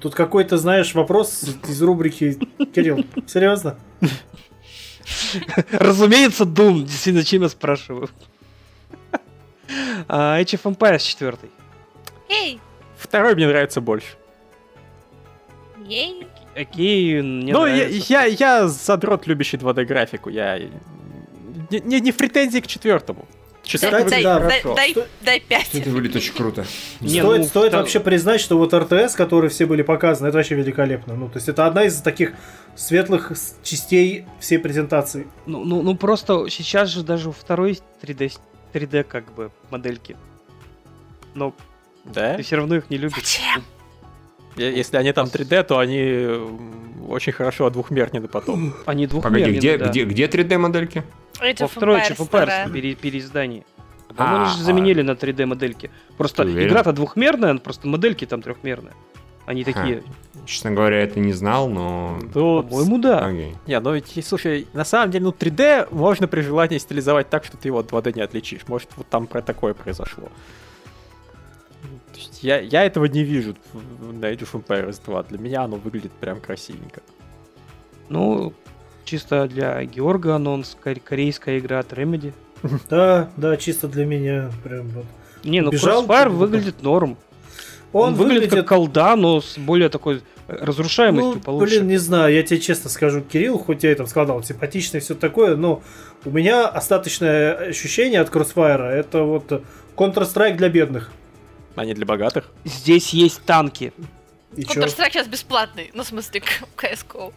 Тут 0.00 0.14
какой-то, 0.16 0.58
знаешь, 0.58 0.94
вопрос 0.94 1.44
из 1.68 1.80
рубрики 1.80 2.36
Кирилл, 2.74 3.04
серьезно? 3.26 3.78
Разумеется, 5.70 6.44
Дум. 6.44 6.84
Действительно, 6.84 7.20
зачем 7.22 7.42
я 7.42 7.48
спрашиваю? 7.48 8.08
А, 10.08 10.38
Age 10.40 10.60
of 10.60 10.76
Empires 10.76 10.98
4. 10.98 11.36
Эй! 12.28 12.60
Второй 13.02 13.34
мне 13.34 13.48
нравится 13.48 13.80
больше. 13.80 14.14
Ей! 15.84 16.26
Окей, 16.54 17.20
мне 17.20 17.52
ну, 17.52 17.66
я, 17.66 17.86
я, 17.86 18.24
я 18.24 18.68
задрот, 18.68 19.26
любящий 19.26 19.56
2D-графику. 19.56 20.30
Я... 20.30 20.58
Не, 20.58 21.80
не, 21.80 22.00
не 22.00 22.12
в 22.12 22.16
претензии 22.16 22.60
к 22.60 22.66
четвертому. 22.66 23.26
Четвертый 23.64 24.10
Дай, 24.10 24.22
да, 24.22 24.38
дай, 24.40 24.60
хорошо. 24.60 24.74
дай, 24.74 24.94
дай 25.20 25.40
пять. 25.40 25.74
Это 25.74 25.90
выглядит 25.90 26.16
очень 26.16 26.34
круто. 26.34 26.64
Не, 27.00 27.20
стоит 27.20 27.38
ну, 27.40 27.44
стоит 27.46 27.72
втор- 27.72 27.76
вообще 27.78 28.00
признать, 28.00 28.40
что 28.40 28.58
вот 28.58 28.74
РТС, 28.74 29.14
которые 29.14 29.50
все 29.50 29.66
были 29.66 29.82
показаны, 29.82 30.28
это 30.28 30.38
вообще 30.38 30.56
великолепно. 30.56 31.14
Ну, 31.14 31.28
то 31.28 31.36
есть 31.36 31.48
это 31.48 31.66
одна 31.66 31.84
из 31.84 32.00
таких 32.00 32.32
светлых 32.74 33.32
частей 33.62 34.26
всей 34.40 34.58
презентации. 34.58 35.26
Ну, 35.46 35.64
ну, 35.64 35.82
ну, 35.82 35.96
просто 35.96 36.48
сейчас 36.50 36.88
же 36.90 37.02
даже 37.02 37.28
у 37.28 37.32
второй 37.32 37.78
3D, 38.02 38.30
с- 38.30 38.40
3D 38.72 39.04
как 39.04 39.32
бы 39.32 39.50
модельки. 39.70 40.16
Но 41.34 41.54
Да? 42.04 42.34
ты 42.34 42.42
все 42.42 42.56
равно 42.56 42.76
их 42.76 42.90
не 42.90 42.96
любишь. 42.98 43.16
Зачем? 43.16 43.62
Если 44.56 44.96
они 44.96 45.12
там 45.12 45.26
3D, 45.26 45.62
то 45.64 45.78
они 45.78 46.26
очень 47.08 47.32
хорошо 47.32 47.70
двухмернены 47.70 48.28
потом. 48.28 48.74
Они 48.86 49.06
Погоди, 49.06 49.06
двухмерные, 49.06 49.58
где, 49.58 49.78
да. 49.78 49.88
где, 49.88 50.04
где 50.04 50.26
3D-модельки? 50.26 51.04
Age 51.40 51.60
Во 51.60 51.68
второй. 51.68 52.00
Empires 52.00 52.70
пере- 52.70 52.94
переиздании. 52.94 53.64
По-моему, 54.14 54.44
А, 54.44 54.46
они 54.46 54.54
же 54.54 54.60
а. 54.60 54.64
заменили 54.64 55.02
на 55.02 55.12
3D 55.12 55.46
модельки. 55.46 55.90
Просто 56.18 56.42
Ты 56.44 56.50
уверен? 56.50 56.68
игра-то 56.68 56.92
двухмерная, 56.92 57.56
просто 57.56 57.88
модельки 57.88 58.26
там 58.26 58.42
трехмерные. 58.42 58.92
Они 59.46 59.64
такие, 59.64 60.02
Честно 60.46 60.70
говоря, 60.70 60.98
это 61.02 61.18
не 61.18 61.32
знал, 61.32 61.68
но... 61.68 62.18
Ну, 62.34 62.62
по-моему, 62.62 62.98
да. 62.98 63.30
Не, 63.30 63.80
ну 63.80 63.94
ведь, 63.94 64.24
слушай, 64.24 64.66
на 64.72 64.84
самом 64.84 65.10
деле, 65.10 65.24
ну 65.24 65.30
3D 65.30 65.88
можно 65.92 66.28
при 66.28 66.40
желании 66.42 66.78
стилизовать 66.78 67.28
так, 67.30 67.44
что 67.44 67.56
ты 67.56 67.68
его 67.68 67.78
от 67.78 67.90
2D 67.90 68.14
не 68.16 68.22
отличишь. 68.22 68.62
Может, 68.68 68.90
вот 68.96 69.08
там 69.08 69.26
про 69.26 69.40
такое 69.42 69.74
произошло. 69.74 70.28
То 72.12 72.18
есть 72.18 72.42
я, 72.42 72.60
я 72.60 72.84
этого 72.84 73.06
не 73.06 73.24
вижу 73.24 73.56
на 74.00 74.26
Age 74.26 74.40
of 74.42 74.62
Empires 74.64 75.00
2. 75.04 75.22
Для 75.24 75.38
меня 75.38 75.62
оно 75.62 75.76
выглядит 75.76 76.12
прям 76.12 76.40
красивенько. 76.40 77.00
Ну, 78.08 78.52
чисто 79.04 79.46
для 79.48 79.82
Георга 79.84 80.36
анонс, 80.36 80.76
кор- 80.82 81.00
корейская 81.00 81.58
игра 81.58 81.78
от 81.80 81.92
Remedy. 81.92 82.32
Да, 82.90 83.30
да, 83.36 83.56
чисто 83.56 83.88
для 83.88 84.04
меня 84.04 84.50
прям 84.62 84.88
вот. 84.90 85.06
Не, 85.44 85.60
ну 85.60 85.70
Бежал, 85.70 86.04
Crossfire 86.04 86.24
типа, 86.24 86.30
выглядит 86.30 86.82
норм. 86.82 87.16
Он, 87.92 88.10
Он, 88.10 88.14
выглядит, 88.14 88.50
как 88.50 88.68
колда, 88.68 89.16
но 89.16 89.40
с 89.40 89.58
более 89.58 89.88
такой 89.88 90.22
разрушаемостью 90.48 91.34
Ну, 91.34 91.40
получше. 91.40 91.76
блин, 91.76 91.88
не 91.88 91.98
знаю, 91.98 92.32
я 92.34 92.42
тебе 92.42 92.60
честно 92.60 92.88
скажу, 92.88 93.20
Кирилл, 93.20 93.58
хоть 93.58 93.82
я 93.84 93.92
и 93.92 93.94
там 93.94 94.06
сказал, 94.06 94.42
симпатичный 94.42 94.98
и 94.98 95.02
все 95.02 95.14
такое, 95.14 95.56
но 95.56 95.82
у 96.24 96.30
меня 96.30 96.68
остаточное 96.68 97.54
ощущение 97.68 98.20
от 98.20 98.30
Crossfire 98.30 98.88
это 98.88 99.22
вот 99.24 99.62
Counter-Strike 99.96 100.56
для 100.56 100.68
бедных. 100.68 101.10
А 101.74 101.84
не 101.84 101.94
для 101.94 102.06
богатых. 102.06 102.50
Здесь 102.64 103.10
есть 103.10 103.42
танки. 103.42 103.92
И? 104.56 104.62
Counter-Strike 104.62 105.12
сейчас 105.12 105.26
бесплатный, 105.28 105.90
ну, 105.94 106.02
в 106.02 106.06
смысле, 106.06 106.42
CSGO. 106.76 107.32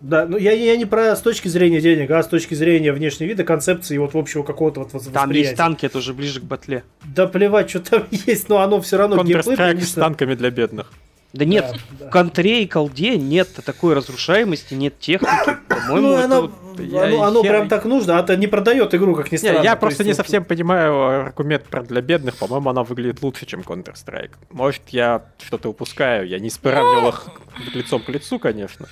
Да, 0.00 0.24
ну 0.24 0.38
я, 0.38 0.52
я 0.52 0.76
не 0.76 0.86
про 0.86 1.14
с 1.14 1.20
точки 1.20 1.48
зрения 1.48 1.80
денег, 1.80 2.10
а 2.10 2.22
с 2.22 2.26
точки 2.26 2.54
зрения 2.54 2.92
внешнего 2.92 3.28
вида, 3.28 3.44
концепции 3.44 3.96
и 3.96 3.98
вот 3.98 4.14
общего 4.14 4.42
какого-то 4.42 4.80
вот 4.80 4.94
восприятия. 4.94 5.20
Там 5.20 5.30
есть 5.30 5.56
танки, 5.56 5.86
это 5.86 5.98
уже 5.98 6.14
ближе 6.14 6.40
к 6.40 6.44
батле. 6.44 6.84
Да 7.04 7.26
плевать, 7.26 7.68
что 7.68 7.80
там 7.80 8.06
есть, 8.10 8.48
но 8.48 8.60
оно 8.60 8.80
все 8.80 8.96
равно 8.96 9.22
геймплей, 9.22 9.56
Counter-Strike 9.56 9.80
с 9.82 9.92
танками 9.92 10.34
для 10.34 10.50
бедных. 10.50 10.90
Да 11.32 11.44
нет, 11.44 11.74
да. 11.98 12.08
в 12.08 12.10
контре 12.10 12.64
и 12.64 12.66
колде 12.66 13.16
нет 13.16 13.48
такой 13.64 13.94
разрушаемости, 13.94 14.74
нет 14.74 14.98
техники. 14.98 15.30
По-моему, 15.68 16.08
Ну, 16.08 16.16
оно, 16.16 16.40
вот- 16.42 16.52
я- 16.80 17.04
оно, 17.04 17.22
оно 17.22 17.42
я- 17.44 17.50
прям 17.50 17.68
так 17.68 17.84
нужно, 17.84 18.18
а 18.18 18.22
то 18.24 18.36
не 18.36 18.48
продает 18.48 18.92
игру, 18.94 19.14
как 19.14 19.30
ни 19.30 19.36
Не, 19.36 19.38
странно. 19.38 19.62
я 19.62 19.74
То 19.76 19.80
просто 19.80 20.02
не 20.02 20.12
совсем 20.14 20.44
понимаю 20.44 21.26
аргумент 21.26 21.64
про 21.64 21.82
для 21.82 22.00
бедных. 22.00 22.36
По-моему, 22.36 22.70
она 22.70 22.82
выглядит 22.82 23.22
лучше, 23.22 23.46
чем 23.46 23.60
Counter-Strike. 23.60 24.32
Может, 24.50 24.82
я 24.88 25.22
что-то 25.46 25.68
упускаю. 25.68 26.26
Я 26.26 26.40
не 26.40 26.50
сравнивал 26.50 27.10
их 27.10 27.28
лицом 27.74 28.02
к 28.02 28.08
лицу, 28.08 28.38
конечно. 28.40 28.86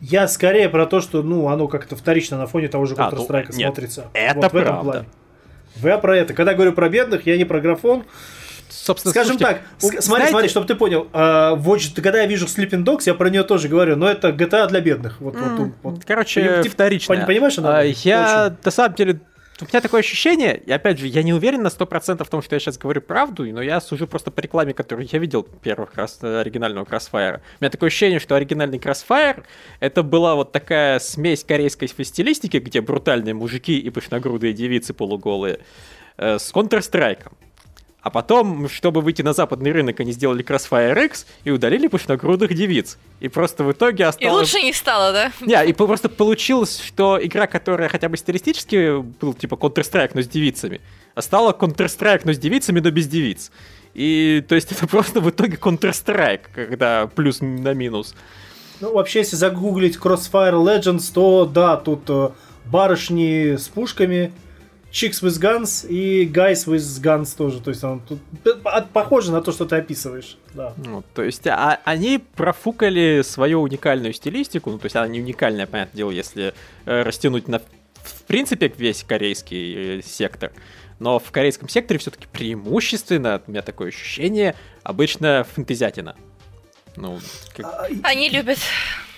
Я 0.00 0.26
скорее 0.26 0.68
про 0.68 0.86
то, 0.86 1.00
что, 1.00 1.22
ну, 1.22 1.48
оно 1.48 1.68
как-то 1.68 1.94
вторично 1.94 2.36
на 2.38 2.46
фоне 2.48 2.66
того 2.68 2.86
же 2.86 2.94
А, 2.98 3.08
ну, 3.10 3.16
Counter-Strike 3.24 3.52
смотрится. 3.52 4.06
это 4.14 4.34
вот 4.40 4.52
в 4.52 4.56
этом 4.56 4.74
правда. 4.74 4.90
плане. 4.90 5.06
Я 5.82 5.98
про 5.98 6.16
это. 6.16 6.34
Когда 6.34 6.54
говорю 6.54 6.72
про 6.72 6.88
бедных, 6.88 7.24
я 7.26 7.36
не 7.36 7.44
про 7.44 7.60
графон. 7.60 8.04
Собственно, 8.70 9.12
Скажем 9.12 9.38
слушайте, 9.38 9.60
так, 9.60 9.62
у- 9.78 9.86
смотри, 9.86 10.00
знаете- 10.02 10.30
смотри, 10.30 10.48
чтобы 10.48 10.66
ты 10.66 10.74
понял. 10.74 11.08
а, 11.12 11.54
Watch- 11.56 11.94
когда 12.00 12.20
я 12.20 12.26
вижу 12.26 12.46
Sleeping 12.46 12.84
Dogs, 12.84 13.02
я 13.06 13.14
про 13.14 13.30
нее 13.30 13.42
тоже 13.44 13.68
говорю, 13.68 13.96
но 13.96 14.08
это 14.10 14.30
GTA 14.30 14.66
для 14.68 14.80
бедных. 14.80 15.20
Вот, 15.20 15.34
вот, 15.36 15.60
М, 15.60 15.74
вот. 15.82 16.04
Короче, 16.06 16.40
Поним- 16.62 16.68
вторично. 16.70 17.14
пон- 17.14 17.26
понимаешь, 17.26 17.58
она 17.58 17.78
А, 17.78 17.82
Я, 17.82 18.46
очень- 18.46 18.56
на 18.64 18.70
самом 18.70 18.94
деле, 18.94 19.20
у 19.60 19.64
меня 19.66 19.80
такое 19.80 20.00
ощущение, 20.00 20.56
и 20.56 20.70
опять 20.72 20.98
же, 20.98 21.06
я 21.06 21.22
не 21.22 21.32
уверен 21.32 21.62
на 21.62 21.70
100% 21.70 22.26
в 22.26 22.28
том, 22.30 22.42
что 22.42 22.56
я 22.56 22.60
сейчас 22.60 22.76
говорю 22.76 23.00
правду, 23.00 23.44
но 23.44 23.62
я 23.62 23.80
сужу 23.80 24.06
просто 24.08 24.30
по 24.32 24.40
рекламе, 24.40 24.74
которую 24.74 25.08
я 25.10 25.18
видел 25.18 25.44
первых 25.44 25.94
раз 25.94 26.18
э, 26.22 26.40
оригинального 26.40 26.84
Crossfire. 26.84 27.36
У 27.60 27.64
меня 27.64 27.70
такое 27.70 27.86
ощущение, 27.86 28.18
что 28.18 28.34
оригинальный 28.34 28.78
Crossfire 28.78 29.44
это 29.80 30.02
была 30.02 30.34
вот 30.34 30.50
такая 30.52 30.98
смесь 30.98 31.44
корейской 31.44 31.86
стилистики, 31.86 32.56
где 32.58 32.80
брутальные 32.80 33.34
мужики 33.34 33.78
и 33.78 33.88
пышногрудые 33.90 34.52
девицы 34.52 34.92
полуголые, 34.92 35.60
э, 36.16 36.38
с 36.38 36.52
Counter-Strike. 36.52 37.26
А 38.04 38.10
потом, 38.10 38.68
чтобы 38.68 39.00
выйти 39.00 39.22
на 39.22 39.32
западный 39.32 39.72
рынок, 39.72 39.98
они 39.98 40.12
сделали 40.12 40.44
Crossfire 40.44 41.06
X 41.06 41.26
и 41.44 41.50
удалили 41.50 41.86
пышногрудых 41.86 42.52
девиц. 42.54 42.98
И 43.20 43.28
просто 43.28 43.64
в 43.64 43.72
итоге 43.72 44.04
И 44.04 44.06
осталось... 44.06 44.52
лучше 44.52 44.62
не 44.62 44.74
стало, 44.74 45.10
да? 45.10 45.32
Не, 45.40 45.70
и 45.70 45.72
просто 45.72 46.10
получилось, 46.10 46.82
что 46.86 47.18
игра, 47.20 47.46
которая 47.46 47.88
хотя 47.88 48.10
бы 48.10 48.18
стилистически 48.18 49.00
был 49.00 49.32
типа 49.32 49.54
Counter-Strike, 49.54 50.10
но 50.12 50.20
с 50.20 50.28
девицами, 50.28 50.82
а 51.14 51.22
стала 51.22 51.52
Counter-Strike, 51.52 52.20
но 52.24 52.34
с 52.34 52.38
девицами, 52.38 52.80
но 52.80 52.90
без 52.90 53.08
девиц. 53.08 53.50
И 53.94 54.44
то 54.46 54.54
есть 54.54 54.70
это 54.72 54.86
просто 54.86 55.22
в 55.22 55.30
итоге 55.30 55.56
Counter-Strike, 55.56 56.42
когда 56.54 57.06
плюс 57.06 57.40
на 57.40 57.72
минус. 57.72 58.14
Ну, 58.80 58.92
вообще, 58.92 59.20
если 59.20 59.36
загуглить 59.36 59.96
Crossfire 59.96 60.62
Legends, 60.62 61.10
то 61.10 61.46
да, 61.46 61.78
тут 61.78 62.02
э, 62.08 62.28
барышни 62.66 63.56
с 63.56 63.68
пушками, 63.68 64.30
Chicks 64.94 65.20
with 65.22 65.40
Guns 65.40 65.84
и 65.88 66.24
Guys 66.24 66.66
with 66.68 67.02
Guns 67.02 67.36
тоже. 67.36 67.60
То 67.60 67.70
есть 67.70 67.82
он 67.82 68.00
тут 68.00 68.20
похоже 68.92 69.32
на 69.32 69.42
то, 69.42 69.50
что 69.50 69.66
ты 69.66 69.74
описываешь. 69.74 70.38
Да. 70.54 70.72
Ну, 70.76 71.02
то 71.14 71.24
есть 71.24 71.44
а- 71.48 71.80
они 71.84 72.22
профукали 72.36 73.22
свою 73.24 73.62
уникальную 73.62 74.12
стилистику, 74.12 74.70
ну 74.70 74.78
то 74.78 74.86
есть 74.86 74.94
она 74.94 75.08
не 75.08 75.20
уникальная, 75.20 75.66
понятное 75.66 75.96
дело, 75.96 76.12
если 76.12 76.54
э, 76.86 77.02
растянуть 77.02 77.48
на 77.48 77.60
в 78.04 78.22
принципе 78.28 78.72
весь 78.78 79.02
корейский 79.02 79.98
э, 79.98 80.02
сектор. 80.02 80.52
Но 81.00 81.18
в 81.18 81.32
корейском 81.32 81.68
секторе 81.68 81.98
все-таки 81.98 82.28
преимущественно, 82.30 83.42
у 83.44 83.50
меня 83.50 83.62
такое 83.62 83.88
ощущение, 83.88 84.54
обычно 84.84 85.44
фэнтезятина. 85.54 86.14
Ну, 86.96 87.18
как- 87.56 87.66
А, 87.66 87.86
Они 88.04 88.28
любят. 88.30 88.58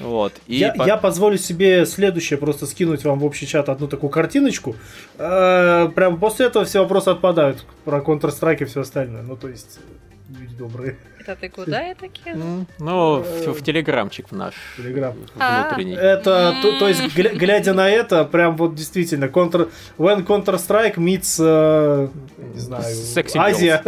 вот. 0.00 0.32
И 0.46 0.56
я, 0.56 0.72
по- 0.72 0.84
я 0.86 0.96
позволю 0.96 1.36
себе 1.38 1.84
следующее 1.86 2.38
просто 2.38 2.66
скинуть 2.66 3.04
вам 3.04 3.18
в 3.18 3.24
общий 3.24 3.46
чат 3.46 3.68
одну 3.68 3.86
такую 3.86 4.10
картиночку. 4.10 4.76
Э, 5.18 5.88
прям 5.94 6.18
после 6.18 6.46
этого 6.46 6.64
все 6.64 6.80
вопросы 6.80 7.08
отпадают 7.10 7.64
про 7.84 7.98
Counter-Strike 8.00 8.62
и 8.62 8.64
все 8.64 8.80
остальное. 8.80 9.22
Ну, 9.22 9.36
то 9.36 9.48
есть, 9.48 9.78
э, 9.78 10.38
люди 10.40 10.54
добрые. 10.56 10.96
Это 11.20 11.34
ты 11.36 11.48
куда 11.48 11.82
я 11.82 11.94
такие? 11.94 12.34
М, 12.36 12.66
Ну, 12.78 13.16
в, 13.22 13.52
в 13.54 13.62
телеграмчик 13.64 14.28
в 14.30 14.32
наш 14.36 14.54
Телеграм. 14.76 15.14
А. 15.38 15.68
внутренний. 15.68 15.96
Это, 15.96 16.54
то, 16.62 16.78
то 16.78 16.88
есть, 16.88 17.00
гля- 17.16 17.34
глядя 17.36 17.74
на 17.74 17.90
это, 17.90 18.24
прям 18.24 18.56
вот 18.56 18.74
действительно, 18.76 19.24
Counter, 19.24 19.68
when 19.98 20.24
Counter-Strike 20.24 20.94
meets, 20.94 21.36
э, 21.40 22.08
не 22.54 22.60
знаю, 22.60 22.84
Sexy 22.84 23.36
Азия. 23.38 23.82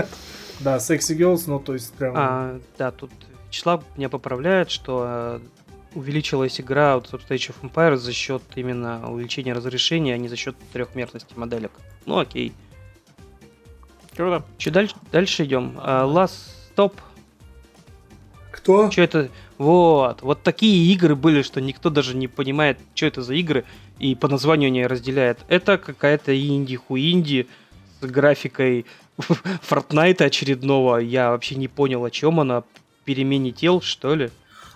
Да, 0.61 0.77
Sexy 0.79 1.17
Girls, 1.17 1.45
ну, 1.47 1.61
то 1.61 1.75
есть, 1.75 1.93
прям... 1.95 2.15
А, 2.17 2.59
да, 2.77 2.91
тут 2.91 3.11
Вячеслав 3.49 3.83
меня 3.97 4.09
поправляет, 4.09 4.71
что 4.71 5.05
э, 5.07 5.41
увеличилась 5.95 6.61
игра 6.61 6.97
от 6.97 7.13
Age 7.13 7.53
of 7.53 7.55
Empires 7.63 7.97
за 7.97 8.13
счет 8.13 8.43
именно 8.55 9.11
увеличения 9.11 9.53
разрешения, 9.53 10.15
а 10.15 10.19
не 10.19 10.29
за 10.29 10.37
счет 10.37 10.57
трехмерности 10.73 11.33
моделек. 11.37 11.73
Ну 12.07 12.19
окей. 12.19 12.53
Круто. 14.17 14.45
Че 14.59 14.71
дальше, 14.71 14.97
дальше 15.13 15.45
идем? 15.45 15.79
А, 15.79 16.05
Last 16.05 16.35
Stop. 16.75 16.95
Кто? 18.51 18.91
Что 18.91 19.03
это? 19.03 19.31
Вот. 19.57 20.23
Вот 20.23 20.43
такие 20.43 20.93
игры 20.93 21.15
были, 21.17 21.43
что 21.43 21.61
никто 21.61 21.91
даже 21.91 22.17
не 22.17 22.29
понимает, 22.29 22.79
что 22.95 23.07
это 23.07 23.23
за 23.23 23.35
игры, 23.35 23.65
и 23.99 24.15
по 24.15 24.29
названию 24.29 24.71
не 24.71 24.87
разделяет. 24.87 25.39
Это 25.49 25.79
какая-то 25.79 26.37
инди-хуинди 26.37 27.47
с 28.01 28.07
графикой 28.07 28.87
Fortnite 29.19 30.23
очередного. 30.23 30.99
Я 30.99 31.31
вообще 31.31 31.57
не 31.57 31.69
понял, 31.69 32.05
о 32.05 32.11
чем 32.11 32.41
она. 32.41 32.65
Перемене 33.09 33.53
тел, 33.53 33.81
что 33.81 34.15
ли? 34.15 34.31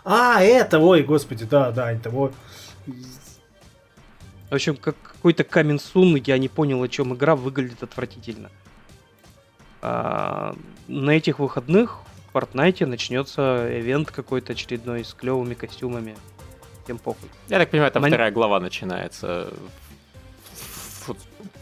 А, 0.07 0.43
это, 0.43 0.78
ой, 0.78 1.03
господи, 1.03 1.45
да, 1.45 1.70
да, 1.70 1.93
это 1.93 2.09
вот. 2.09 2.33
В 4.49 4.55
общем, 4.55 4.74
как 4.74 4.97
какой-то 5.03 5.45
камень 5.45 5.78
сун, 5.78 6.16
я 6.16 6.39
не 6.39 6.49
понял, 6.49 6.83
о 6.83 6.89
чем 6.89 7.12
игра, 7.12 7.37
выглядит 7.37 7.83
отвратительно. 7.83 8.51
А, 9.83 10.57
на 10.89 11.11
этих 11.11 11.41
выходных 11.41 11.99
в 12.33 12.35
Fortnite 12.35 12.87
начнется 12.87 13.68
ивент 13.70 14.11
какой-то 14.11 14.55
очередной 14.55 15.05
с 15.05 15.12
клевыми 15.12 15.53
костюмами. 15.53 16.16
Всем 16.85 16.97
похуй. 16.97 17.28
Я 17.49 17.59
так 17.59 17.68
понимаю, 17.68 17.93
там 17.93 18.01
Мон- 18.01 18.12
вторая 18.12 18.30
глава 18.30 18.61
начинается. 18.61 19.53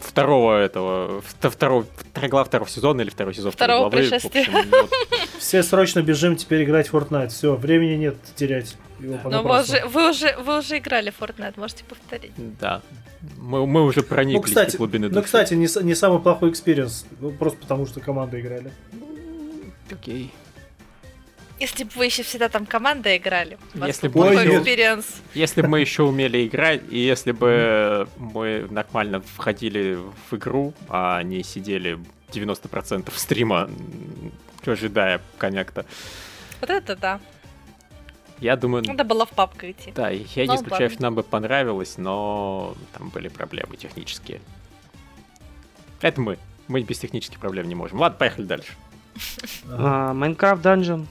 Второго 0.01 0.59
этого. 0.59 1.21
вт- 1.21 1.49
Второго, 1.49 1.85
вторая 2.11 2.29
глава 2.29 2.45
второго 2.45 2.69
сезона 2.69 3.01
или 3.01 3.09
второй 3.09 3.33
сезон 3.33 3.51
Второго 3.51 3.87
второй 3.89 4.07
главы. 4.09 4.19
Пришествия. 4.19 4.41
общем, 4.59 4.69
вот. 4.71 4.91
Все 5.39 5.63
срочно 5.63 6.01
бежим 6.01 6.35
теперь 6.35 6.63
играть 6.63 6.89
в 6.91 6.95
Fortnite. 6.95 7.29
Все, 7.29 7.55
времени 7.55 7.95
нет 7.95 8.15
терять. 8.35 8.75
Его 8.99 9.17
Но 9.29 9.41
вы 9.43 9.61
уже, 9.61 9.85
вы, 9.87 10.09
уже, 10.11 10.35
вы 10.37 10.59
уже 10.59 10.77
играли 10.77 11.09
в 11.11 11.19
Fortnite, 11.19 11.53
можете 11.59 11.83
повторить. 11.85 12.31
Да. 12.59 12.81
Мы, 13.37 13.65
мы 13.65 13.83
уже 13.83 14.01
прониклись 14.03 14.35
Ну, 14.41 14.41
кстати, 14.43 14.75
в 14.75 14.79
глубины 14.79 15.07
ну, 15.07 15.13
души. 15.15 15.25
кстати, 15.25 15.53
не, 15.53 15.67
не 15.83 15.95
самый 15.95 16.19
плохой 16.21 16.49
experience. 16.51 17.05
Ну, 17.19 17.31
просто 17.31 17.59
потому, 17.59 17.85
что 17.87 17.99
команды 17.99 18.39
играли. 18.41 18.71
Окей. 19.91 20.31
Если 21.61 21.83
бы 21.83 21.91
вы 21.95 22.05
еще 22.05 22.23
всегда 22.23 22.49
там 22.49 22.65
команда 22.65 23.15
играли, 23.15 23.59
Если 23.75 24.07
бы 24.07 24.19
Ой, 24.21 24.27
плохой 24.31 24.47
нет. 24.47 24.55
experience. 24.61 25.05
Если 25.35 25.61
бы 25.61 25.67
мы 25.67 25.79
еще 25.79 26.01
умели 26.01 26.47
играть, 26.47 26.81
и 26.89 26.97
если 26.97 27.33
бы 27.33 28.07
мы 28.17 28.67
нормально 28.71 29.21
входили 29.21 29.99
в 30.29 30.33
игру, 30.35 30.73
а 30.89 31.21
не 31.21 31.43
сидели 31.43 31.99
90% 32.31 33.11
стрима, 33.15 33.69
ожидая 34.65 35.21
коннекта, 35.37 35.85
Вот 36.61 36.71
это 36.71 36.95
да. 36.95 37.19
я 38.39 38.55
думаю, 38.55 38.83
Надо 38.83 39.03
было 39.03 39.27
в 39.27 39.29
папку 39.29 39.67
идти. 39.67 39.91
да, 39.91 40.09
я 40.09 40.17
не 40.43 40.47
Ну, 40.47 40.55
исключаю, 40.55 40.81
ладно. 40.85 40.89
что 40.89 41.01
нам 41.03 41.13
бы 41.15 41.21
понравилось, 41.21 41.99
но 41.99 42.75
там 42.97 43.09
были 43.09 43.27
проблемы 43.27 43.77
технические. 43.77 44.41
Это 46.01 46.19
мы. 46.19 46.39
Мы 46.67 46.81
без 46.81 46.97
технических 46.97 47.37
проблем 47.39 47.67
не 47.67 47.75
можем. 47.75 47.99
Ладно, 47.99 48.17
поехали 48.17 48.45
дальше. 48.45 48.73
Minecraft 49.67 50.61
Dungeon. 50.63 51.05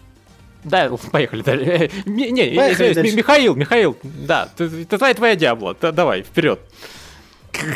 Да, 0.64 0.90
поехали 1.10 1.42
дальше. 1.42 1.64
Э, 1.64 1.88
Не, 2.06 2.30
не, 2.30 2.42
Поехали 2.56 2.72
извиняюсь, 2.92 2.94
дальше. 2.96 3.10
Ми- 3.12 3.16
Михаил, 3.16 3.54
Михаил, 3.54 3.96
да, 4.02 4.48
ты, 4.56 4.68
ты 4.84 4.98
твоя, 4.98 5.14
твоя 5.14 5.36
Диабло, 5.36 5.76
да, 5.80 5.92
давай, 5.92 6.22
вперед. 6.22 6.60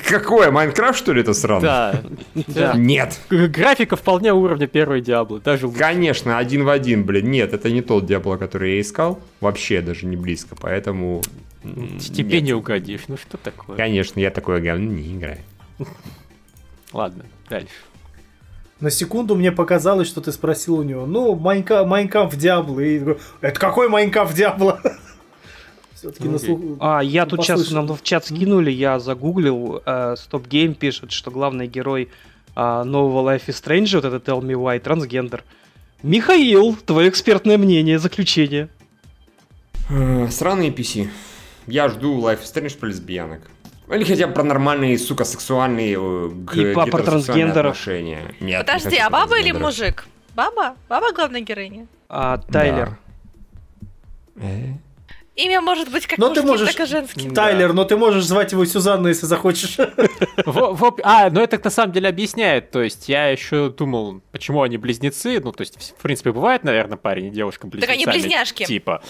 Какое? 0.08 0.50
Майнкрафт, 0.50 0.98
что 0.98 1.12
ли, 1.12 1.20
это 1.22 1.34
сраный? 1.34 1.62
Да. 1.62 2.02
Да. 2.46 2.74
Нет. 2.74 3.18
Графика 3.28 3.96
вполне 3.96 4.32
уровня 4.32 4.66
первой 4.66 5.00
Диаблы, 5.00 5.40
даже 5.40 5.66
лучше. 5.66 5.78
Конечно, 5.78 6.38
один 6.38 6.64
в 6.64 6.68
один, 6.68 7.04
блин. 7.04 7.30
Нет, 7.30 7.52
это 7.52 7.70
не 7.70 7.82
тот 7.82 8.06
Диабло, 8.06 8.36
который 8.36 8.74
я 8.74 8.80
искал. 8.80 9.20
Вообще 9.40 9.80
даже 9.80 10.06
не 10.06 10.16
близко, 10.16 10.54
поэтому... 10.56 11.22
Тебе 11.62 12.34
нет. 12.36 12.42
не 12.44 12.52
угодишь, 12.52 13.02
ну 13.08 13.16
что 13.16 13.36
такое? 13.38 13.76
Конечно, 13.76 14.20
я 14.20 14.30
такое 14.30 14.60
говно 14.60 14.90
не 14.92 15.16
играю. 15.16 15.38
Ладно, 16.92 17.24
дальше. 17.48 17.68
На 18.80 18.90
секунду 18.90 19.34
мне 19.36 19.52
показалось, 19.52 20.08
что 20.08 20.20
ты 20.20 20.32
спросил 20.32 20.78
у 20.78 20.82
него, 20.82 21.06
ну, 21.06 21.34
Майнка, 21.36 21.84
Minecraft 21.84 22.36
Diablo. 22.36 22.80
И 22.80 22.98
говорю, 22.98 23.18
это 23.40 23.58
какой 23.58 23.88
Minecraft 23.88 24.34
Diablo? 24.34 24.80
Все-таки 25.94 26.28
на 26.28 26.36
Окей. 26.36 26.46
слух... 26.46 26.60
А, 26.80 27.00
я 27.00 27.24
тут 27.24 27.42
сейчас 27.44 27.70
нам 27.70 27.86
в 27.86 28.02
чат 28.02 28.26
скинули, 28.26 28.70
я 28.70 28.98
загуглил, 28.98 29.80
э, 29.86 30.16
StopGame 30.18 30.74
пишет, 30.74 31.12
что 31.12 31.30
главный 31.30 31.66
герой 31.66 32.10
а, 32.54 32.84
нового 32.84 33.32
Life 33.32 33.46
is 33.46 33.62
Strange, 33.62 33.94
вот 33.94 34.04
этот 34.04 34.28
Tell 34.28 34.40
Me 34.42 34.52
Why, 34.54 34.80
трансгендер. 34.80 35.44
Михаил, 36.02 36.76
твое 36.84 37.08
экспертное 37.08 37.56
мнение, 37.56 37.98
заключение. 37.98 38.68
Э, 39.88 40.28
Сраные 40.30 40.70
PC. 40.70 41.08
Я 41.66 41.88
жду 41.88 42.20
Life 42.20 42.42
is 42.42 42.52
Strange 42.54 42.76
про 42.76 42.88
лесбиянок. 42.88 43.40
Или 43.90 44.04
хотя 44.04 44.26
бы 44.26 44.32
про 44.34 44.42
нормальные, 44.44 44.98
сука, 44.98 45.24
сексуальные 45.24 45.94
э, 45.94 46.28
г- 46.32 46.54
И 46.54 46.58
гетеросексуальные 46.70 47.02
трансгендеров. 47.04 47.72
отношения. 47.72 48.34
Нет, 48.40 48.40
не 48.40 48.58
Подожди, 48.58 48.90
хочу 48.90 49.02
а 49.06 49.10
баба 49.10 49.38
или 49.38 49.52
мужик? 49.52 50.06
Баба? 50.34 50.74
Баба 50.88 51.12
главная 51.12 51.40
героиня? 51.42 51.86
А, 52.08 52.38
Тайлер. 52.38 52.96
Да. 54.36 54.42
Э? 54.46 54.74
Имя 55.36 55.60
может 55.60 55.90
быть 55.90 56.06
как 56.06 56.16
Но 56.18 56.28
ты 56.28 56.42
мужским, 56.42 56.48
можешь- 56.50 56.74
так 56.76 56.86
и 56.86 56.88
женским. 56.88 57.34
Тайлер, 57.34 57.72
но 57.72 57.84
ты 57.84 57.96
можешь 57.96 58.24
звать 58.24 58.52
его 58.52 58.64
Сюзанна, 58.64 59.08
если 59.08 59.26
захочешь. 59.26 59.76
А, 61.02 61.30
ну 61.30 61.40
это 61.40 61.60
на 61.62 61.70
самом 61.70 61.92
деле 61.92 62.08
объясняет. 62.08 62.70
То 62.70 62.82
есть 62.82 63.08
я 63.08 63.28
еще 63.28 63.68
думал, 63.70 64.20
почему 64.30 64.62
они 64.62 64.76
близнецы. 64.78 65.40
Ну, 65.42 65.52
то 65.52 65.62
есть, 65.62 65.94
в 65.98 66.02
принципе, 66.02 66.32
бывает, 66.32 66.62
наверное, 66.64 66.96
парень 66.96 67.26
и 67.26 67.30
девушка 67.30 67.62
Так 67.62 67.70
близнецы. 67.72 67.90
они 67.92 68.06
близняшки. 68.06 68.64
Типа. 68.64 69.02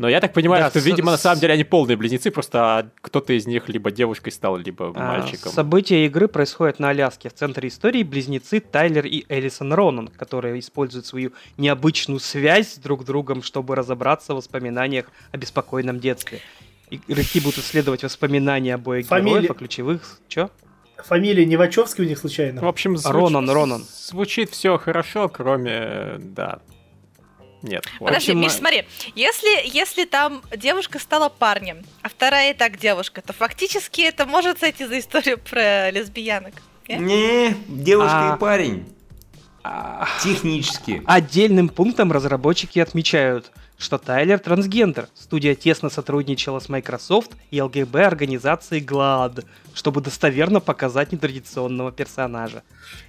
Но 0.00 0.08
я 0.08 0.18
так 0.22 0.32
понимаю, 0.32 0.62
Да, 0.64 0.70
что, 0.70 0.80
с- 0.80 0.84
видимо, 0.86 1.10
на 1.10 1.18
с- 1.18 1.20
самом 1.20 1.40
деле 1.40 1.52
они 1.52 1.62
полные 1.62 1.94
близнецы, 1.94 2.30
просто 2.30 2.90
кто-то 3.02 3.34
из 3.34 3.46
них 3.46 3.68
либо 3.68 3.90
девушкой 3.90 4.30
стал, 4.32 4.56
либо 4.56 4.92
А, 4.96 5.18
мальчиком. 5.18 5.52
События 5.52 6.06
игры 6.06 6.26
происходят 6.26 6.78
на 6.78 6.88
Аляске. 6.88 7.28
В 7.28 7.34
центре 7.34 7.68
истории 7.68 8.02
близнецы 8.02 8.60
Тайлер 8.60 9.04
и 9.04 9.26
Элисон 9.28 9.74
Ронан, 9.74 10.08
которые 10.08 10.58
используют 10.58 11.04
свою 11.04 11.32
необычную 11.58 12.18
связь 12.18 12.72
с 12.76 12.78
друг 12.78 13.04
другом, 13.04 13.42
чтобы 13.42 13.76
разобраться 13.76 14.32
в 14.32 14.36
воспоминаниях 14.38 15.04
о 15.32 15.36
беспокойном 15.36 16.00
детстве. 16.00 16.40
Игроки 16.90 17.38
будут 17.40 17.58
исследовать 17.58 18.02
воспоминания 18.02 18.76
обоих 18.76 19.06
Фамилия- 19.06 19.32
героев, 19.34 19.50
о 19.50 19.54
ключевых... 19.54 20.18
Чё? 20.28 20.48
Фамилия 20.96 21.44
не 21.44 21.56
Вачовский 21.58 22.04
у 22.04 22.08
них 22.08 22.16
В 22.16 22.20
случайно? 22.22 22.66
общем, 22.66 22.96
звуч- 22.96 23.12
Ронан, 23.12 23.50
Ронан. 23.50 23.84
Звучит 23.86 24.48
все 24.50 24.78
хорошо, 24.78 25.28
кроме... 25.28 26.16
Да. 26.20 26.60
Нет. 27.62 27.84
вот. 27.98 28.08
Подожди, 28.08 28.32
общем, 28.32 28.40
Миш, 28.40 28.52
смотри, 28.52 28.84
если, 29.14 29.68
если 29.68 30.04
там 30.04 30.42
девушка 30.56 30.98
стала 30.98 31.28
парнем, 31.28 31.84
а 32.02 32.08
вторая 32.08 32.52
и 32.52 32.54
так 32.54 32.78
девушка, 32.78 33.22
то 33.22 33.32
фактически 33.32 34.00
это 34.02 34.26
может 34.26 34.58
сойти 34.60 34.86
за 34.86 34.98
историю 34.98 35.38
про 35.38 35.90
лесбиянок. 35.90 36.54
не? 36.88 36.96
Не, 36.98 37.56
девушка 37.68 38.32
А. 38.32 38.36
и 38.36 38.38
парень. 38.38 38.86
Технически. 40.22 41.02
Отдельным 41.06 41.68
пунктом 41.68 42.12
разработчики 42.12 42.78
отмечают, 42.78 43.50
что 43.78 43.98
Тайлер 43.98 44.38
трансгендер. 44.38 45.08
Студия 45.14 45.54
тесно 45.54 45.90
сотрудничала 45.90 46.60
с 46.60 46.68
Microsoft 46.68 47.32
и 47.50 47.60
ЛГБ-организацией 47.60 48.82
GLAAD, 48.82 49.44
чтобы 49.74 50.00
достоверно 50.00 50.60
показать 50.60 51.12
нетрадиционного 51.12 51.92
персонажа. 51.92 52.62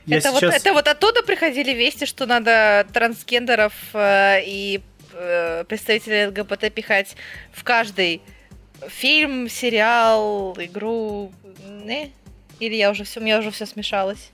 Я 0.06 0.18
это, 0.18 0.30
сейчас... 0.30 0.42
вот, 0.42 0.54
это 0.54 0.74
вот 0.74 0.88
оттуда 0.88 1.24
приходили 1.24 1.72
вести, 1.72 2.06
что 2.06 2.26
надо 2.26 2.88
трансгендеров 2.94 3.74
э, 3.94 4.42
и 4.46 4.82
э, 5.14 5.64
представителей 5.66 6.28
ЛГБТ 6.28 6.74
пихать 6.74 7.16
в 7.54 7.64
каждый 7.64 8.22
фильм, 8.88 9.50
сериал, 9.50 10.56
игру. 10.58 11.32
Не? 11.84 12.12
Или 12.60 12.76
я 12.76 12.92
уже 12.92 13.04
все, 13.04 13.20
у 13.20 13.24
меня 13.24 13.40
уже 13.40 13.52
все 13.52 13.66
смешалось. 13.66 14.32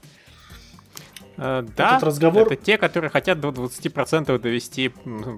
Э, 1.37 1.63
да, 1.75 1.91
Этот 1.97 2.03
разговор- 2.03 2.47
это 2.47 2.55
те, 2.55 2.77
которые 2.77 3.09
хотят 3.11 3.39
до 3.39 3.49
20% 3.49 4.37
довести 4.39 4.91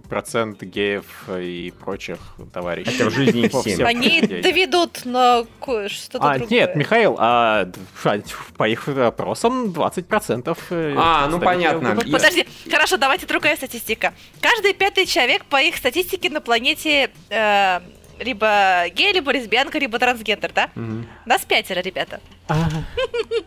процент 0.08 0.62
геев 0.64 1.06
и 1.30 1.74
прочих 1.80 2.20
товарищей. 2.54 2.91
Хотя 2.91 3.06
в 3.10 3.14
жизни 3.14 3.47
всех 3.47 3.80
Они 3.88 4.22
доведут, 4.22 5.02
но 5.06 5.45
ко- 5.60 5.89
что-то 5.89 6.20
А, 6.30 6.38
другое. 6.38 6.50
нет, 6.60 6.76
Михаил, 6.76 7.16
а, 7.20 7.68
а, 8.06 8.20
по 8.58 8.68
их 8.68 8.88
опросам 8.88 9.72
20% 9.74 10.58
э, 10.70 10.93
А, 10.97 11.28
ну 11.28 11.39
понятно. 11.39 11.95
Подожди, 11.95 12.47
хорошо, 12.72 12.97
давайте 12.97 13.26
другая 13.26 13.56
статистика. 13.58 14.14
Каждый 14.41 14.74
пятый 14.74 15.06
человек 15.06 15.45
по 15.45 15.62
их 15.62 15.76
статистике 15.76 16.30
на 16.30 16.39
планете 16.41 17.10
э, 17.30 17.80
либо 18.20 18.86
гей, 18.93 19.14
либо 19.14 19.32
лесбиянка, 19.32 19.80
либо 19.80 19.97
трансгендер, 20.00 20.52
да? 20.54 20.70
Мгм. 20.76 21.08
Нас 21.26 21.43
пятеро, 21.45 21.80
ребята. 21.82 22.20
А. 22.47 22.56
Мих- 22.56 23.45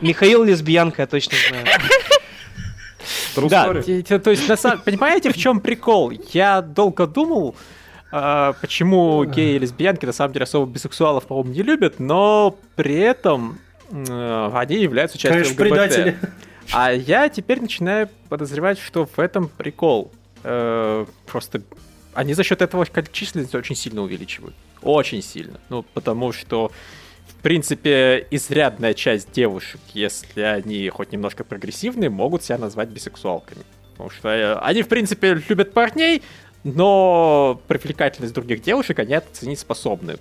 Михаил 0.00 0.44
лесбиянка, 0.44 1.02
я 1.02 1.06
точно 1.06 1.36
знаю. 1.48 1.66
Да, 3.48 4.18
то 4.18 4.30
есть, 4.30 4.46
понимаете, 4.84 5.30
в 5.30 5.36
чем 5.36 5.60
прикол? 5.60 6.12
Я 6.32 6.62
долго 6.62 7.06
думал, 7.06 7.54
а, 8.16 8.54
почему 8.60 9.24
геи 9.24 9.56
и 9.56 9.58
лесбиянки 9.58 10.06
на 10.06 10.12
самом 10.12 10.32
деле 10.32 10.44
особо 10.44 10.72
бисексуалов, 10.72 11.26
по-моему, 11.26 11.52
не 11.52 11.62
любят, 11.62 11.98
но 11.98 12.56
при 12.76 12.94
этом 12.94 13.58
э, 13.90 14.50
они 14.54 14.76
являются 14.76 15.18
частью 15.18 15.56
Конечно, 15.56 15.64
ЛГБТ. 15.64 15.68
предатели. 15.68 16.18
А 16.72 16.92
я 16.92 17.28
теперь 17.28 17.60
начинаю 17.60 18.08
подозревать, 18.28 18.78
что 18.78 19.06
в 19.06 19.18
этом 19.18 19.48
прикол. 19.48 20.12
Э, 20.44 21.04
просто 21.26 21.62
они 22.14 22.34
за 22.34 22.44
счет 22.44 22.62
этого 22.62 22.86
численность 23.12 23.54
очень 23.54 23.74
сильно 23.74 24.02
увеличивают. 24.02 24.54
Очень 24.80 25.22
сильно. 25.22 25.58
Ну, 25.68 25.82
потому 25.82 26.32
что, 26.32 26.70
принципе, 27.44 28.26
изрядная 28.30 28.94
часть 28.94 29.30
девушек, 29.30 29.80
если 29.92 30.40
они 30.40 30.88
хоть 30.88 31.12
немножко 31.12 31.44
прогрессивные, 31.44 32.08
могут 32.08 32.42
себя 32.42 32.56
назвать 32.56 32.88
бисексуалками. 32.88 33.60
Потому 33.92 34.08
что 34.10 34.28
э, 34.30 34.54
они, 34.60 34.82
в 34.82 34.88
принципе, 34.88 35.40
любят 35.48 35.74
парней, 35.74 36.22
но 36.64 37.60
привлекательность 37.68 38.32
других 38.32 38.62
девушек 38.62 38.98
они 38.98 39.14
оценить 39.14 39.60
способны. 39.60 40.16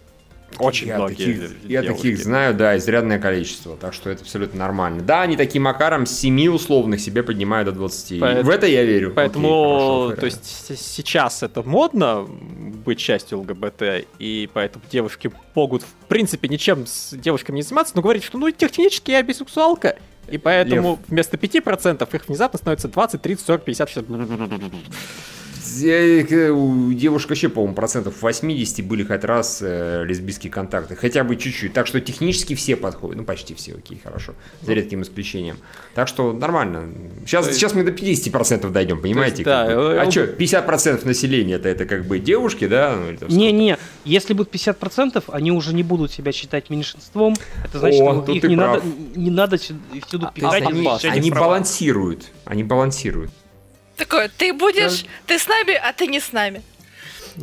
Очень 0.59 0.87
я 0.87 0.97
многие 0.97 1.15
таких, 1.15 1.51
я 1.67 1.83
таких 1.83 2.17
знаю, 2.17 2.53
да, 2.53 2.77
изрядное 2.77 3.19
количество, 3.19 3.75
так 3.77 3.93
что 3.93 4.09
это 4.09 4.21
абсолютно 4.21 4.59
нормально. 4.59 5.01
Да, 5.01 5.21
они 5.21 5.35
таким 5.37 5.63
макаром 5.63 6.05
с 6.05 6.11
7 6.11 6.47
условных 6.49 6.99
себе 7.01 7.23
поднимают 7.23 7.65
до 7.67 7.71
20. 7.73 8.19
Поэт- 8.19 8.43
В 8.45 8.49
это 8.49 8.67
я 8.67 8.83
верю. 8.83 9.11
Поэтому, 9.15 9.47
Окей, 9.47 10.15
хорошо, 10.15 10.19
то 10.19 10.25
есть 10.25 10.79
сейчас 10.79 11.43
это 11.43 11.63
модно 11.63 12.27
быть 12.85 12.99
частью 12.99 13.39
ЛГБТ, 13.39 14.05
и 14.19 14.49
поэтому 14.53 14.83
девушки 14.91 15.31
могут, 15.55 15.83
в 15.83 16.05
принципе, 16.07 16.47
ничем 16.47 16.85
с 16.85 17.15
девушками 17.15 17.57
не 17.57 17.61
заниматься, 17.63 17.93
но 17.95 18.01
говорить, 18.01 18.23
что 18.23 18.37
ну 18.37 18.49
технически 18.51 19.11
я 19.11 19.21
бисексуалка. 19.23 19.97
И 20.29 20.37
поэтому 20.37 20.91
Лев. 20.91 20.99
вместо 21.09 21.35
5% 21.37 22.15
их 22.15 22.27
внезапно 22.27 22.57
становится 22.57 22.87
20, 22.87 23.21
30, 23.21 23.45
40, 23.45 23.65
50, 23.65 23.89
60. 23.89 24.09
Э, 25.83 26.49
У 26.49 26.91
девушек 26.93 27.29
вообще, 27.29 27.49
по-моему, 27.49 27.75
процентов 27.75 28.21
80 28.21 28.85
были 28.85 29.03
хоть 29.03 29.23
раз 29.23 29.59
э, 29.61 30.03
лесбийские 30.05 30.51
контакты. 30.51 30.95
Хотя 30.95 31.23
бы 31.23 31.35
чуть-чуть. 31.35 31.73
Так 31.73 31.87
что 31.87 31.99
технически 32.01 32.53
все 32.55 32.75
подходят. 32.75 33.17
Ну, 33.17 33.23
почти 33.23 33.53
все, 33.55 33.73
окей, 33.75 33.99
хорошо. 34.03 34.33
За 34.61 34.73
редким 34.73 35.01
исключением. 35.01 35.57
Так 35.95 36.07
что 36.07 36.33
нормально. 36.33 36.89
Сейчас, 37.25 37.47
есть- 37.47 37.59
сейчас 37.59 37.73
мы 37.73 37.83
до 37.83 37.91
50% 37.91 38.71
дойдем, 38.71 39.01
понимаете? 39.01 39.43
да, 39.43 39.65
как 39.67 39.75
бы. 39.75 39.81
э, 39.83 39.99
А 39.99 40.05
э, 40.05 40.11
что, 40.11 40.23
50% 40.25 41.05
населения 41.05 41.55
это, 41.55 41.69
это 41.69 41.85
как 41.85 42.05
бы 42.05 42.19
девушки, 42.19 42.67
да? 42.67 42.95
Ну, 43.21 43.27
Не-не, 43.27 43.77
если 44.05 44.33
будет 44.33 44.49
50%, 44.53 45.23
они 45.29 45.51
уже 45.51 45.73
не 45.73 45.83
будут 45.83 46.11
себя 46.11 46.31
считать 46.31 46.69
меньшинством. 46.69 47.35
Это 47.63 47.79
значит, 47.79 48.01
О, 48.01 48.11
что 48.13 48.21
тут 48.23 48.35
их 48.35 48.43
не 48.43 48.55
прав. 48.57 48.83
надо, 48.83 48.85
не 49.15 49.29
надо 49.31 49.57
сю- 49.57 49.75
всюду 50.07 50.27
А, 50.27 50.31
пихать. 50.31 50.63
они- 50.65 50.87
Они 51.03 51.31
балансируют. 51.31 52.25
Они 52.45 52.63
балансируют. 52.63 53.31
Такое, 54.03 54.29
ты 54.37 54.53
будешь, 54.53 55.05
ты 55.27 55.39
с 55.39 55.47
нами, 55.47 55.73
а 55.75 55.93
ты 55.93 56.07
не 56.07 56.19
с 56.19 56.31
нами. 56.33 56.61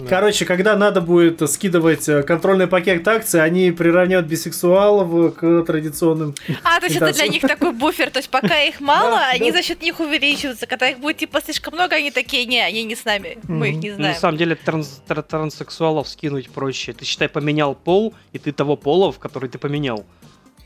Короче, 0.09 0.45
когда 0.45 0.77
надо 0.77 1.01
будет 1.01 1.51
скидывать 1.51 2.09
э, 2.09 2.23
контрольный 2.23 2.69
пакет 2.69 3.07
акций, 3.09 3.43
они 3.43 3.73
приравняют 3.73 4.27
бисексуалов 4.27 5.35
к 5.35 5.65
традиционным. 5.65 6.35
А, 6.63 6.79
то 6.79 6.87
есть 6.87 6.97
это 6.97 7.13
для 7.13 7.27
них 7.27 7.43
такой 7.43 7.73
буфер, 7.73 8.11
то 8.11 8.19
есть 8.21 8.31
пока 8.31 8.63
их 8.63 8.81
мало, 8.81 9.19
они 9.33 9.51
за 9.51 9.63
счет 9.63 9.83
них 9.83 9.99
увеличиваются. 9.99 10.67
Когда 10.69 10.91
их 10.91 10.99
будет 11.01 11.17
типа 11.17 11.41
слишком 11.41 11.75
много, 11.75 11.97
они 11.97 12.13
такие, 12.13 12.45
не, 12.47 12.61
они 12.65 12.85
не 12.85 12.95
с 12.95 13.05
нами, 13.05 13.39
мы 13.49 13.71
их 13.71 13.77
не 13.79 13.91
Ну, 13.91 13.97
знаем. 13.97 14.15
На 14.15 14.21
самом 14.21 14.39
деле 14.39 14.55
транс- 14.55 15.01
тр- 15.09 15.25
транссексуалов 15.25 16.09
скинуть 16.09 16.51
проще. 16.51 16.93
Ты 16.93 17.05
считай, 17.05 17.29
поменял 17.29 17.75
пол, 17.75 18.15
и 18.33 18.39
ты 18.39 18.53
того 18.53 18.77
пола, 18.77 19.11
в 19.11 19.19
который 19.19 19.49
ты 19.49 19.59
поменял. 19.59 20.05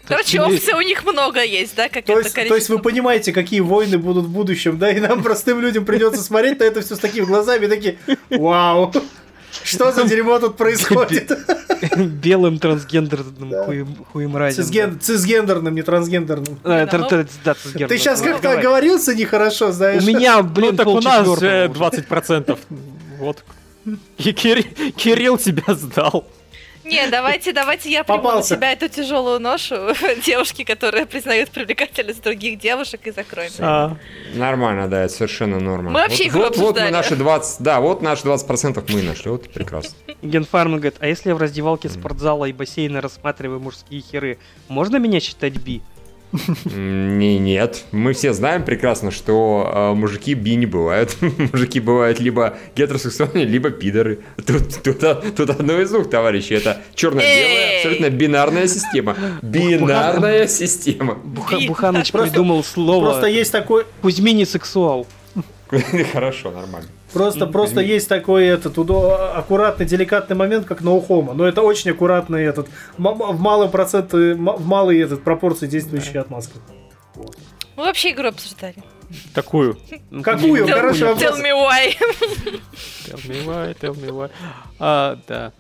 Короче, 0.06 0.40
опций 0.40 0.74
у 0.74 0.80
них 0.80 1.04
много 1.04 1.42
есть, 1.42 1.74
да, 1.76 1.88
как 1.88 2.04
То 2.04 2.12
это 2.18 2.22
есть, 2.22 2.34
то 2.48 2.54
есть 2.54 2.68
вы 2.68 2.78
понимаете, 2.78 3.32
какие 3.32 3.60
войны 3.60 3.98
будут 3.98 4.26
в 4.26 4.30
будущем, 4.30 4.78
да? 4.78 4.90
И 4.90 5.00
нам, 5.00 5.22
простым 5.22 5.60
людям, 5.60 5.84
придется 5.84 6.22
смотреть 6.22 6.60
на 6.60 6.64
это 6.64 6.82
все 6.82 6.96
с 6.96 6.98
такими 6.98 7.24
глазами, 7.24 7.66
такие, 7.66 7.98
вау, 8.30 8.92
что 9.62 9.92
за 9.92 10.04
дерьмо 10.04 10.38
тут 10.40 10.56
происходит? 10.56 11.30
Белым 11.96 12.58
трансгендерным 12.58 13.50
Да. 13.50 13.64
хуем- 13.66 14.04
хуемразем. 14.12 14.64
Цисген- 14.64 14.98
Цисгендерным, 14.98 15.74
не 15.74 15.82
трансгендерным. 15.82 16.58
Да, 16.64 16.86
Да, 16.86 17.08
цисгендерным. 17.08 17.88
Ты 17.88 17.98
сейчас 17.98 18.20
Ну, 18.20 18.26
как-то 18.26 18.52
оговорился 18.52 19.14
нехорошо, 19.14 19.70
знаешь. 19.72 20.02
У 20.02 20.06
меня, 20.06 20.42
блин, 20.42 20.70
ну 20.72 20.76
так 20.76 20.86
у 20.88 21.00
нас 21.00 21.24
же 21.24 21.30
уже. 21.30 21.68
20%. 21.68 22.58
Вот. 23.18 23.44
И 24.18 24.32
Кир- 24.32 24.64
Кирилл 24.96 25.38
тебя 25.38 25.74
сдал. 25.74 26.26
Не, 26.84 27.08
давайте, 27.08 27.52
давайте 27.52 27.90
я 27.90 28.04
приму 28.04 28.30
на 28.30 28.42
себя 28.42 28.72
эту 28.72 28.88
тяжелую 28.88 29.40
ношу 29.40 29.74
девушки, 30.24 30.64
которые 30.64 31.06
признают 31.06 31.50
привлекательность 31.50 32.22
других 32.22 32.58
девушек 32.58 33.06
и 33.06 33.10
закроем. 33.10 33.50
А, 33.58 33.96
Нормально, 34.34 34.88
да, 34.88 35.04
это 35.04 35.12
совершенно 35.14 35.60
норма. 35.60 35.90
Мы 35.90 36.00
вообще 36.00 36.30
вот, 36.30 36.56
вот, 36.56 36.76
вот 36.76 36.80
мы 36.80 36.90
наши 36.90 37.16
20, 37.16 37.60
да, 37.62 37.80
вот 37.80 38.02
наши 38.02 38.26
20% 38.26 38.84
мы 38.92 39.02
нашли, 39.02 39.30
вот 39.30 39.50
прекрасно. 39.52 39.94
Генфарм 40.22 40.74
говорит, 40.76 40.96
а 41.00 41.06
если 41.06 41.30
я 41.30 41.34
в 41.34 41.38
раздевалке 41.38 41.88
спортзала 41.88 42.46
и 42.46 42.52
бассейна 42.52 43.00
рассматриваю 43.00 43.60
мужские 43.60 44.00
херы, 44.02 44.38
можно 44.68 44.96
меня 44.96 45.20
считать 45.20 45.54
би? 45.54 45.82
Не, 46.64 47.38
нет. 47.38 47.84
Мы 47.92 48.12
все 48.12 48.32
знаем 48.32 48.64
прекрасно, 48.64 49.10
что 49.10 49.70
э, 49.72 49.94
мужики 49.94 50.34
би 50.34 50.56
не 50.56 50.66
бывают. 50.66 51.16
мужики 51.52 51.80
бывают 51.80 52.20
либо 52.20 52.56
гетеросексуальные, 52.76 53.44
либо 53.44 53.70
пидоры. 53.70 54.20
Тут, 54.46 54.82
тут, 54.82 55.34
тут 55.36 55.50
одно 55.50 55.80
из 55.80 55.90
двух, 55.90 56.10
товарищи. 56.10 56.52
Это 56.52 56.80
черно-белая, 56.94 57.76
абсолютно 57.76 58.10
бинарная 58.10 58.66
система. 58.66 59.16
Бинарная 59.42 60.46
система. 60.48 61.14
Буханыч 61.14 62.10
Просто- 62.10 62.30
придумал 62.30 62.64
слово 62.64 63.10
Просто 63.10 63.26
есть 63.26 63.52
такой, 63.52 63.84
Кузьмини 64.02 64.44
сексуал. 64.44 65.06
Хорошо, 66.12 66.50
нормально. 66.50 66.88
Просто, 67.14 67.46
просто 67.46 67.80
есть 67.80 68.08
такой 68.08 68.44
этот 68.46 68.76
аккуратный, 68.78 69.86
деликатный 69.86 70.36
момент, 70.36 70.66
как 70.66 70.82
ноухома. 70.82 71.32
Но 71.32 71.46
это 71.46 71.62
очень 71.62 71.92
аккуратный 71.92 72.44
этот, 72.44 72.68
в 72.98 73.40
малый 73.40 73.68
процент, 73.68 74.12
в 74.12 74.66
малые 74.66 75.02
этот 75.02 75.24
пропорции 75.24 75.66
действующая 75.66 76.20
отмазка. 76.20 76.58
Мы 77.76 77.84
вообще 77.84 78.10
игру 78.10 78.28
обсуждали. 78.28 78.76
такую. 79.32 79.78
Какую? 80.22 80.66
Тell- 80.66 80.74
Хороший 80.74 81.02
Tell 81.02 81.14
вопрос. 81.14 81.40
me 81.40 81.52
why. 81.52 81.94
Tell 83.06 83.28
me 83.28 83.44
why, 83.46 83.78
tell 83.80 83.94
me 83.94 84.10
why. 84.10 84.30
А, 84.78 85.18
да. 85.26 85.52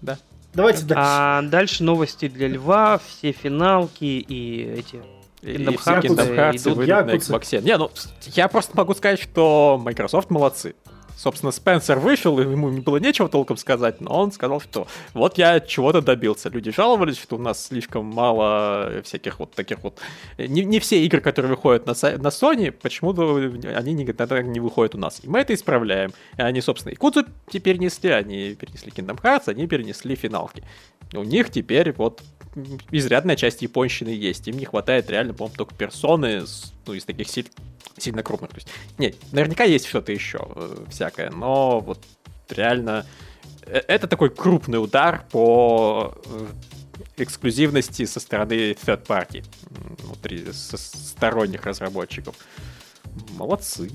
Да. 0.00 0.18
Давайте 0.54 0.84
дальше. 0.84 1.02
А 1.06 1.42
дальше 1.42 1.84
новости 1.84 2.28
для 2.28 2.48
Льва, 2.48 2.98
все 2.98 3.32
финалки 3.32 4.04
и 4.04 4.62
эти... 4.78 5.00
Kingdom 5.42 5.76
Hearts 5.76 6.02
Kingdom 6.02 6.36
Hearts 6.36 6.62
идут. 6.62 6.76
выйдут 6.76 7.06
на. 7.06 7.10
Xbox. 7.10 7.62
Не, 7.62 7.76
ну, 7.76 7.90
я 8.34 8.48
просто 8.48 8.76
могу 8.76 8.94
сказать, 8.94 9.20
что 9.20 9.80
Microsoft 9.82 10.30
молодцы. 10.30 10.74
Собственно, 11.16 11.50
Спенсер 11.50 11.98
вышел, 11.98 12.38
и 12.38 12.42
ему 12.42 12.68
не 12.68 12.80
было 12.80 12.98
нечего 12.98 13.30
толком 13.30 13.56
сказать, 13.56 14.02
но 14.02 14.20
он 14.20 14.32
сказал, 14.32 14.60
что 14.60 14.86
вот 15.14 15.38
я 15.38 15.60
чего-то 15.60 16.02
добился. 16.02 16.50
Люди 16.50 16.70
жаловались, 16.70 17.18
что 17.18 17.36
у 17.36 17.38
нас 17.38 17.64
слишком 17.64 18.04
мало 18.04 19.00
всяких 19.02 19.38
вот 19.40 19.52
таких 19.52 19.82
вот... 19.82 19.98
Не, 20.36 20.62
не 20.64 20.78
все 20.78 21.02
игры, 21.06 21.22
которые 21.22 21.48
выходят 21.48 21.86
на, 21.86 21.92
на 21.92 22.28
Sony, 22.28 22.70
почему-то 22.70 23.34
они 23.74 23.94
никогда 23.94 24.42
не 24.42 24.60
выходят 24.60 24.94
у 24.94 24.98
нас. 24.98 25.20
И 25.24 25.28
мы 25.28 25.38
это 25.38 25.54
исправляем. 25.54 26.12
И 26.36 26.42
они, 26.42 26.60
собственно, 26.60 26.92
и 26.92 26.96
Кудзу 26.96 27.24
теперь 27.48 27.78
несли, 27.78 28.10
они 28.10 28.54
перенесли 28.54 28.92
Kingdom 28.92 29.18
Hearts, 29.22 29.44
они 29.46 29.66
перенесли 29.66 30.16
финалки. 30.16 30.64
У 31.12 31.22
них 31.22 31.50
теперь 31.50 31.92
вот 31.92 32.22
изрядная 32.90 33.36
часть 33.36 33.62
японщины 33.62 34.08
есть. 34.08 34.48
Им 34.48 34.56
не 34.56 34.64
хватает 34.64 35.10
реально, 35.10 35.34
по-моему, 35.34 35.56
только 35.56 35.74
персоны, 35.74 36.42
ну, 36.86 36.94
из 36.94 37.04
таких 37.04 37.28
силь- 37.28 37.50
сильно 37.98 38.22
крупных. 38.22 38.50
То 38.50 38.56
есть, 38.56 38.68
нет, 38.98 39.16
наверняка 39.32 39.64
есть 39.64 39.86
что-то 39.86 40.12
еще 40.12 40.48
э, 40.54 40.84
всякое, 40.88 41.30
но 41.30 41.80
вот 41.80 42.02
реально 42.48 43.06
э, 43.62 43.82
это 43.88 44.06
такой 44.06 44.30
крупный 44.30 44.82
удар 44.82 45.26
по 45.30 46.14
э, 46.24 46.46
эксклюзивности 47.18 48.04
со 48.06 48.20
стороны 48.20 48.72
third 48.72 49.06
party, 49.06 49.44
внутри 50.02 50.52
со 50.52 50.76
сторонних 50.76 51.66
разработчиков. 51.66 52.36
Молодцы. 53.36 53.90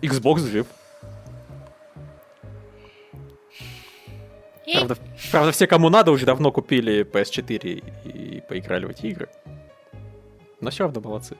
Xbox 0.00 0.50
жив. 0.50 0.66
Правда, 4.74 4.96
правда, 5.30 5.52
все, 5.52 5.66
кому 5.66 5.88
надо, 5.88 6.10
уже 6.10 6.26
давно 6.26 6.52
купили 6.52 7.04
PS4 7.04 7.84
и 8.04 8.40
поиграли 8.48 8.86
в 8.86 8.90
эти 8.90 9.06
игры. 9.06 9.28
Но 10.60 10.70
все 10.70 10.84
равно 10.84 11.00
молодцы. 11.00 11.36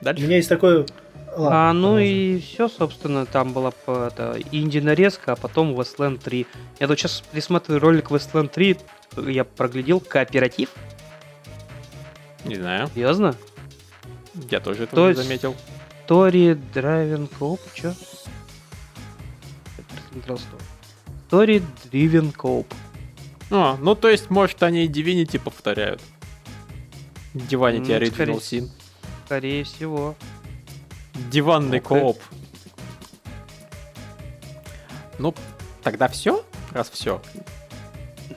У 0.00 0.04
Дальше. 0.04 0.22
меня 0.24 0.36
есть 0.36 0.48
такое... 0.48 0.86
Ладно, 1.34 1.70
А, 1.70 1.72
ну 1.72 1.98
и 1.98 2.38
все, 2.40 2.68
собственно, 2.68 3.24
там 3.24 3.54
была 3.54 3.72
это, 3.86 4.36
инди-нарезка, 4.52 5.32
а 5.32 5.36
потом 5.36 5.72
Westland 5.78 6.18
3. 6.22 6.46
Я 6.78 6.86
тут 6.86 6.98
сейчас 6.98 7.22
присматриваю 7.32 7.80
ролик 7.80 8.10
Wasteland 8.10 8.48
3, 8.48 8.76
я 9.28 9.44
проглядел 9.44 9.98
кооператив, 10.00 10.68
Не 12.44 12.56
знаю. 12.56 12.88
серьезно? 12.94 13.34
Я 14.50 14.60
тоже 14.60 14.84
это 14.84 15.08
есть- 15.08 15.22
заметил. 15.22 15.56
Story-driven 16.06 17.26
co-op, 17.28 17.60
чё? 17.72 17.94
Я 19.78 19.84
просмотрел 19.88 20.36
Story-driven 21.32 22.30
co-op. 22.30 22.66
А, 23.50 23.78
ну 23.80 23.94
то 23.94 24.10
есть, 24.10 24.28
может, 24.28 24.62
они 24.62 24.84
и 24.84 24.88
Divinity 24.88 25.40
повторяют. 25.40 26.02
Divinity 27.32 27.90
М, 27.90 28.02
Original 28.02 28.12
скорее 28.12 28.34
Sin. 28.36 28.68
Скорее 29.24 29.64
всего. 29.64 30.14
Диванный 31.30 31.78
Окей. 31.78 31.88
кооп. 31.88 32.18
Ну, 35.18 35.34
тогда 35.82 36.08
все? 36.08 36.44
Раз 36.70 36.90
все. 36.90 37.22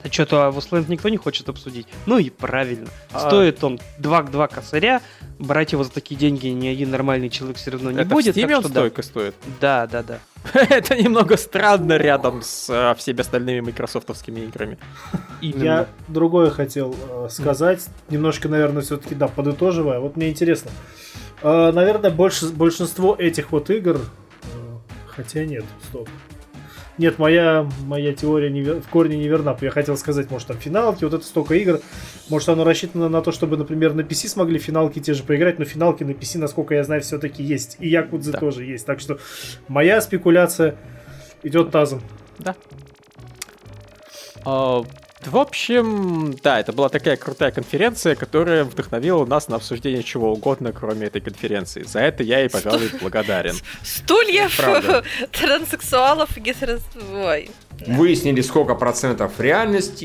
А 0.02 0.12
что-то 0.12 0.52
Westland 0.54 0.86
никто 0.88 1.08
не 1.08 1.16
хочет 1.16 1.48
обсудить. 1.48 1.86
Ну 2.06 2.18
и 2.18 2.30
правильно. 2.30 2.88
А- 3.12 3.20
Стоит 3.20 3.62
он 3.64 3.80
2 3.98 4.48
косаря, 4.48 5.00
брать 5.38 5.72
его 5.72 5.84
за 5.84 5.90
такие 5.90 6.16
деньги 6.16 6.48
ни 6.48 6.68
один 6.68 6.90
нормальный 6.90 7.28
человек 7.28 7.56
все 7.56 7.70
равно 7.70 7.90
не 7.90 8.00
это 8.00 8.10
будет. 8.10 8.34
так 8.34 8.44
он 8.44 8.60
что 8.60 8.68
да. 8.68 8.80
столько 8.80 9.02
стоит. 9.02 9.34
Да, 9.60 9.86
да, 9.86 10.02
да. 10.02 10.18
это 10.54 10.96
немного 10.96 11.36
странно 11.36 11.96
рядом 11.96 12.42
с 12.42 12.68
а, 12.70 12.94
всеми 12.94 13.20
остальными 13.20 13.60
майкрософтовскими 13.60 14.40
играми. 14.40 14.78
Именно. 15.40 15.64
Я 15.64 15.86
другое 16.08 16.50
хотел 16.50 16.94
э, 17.08 17.28
сказать, 17.30 17.84
немножко, 18.10 18.48
наверное, 18.48 18.82
все-таки, 18.82 19.14
да, 19.14 19.28
подытоживая. 19.28 19.98
Вот 19.98 20.16
мне 20.16 20.30
интересно. 20.30 20.70
Э, 21.42 21.72
наверное, 21.72 22.10
большинство 22.10 23.16
этих 23.18 23.52
вот 23.52 23.70
игр... 23.70 23.96
э, 23.96 24.78
хотя 25.08 25.44
нет, 25.44 25.64
стоп. 25.88 26.08
Нет, 26.98 27.18
моя, 27.18 27.68
моя 27.84 28.14
теория 28.14 28.48
не 28.50 28.62
в 28.62 28.88
корне 28.88 29.16
не 29.18 29.28
верна. 29.28 29.54
Я 29.60 29.70
хотел 29.70 29.96
сказать, 29.98 30.30
может, 30.30 30.48
там 30.48 30.56
финалки, 30.56 31.04
вот 31.04 31.12
это 31.12 31.24
столько 31.24 31.54
игр. 31.54 31.80
Может, 32.30 32.48
оно 32.48 32.64
рассчитано 32.64 33.08
на 33.10 33.20
то, 33.20 33.32
чтобы, 33.32 33.58
например, 33.58 33.92
на 33.92 34.00
PC 34.00 34.28
смогли 34.28 34.58
финалки 34.58 34.98
те 34.98 35.12
же 35.12 35.22
поиграть, 35.22 35.58
но 35.58 35.66
финалки 35.66 36.04
на 36.04 36.12
PC, 36.12 36.38
насколько 36.38 36.74
я 36.74 36.84
знаю, 36.84 37.02
все-таки 37.02 37.42
есть. 37.42 37.76
И 37.80 37.88
Якудзы 37.88 38.32
Да. 38.32 38.38
тоже 38.38 38.64
есть. 38.64 38.86
Так 38.86 39.00
что 39.00 39.18
моя 39.68 40.00
спекуляция 40.00 40.76
идет 41.42 41.70
тазом. 41.70 42.00
А, 44.44 44.82
В 45.24 45.38
общем, 45.38 46.34
да, 46.42 46.60
это 46.60 46.72
была 46.72 46.88
такая 46.88 47.16
крутая 47.16 47.50
конференция, 47.50 48.14
которая 48.14 48.64
вдохновила 48.64 49.24
нас 49.24 49.48
на 49.48 49.56
обсуждение 49.56 50.02
чего 50.02 50.32
угодно, 50.32 50.72
кроме 50.72 51.06
этой 51.06 51.20
конференции. 51.20 51.82
За 51.84 52.00
это 52.00 52.22
я 52.22 52.40
ей, 52.40 52.50
пожалуй, 52.50 52.90
благодарен. 53.00 53.54
Стульев, 53.82 54.60
транссексуалов 55.32 56.36
и 56.36 56.40
гетерос... 56.40 56.82
Ой. 57.12 57.50
Выяснили, 57.86 58.40
сколько 58.40 58.74
процентов 58.74 59.38
реальности 59.38 60.04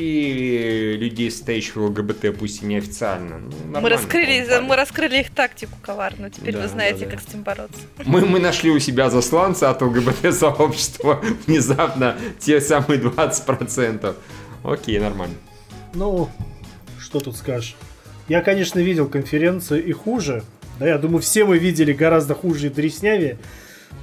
людей, 0.98 1.32
стоящих 1.32 1.78
в 1.78 1.86
ЛГБТ, 1.86 2.38
пусть 2.38 2.64
и 2.64 2.66
неофициально. 2.66 3.40
Ну, 3.40 3.80
Мы 3.80 3.90
раскрыли, 3.90 4.44
по-моему, 4.44 4.68
мы 4.68 4.76
раскрыли 4.76 5.22
их 5.22 5.32
тактику 5.32 5.78
коварную. 5.82 6.32
Теперь 6.32 6.54
Да, 6.54 6.62
вы 6.62 6.68
знаете, 6.68 7.06
да, 7.06 7.06
да. 7.06 7.12
как 7.12 7.22
с 7.22 7.30
этим 7.30 7.44
бороться. 7.44 7.80
Мы, 8.04 8.26
мы 8.26 8.40
нашли 8.40 8.72
у 8.72 8.80
себя 8.80 9.10
засланца 9.10 9.70
от 9.70 9.82
ЛГБТ-сообщества 9.82 11.22
внезапно 11.48 12.18
те 12.40 12.60
самые 12.60 13.00
20%. 13.00 14.16
Окей, 14.64 15.00
нормально. 15.00 15.36
Ну, 15.94 16.30
что 17.00 17.20
тут 17.20 17.36
скажешь? 17.36 17.76
Я, 18.28 18.42
конечно, 18.42 18.80
видел 18.80 19.08
конференцию 19.08 19.84
и 19.86 19.92
хуже. 19.92 20.44
Да, 20.80 20.88
я 20.88 20.98
думаю, 20.98 21.22
все 21.22 21.44
мы 21.46 21.58
видели 21.58 21.94
гораздо 21.94 22.34
хуже 22.36 22.68
и 22.68 22.70
дреснявее. 22.70 23.38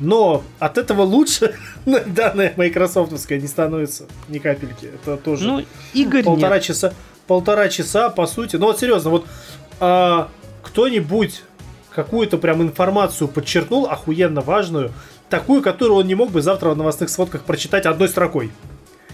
Но 0.00 0.44
от 0.59 0.78
этого 0.78 1.02
лучше 1.02 1.54
данная 1.86 2.52
майкрософтовская 2.56 3.40
не 3.40 3.46
становится 3.48 4.06
ни 4.28 4.38
капельки. 4.38 4.86
Это 4.86 5.16
тоже 5.16 5.46
Ну, 5.46 5.64
Игорь 5.94 6.24
полтора 6.24 6.56
нет. 6.56 6.64
часа. 6.64 6.92
Полтора 7.26 7.68
часа, 7.68 8.11
по 8.11 8.26
сути. 8.26 8.56
Ну 8.56 8.66
вот 8.66 8.80
серьезно, 8.80 9.11
вот 9.11 9.26
а, 9.80 10.28
кто-нибудь 10.62 11.42
какую-то 11.94 12.38
прям 12.38 12.62
информацию 12.62 13.28
подчеркнул, 13.28 13.86
охуенно 13.86 14.40
важную, 14.40 14.92
такую, 15.28 15.62
которую 15.62 15.98
он 15.98 16.06
не 16.06 16.14
мог 16.14 16.30
бы 16.30 16.42
завтра 16.42 16.70
в 16.70 16.76
новостных 16.76 17.11
сводках 17.11 17.42
прочитать 17.42 17.86
одной 17.86 18.09
строкой. 18.09 18.50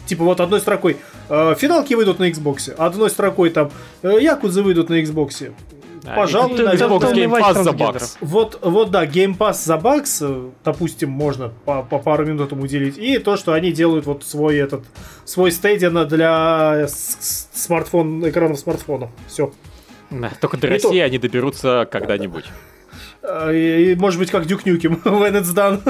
Типа 0.07 0.25
вот 0.25 0.41
одной 0.41 0.61
строкой 0.61 0.99
э, 1.29 1.55
финалки 1.59 1.95
выйдут 1.95 2.19
на 2.19 2.29
Xbox, 2.31 2.71
одной 2.75 3.09
строкой 3.11 3.51
там 3.51 3.71
э, 4.03 4.19
Якудзы 4.21 4.63
выйдут 4.63 4.91
на 4.91 5.01
Xbox. 5.03 5.53
А, 6.07 6.15
Пожалуй, 6.17 6.59
и- 6.59 6.61
и 6.61 6.65
наверное. 6.65 6.99
Xbox 6.99 7.05
Это 7.05 7.15
Game 7.15 7.41
Pass 7.41 7.63
за 7.63 7.73
бакс. 7.73 8.17
Вот, 8.21 8.59
вот 8.61 8.91
да, 8.91 9.07
Game 9.07 9.37
Pass 9.39 9.65
за 9.65 9.79
бакс, 9.79 10.19
э, 10.21 10.51
допустим, 10.63 11.09
можно 11.11 11.49
по, 11.65 11.83
по 11.83 11.99
пару 11.99 12.27
минут 12.27 12.49
этому 12.49 12.65
уделить. 12.65 12.99
И 12.99 13.17
то, 13.19 13.39
что 13.39 13.55
они 13.55 13.73
делают 13.73 14.05
вот 14.05 14.23
свой 14.25 14.57
этот 14.59 14.85
свой 15.25 15.51
стейдиан 15.51 16.07
для 16.07 16.87
смартфон, 16.89 18.29
экранов 18.29 18.59
смартфонов. 18.59 19.11
Все. 19.27 19.51
Да, 20.11 20.31
Только 20.41 20.59
до 20.59 20.67
то. 20.67 20.73
России 20.75 20.99
они 20.99 21.17
доберутся 21.19 21.89
когда-нибудь. 21.91 22.45
И, 23.51 23.93
и, 23.93 23.95
может 23.97 24.19
быть, 24.21 24.31
как 24.31 24.45
Nukem, 24.45 25.03
when 25.05 25.33
it's 25.41 25.55
done. 25.55 25.81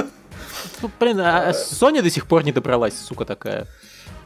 Ну, 0.81 0.89
блин, 0.99 1.19
а 1.19 1.51
Sony 1.51 2.01
до 2.01 2.09
сих 2.09 2.25
пор 2.27 2.43
не 2.43 2.53
добралась, 2.53 2.97
сука 2.97 3.25
такая. 3.25 3.67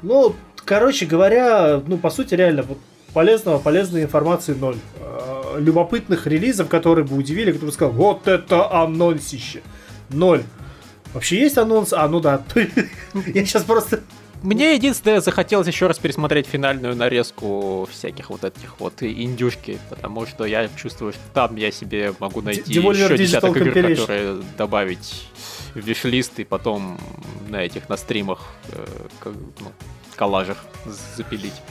Ну, 0.02 0.36
короче 0.66 1.06
говоря, 1.06 1.82
ну, 1.86 1.98
по 1.98 2.10
сути, 2.10 2.36
реально, 2.36 2.64
вот 2.64 2.78
полезного, 3.14 3.60
полезной 3.60 4.04
информации 4.04 4.54
ноль. 4.54 4.78
Э, 5.00 5.60
Любопытных 5.60 6.28
релизов, 6.28 6.70
которые 6.70 7.06
бы 7.06 7.16
удивили, 7.16 7.52
которые 7.52 7.68
бы 7.68 7.74
сказал, 7.74 7.94
вот 7.94 8.28
это 8.28 8.72
анонсище. 8.72 9.62
Ноль. 10.10 10.44
Вообще 11.14 11.40
есть 11.40 11.58
анонс? 11.58 11.92
А, 11.92 12.08
ну 12.08 12.20
да. 12.20 12.44
Я 12.54 13.46
сейчас 13.46 13.64
просто... 13.64 14.02
Мне 14.42 14.76
единственное 14.76 15.20
захотелось 15.20 15.68
еще 15.68 15.88
раз 15.88 16.00
пересмотреть 16.00 16.48
финальную 16.48 16.96
нарезку 16.96 17.90
всяких 17.92 18.30
вот 18.30 18.46
этих 18.46 18.80
вот 18.80 19.04
индюшки, 19.04 19.80
потому 19.90 20.26
что 20.26 20.46
я 20.46 20.70
чувствую, 20.78 21.12
что 21.12 21.22
там 21.34 21.58
я 21.58 21.72
себе 21.72 22.14
могу 22.20 22.42
найти 22.42 22.80
Devolver 22.80 23.04
еще 23.04 23.18
десяток 23.18 23.58
игр, 23.58 23.74
которые 23.74 24.42
добавить 24.58 25.28
виш-лист 25.80 26.40
и 26.40 26.44
потом 26.44 26.98
на 27.48 27.58
этих, 27.64 27.90
на 27.90 27.98
стримах, 27.98 28.40
э, 28.72 28.86
как, 29.20 29.34
ну, 29.60 29.72
коллажах 30.16 30.58
запилить. 31.16 31.62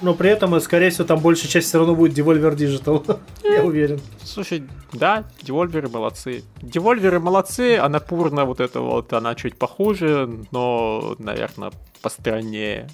Но 0.00 0.14
при 0.14 0.30
этом, 0.30 0.54
э, 0.54 0.60
скорее 0.60 0.90
всего, 0.90 1.06
там 1.06 1.20
большая 1.20 1.50
часть 1.50 1.68
все 1.68 1.78
равно 1.78 1.94
будет 1.94 2.16
Devolver 2.16 2.54
Digital. 2.54 3.20
Я 3.42 3.64
уверен. 3.64 4.00
Слушай, 4.22 4.64
да, 4.92 5.24
девольверы 5.42 5.88
молодцы. 5.88 6.44
Девольверы 6.60 7.20
молодцы, 7.20 7.76
а 7.76 7.88
Напурна 7.88 8.44
вот 8.44 8.60
это 8.60 8.80
вот, 8.80 9.12
она 9.12 9.34
чуть 9.34 9.56
похуже, 9.56 10.28
но, 10.50 11.16
наверное, 11.18 11.72
постраннее. 12.02 12.88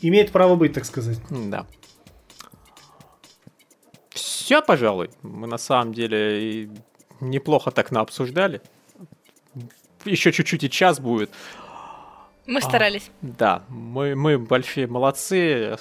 Имеет 0.00 0.32
право 0.32 0.56
быть, 0.56 0.72
так 0.72 0.84
сказать. 0.84 1.18
Да. 1.28 1.66
Все, 4.10 4.62
пожалуй. 4.62 5.10
Мы 5.22 5.46
на 5.46 5.58
самом 5.58 5.92
деле 5.92 6.70
неплохо 7.20 7.70
так 7.70 7.90
наобсуждали. 7.90 8.62
Еще 10.04 10.32
чуть-чуть 10.32 10.64
и 10.64 10.70
час 10.70 11.00
будет. 11.00 11.30
Мы 12.46 12.60
старались. 12.60 13.10
Да, 13.22 13.62
мы, 13.68 14.14
мы 14.14 14.38
большие 14.38 14.86
молодцы. 14.86 15.76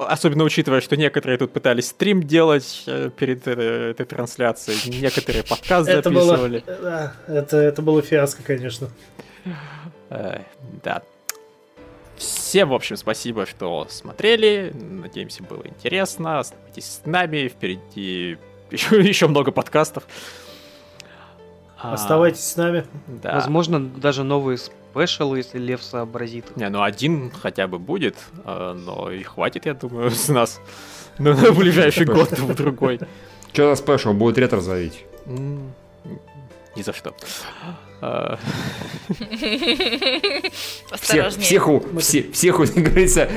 Особенно 0.00 0.44
учитывая, 0.44 0.80
что 0.80 0.96
некоторые 0.96 1.38
тут 1.38 1.52
пытались 1.52 1.88
стрим 1.88 2.22
делать 2.22 2.82
э, 2.86 3.10
перед 3.16 3.46
э, 3.46 3.90
этой 3.90 4.06
трансляцией, 4.06 5.00
некоторые 5.00 5.44
подкаст 5.44 5.88
Это 5.88 6.10
было, 6.10 6.36
записывали. 6.36 6.64
да, 6.66 7.12
это, 7.28 7.58
это 7.58 7.80
было 7.82 8.02
фиаско, 8.02 8.42
конечно. 8.42 8.88
Э, 10.10 10.40
Да. 10.82 11.02
Всем, 12.16 12.70
в 12.70 12.74
общем, 12.74 12.96
спасибо, 12.96 13.46
что 13.46 13.86
смотрели. 13.88 14.72
Надеемся, 14.74 15.44
было 15.44 15.62
интересно. 15.64 16.40
Оставайтесь 16.40 16.84
с 16.84 17.06
нами. 17.06 17.46
Впереди 17.46 18.36
еще, 18.72 19.00
еще 19.00 19.28
много 19.28 19.52
подкастов. 19.52 20.04
А, 21.80 21.94
Оставайтесь 21.94 22.44
с 22.44 22.56
нами. 22.56 22.84
Да. 23.06 23.34
Возможно, 23.34 23.80
даже 23.80 24.24
новые 24.24 24.58
спешалы, 24.58 25.38
если 25.38 25.58
Лев 25.58 25.82
сообразит. 25.82 26.56
Не, 26.56 26.68
ну 26.70 26.82
один 26.82 27.30
хотя 27.30 27.66
бы 27.68 27.78
будет, 27.78 28.16
а, 28.44 28.74
но 28.74 29.10
и 29.10 29.22
хватит, 29.22 29.66
я 29.66 29.74
думаю, 29.74 30.10
с 30.10 30.28
нас 30.28 30.60
на, 31.18 31.34
ближайший 31.52 32.04
год 32.16 32.32
в 32.32 32.54
другой. 32.54 33.00
Что 33.52 33.74
за 33.74 33.82
спешл? 33.82 34.12
Будет 34.12 34.38
ретро 34.38 34.60
зовить. 34.60 35.04
М, 35.26 35.72
Ни 36.76 36.82
за 36.82 36.92
что. 36.92 37.14
Всех, 41.00 41.28
всех, 41.36 41.68
у- 41.68 41.82
все, 41.98 42.24
всех, 42.32 42.56
как 42.58 42.70
говорится, 42.74 43.28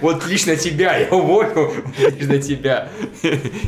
вот 0.00 0.26
лично 0.26 0.56
тебя 0.56 0.96
я 0.96 1.08
уволю, 1.10 1.72
лично 1.98 2.38
тебя. 2.40 2.88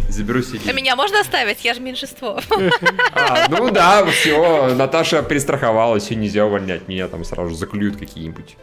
Заберу 0.09 0.43
себе. 0.43 0.61
А 0.69 0.73
меня 0.73 0.97
можно 0.97 1.21
оставить? 1.21 1.65
Я 1.65 1.75
же 1.75 1.81
меньшинство. 1.81 2.41
А, 3.12 3.47
ну 3.49 3.71
да, 3.71 4.05
все, 4.07 4.75
Наташа 4.75 5.23
перестраховалась, 5.23 6.05
все 6.05 6.15
нельзя 6.15 6.47
увольнять. 6.47 6.89
Меня 6.89 7.09
там 7.09 7.25
сразу 7.25 7.55
заклюют 7.55 7.97
какие-нибудь 7.97 8.57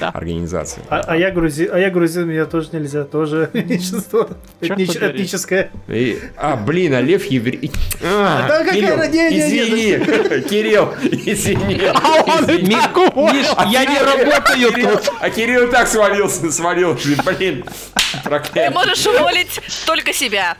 Да. 0.00 0.10
организации. 0.10 0.82
А, 0.88 1.00
а 1.06 1.16
я 1.16 1.30
грузин, 1.30 1.68
а 1.72 1.78
я 1.78 1.90
грузин, 1.90 2.28
меня 2.28 2.46
тоже 2.46 2.68
нельзя, 2.72 3.04
тоже 3.04 3.50
меньшинство 3.54 4.28
этнич- 4.60 4.98
этническое. 5.10 5.70
И- 5.88 6.18
а, 6.36 6.56
блин, 6.56 6.94
а 6.94 7.00
Лев 7.00 7.24
еврей. 7.26 7.70
А, 8.02 8.46
Да 8.48 8.64
какая 8.64 9.02
Кирилл, 10.48 10.91
извини, 11.00 11.74
Кирилл, 11.74 11.94
извини. 12.42 12.76
извини. 12.76 13.32
Миш, 13.32 13.46
я 13.70 13.84
не 13.84 13.98
работаю 13.98 14.70
Кирилл- 14.72 14.96
тут. 14.98 15.12
А 15.20 15.30
Кирилл 15.30 15.70
так 15.70 15.88
свалился, 15.88 16.50
свалился, 16.52 17.08
блин, 17.24 17.64
Ты 17.64 18.22
проклятие. 18.24 18.70
можешь 18.70 19.06
уволить 19.06 19.60
только 19.86 20.12
себя. 20.12 20.56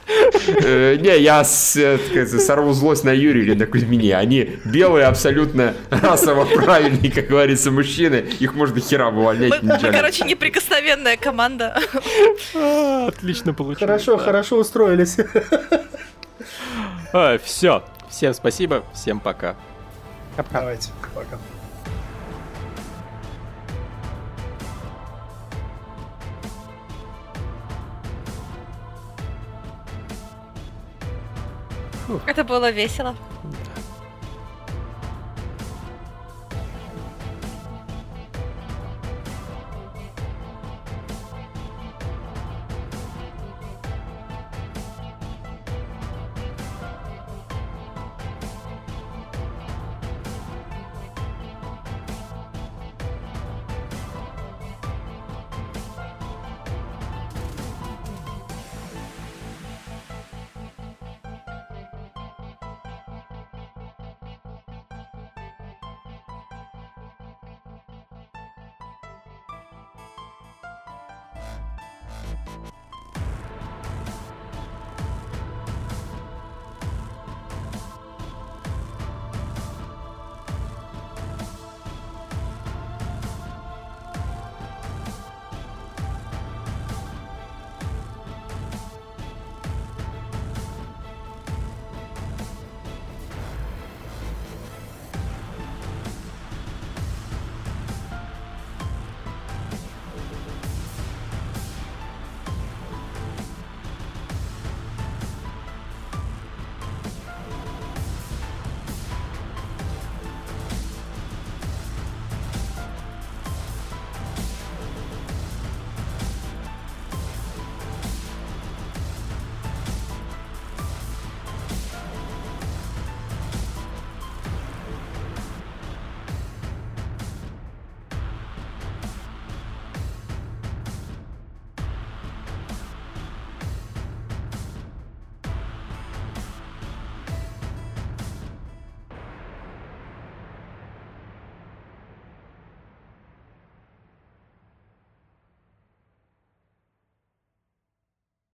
Э, 0.65 0.97
Не, 1.01 1.19
я 1.19 1.45
с- 1.45 1.77
э, 1.77 1.99
так 2.15 2.29
сорву 2.41 2.73
злость 2.73 3.05
на 3.05 3.11
Юрия 3.13 3.43
или 3.43 3.55
на 3.55 3.67
Кузьмине. 3.67 4.17
Они 4.17 4.51
белые, 4.65 5.07
абсолютно 5.07 5.75
расово 5.91 6.45
правильные, 6.45 7.11
как 7.13 7.27
говорится, 7.29 7.71
мужчины. 7.71 8.25
Их 8.41 8.55
можно 8.55 8.81
херам 8.81 9.15
Мы, 9.15 9.21
увольнять. 9.21 9.63
мы, 9.63 9.79
жаль. 9.81 9.93
короче, 9.93 10.25
неприкосновенная 10.25 11.17
команда. 11.17 11.79
а, 12.55 13.07
Отлично 13.09 13.55
получилось. 13.55 13.81
Хорошо, 13.81 14.17
да. 14.17 14.25
хорошо 14.25 14.57
устроились. 14.57 15.17
Все. 17.45 17.83
Всем 18.11 18.35
спасибо, 18.35 18.85
всем 18.95 19.21
пока. 19.21 19.57
Давайте, 20.37 20.91
пока. 21.15 21.39
Это 32.27 32.45
было 32.45 32.71
весело. 32.71 33.15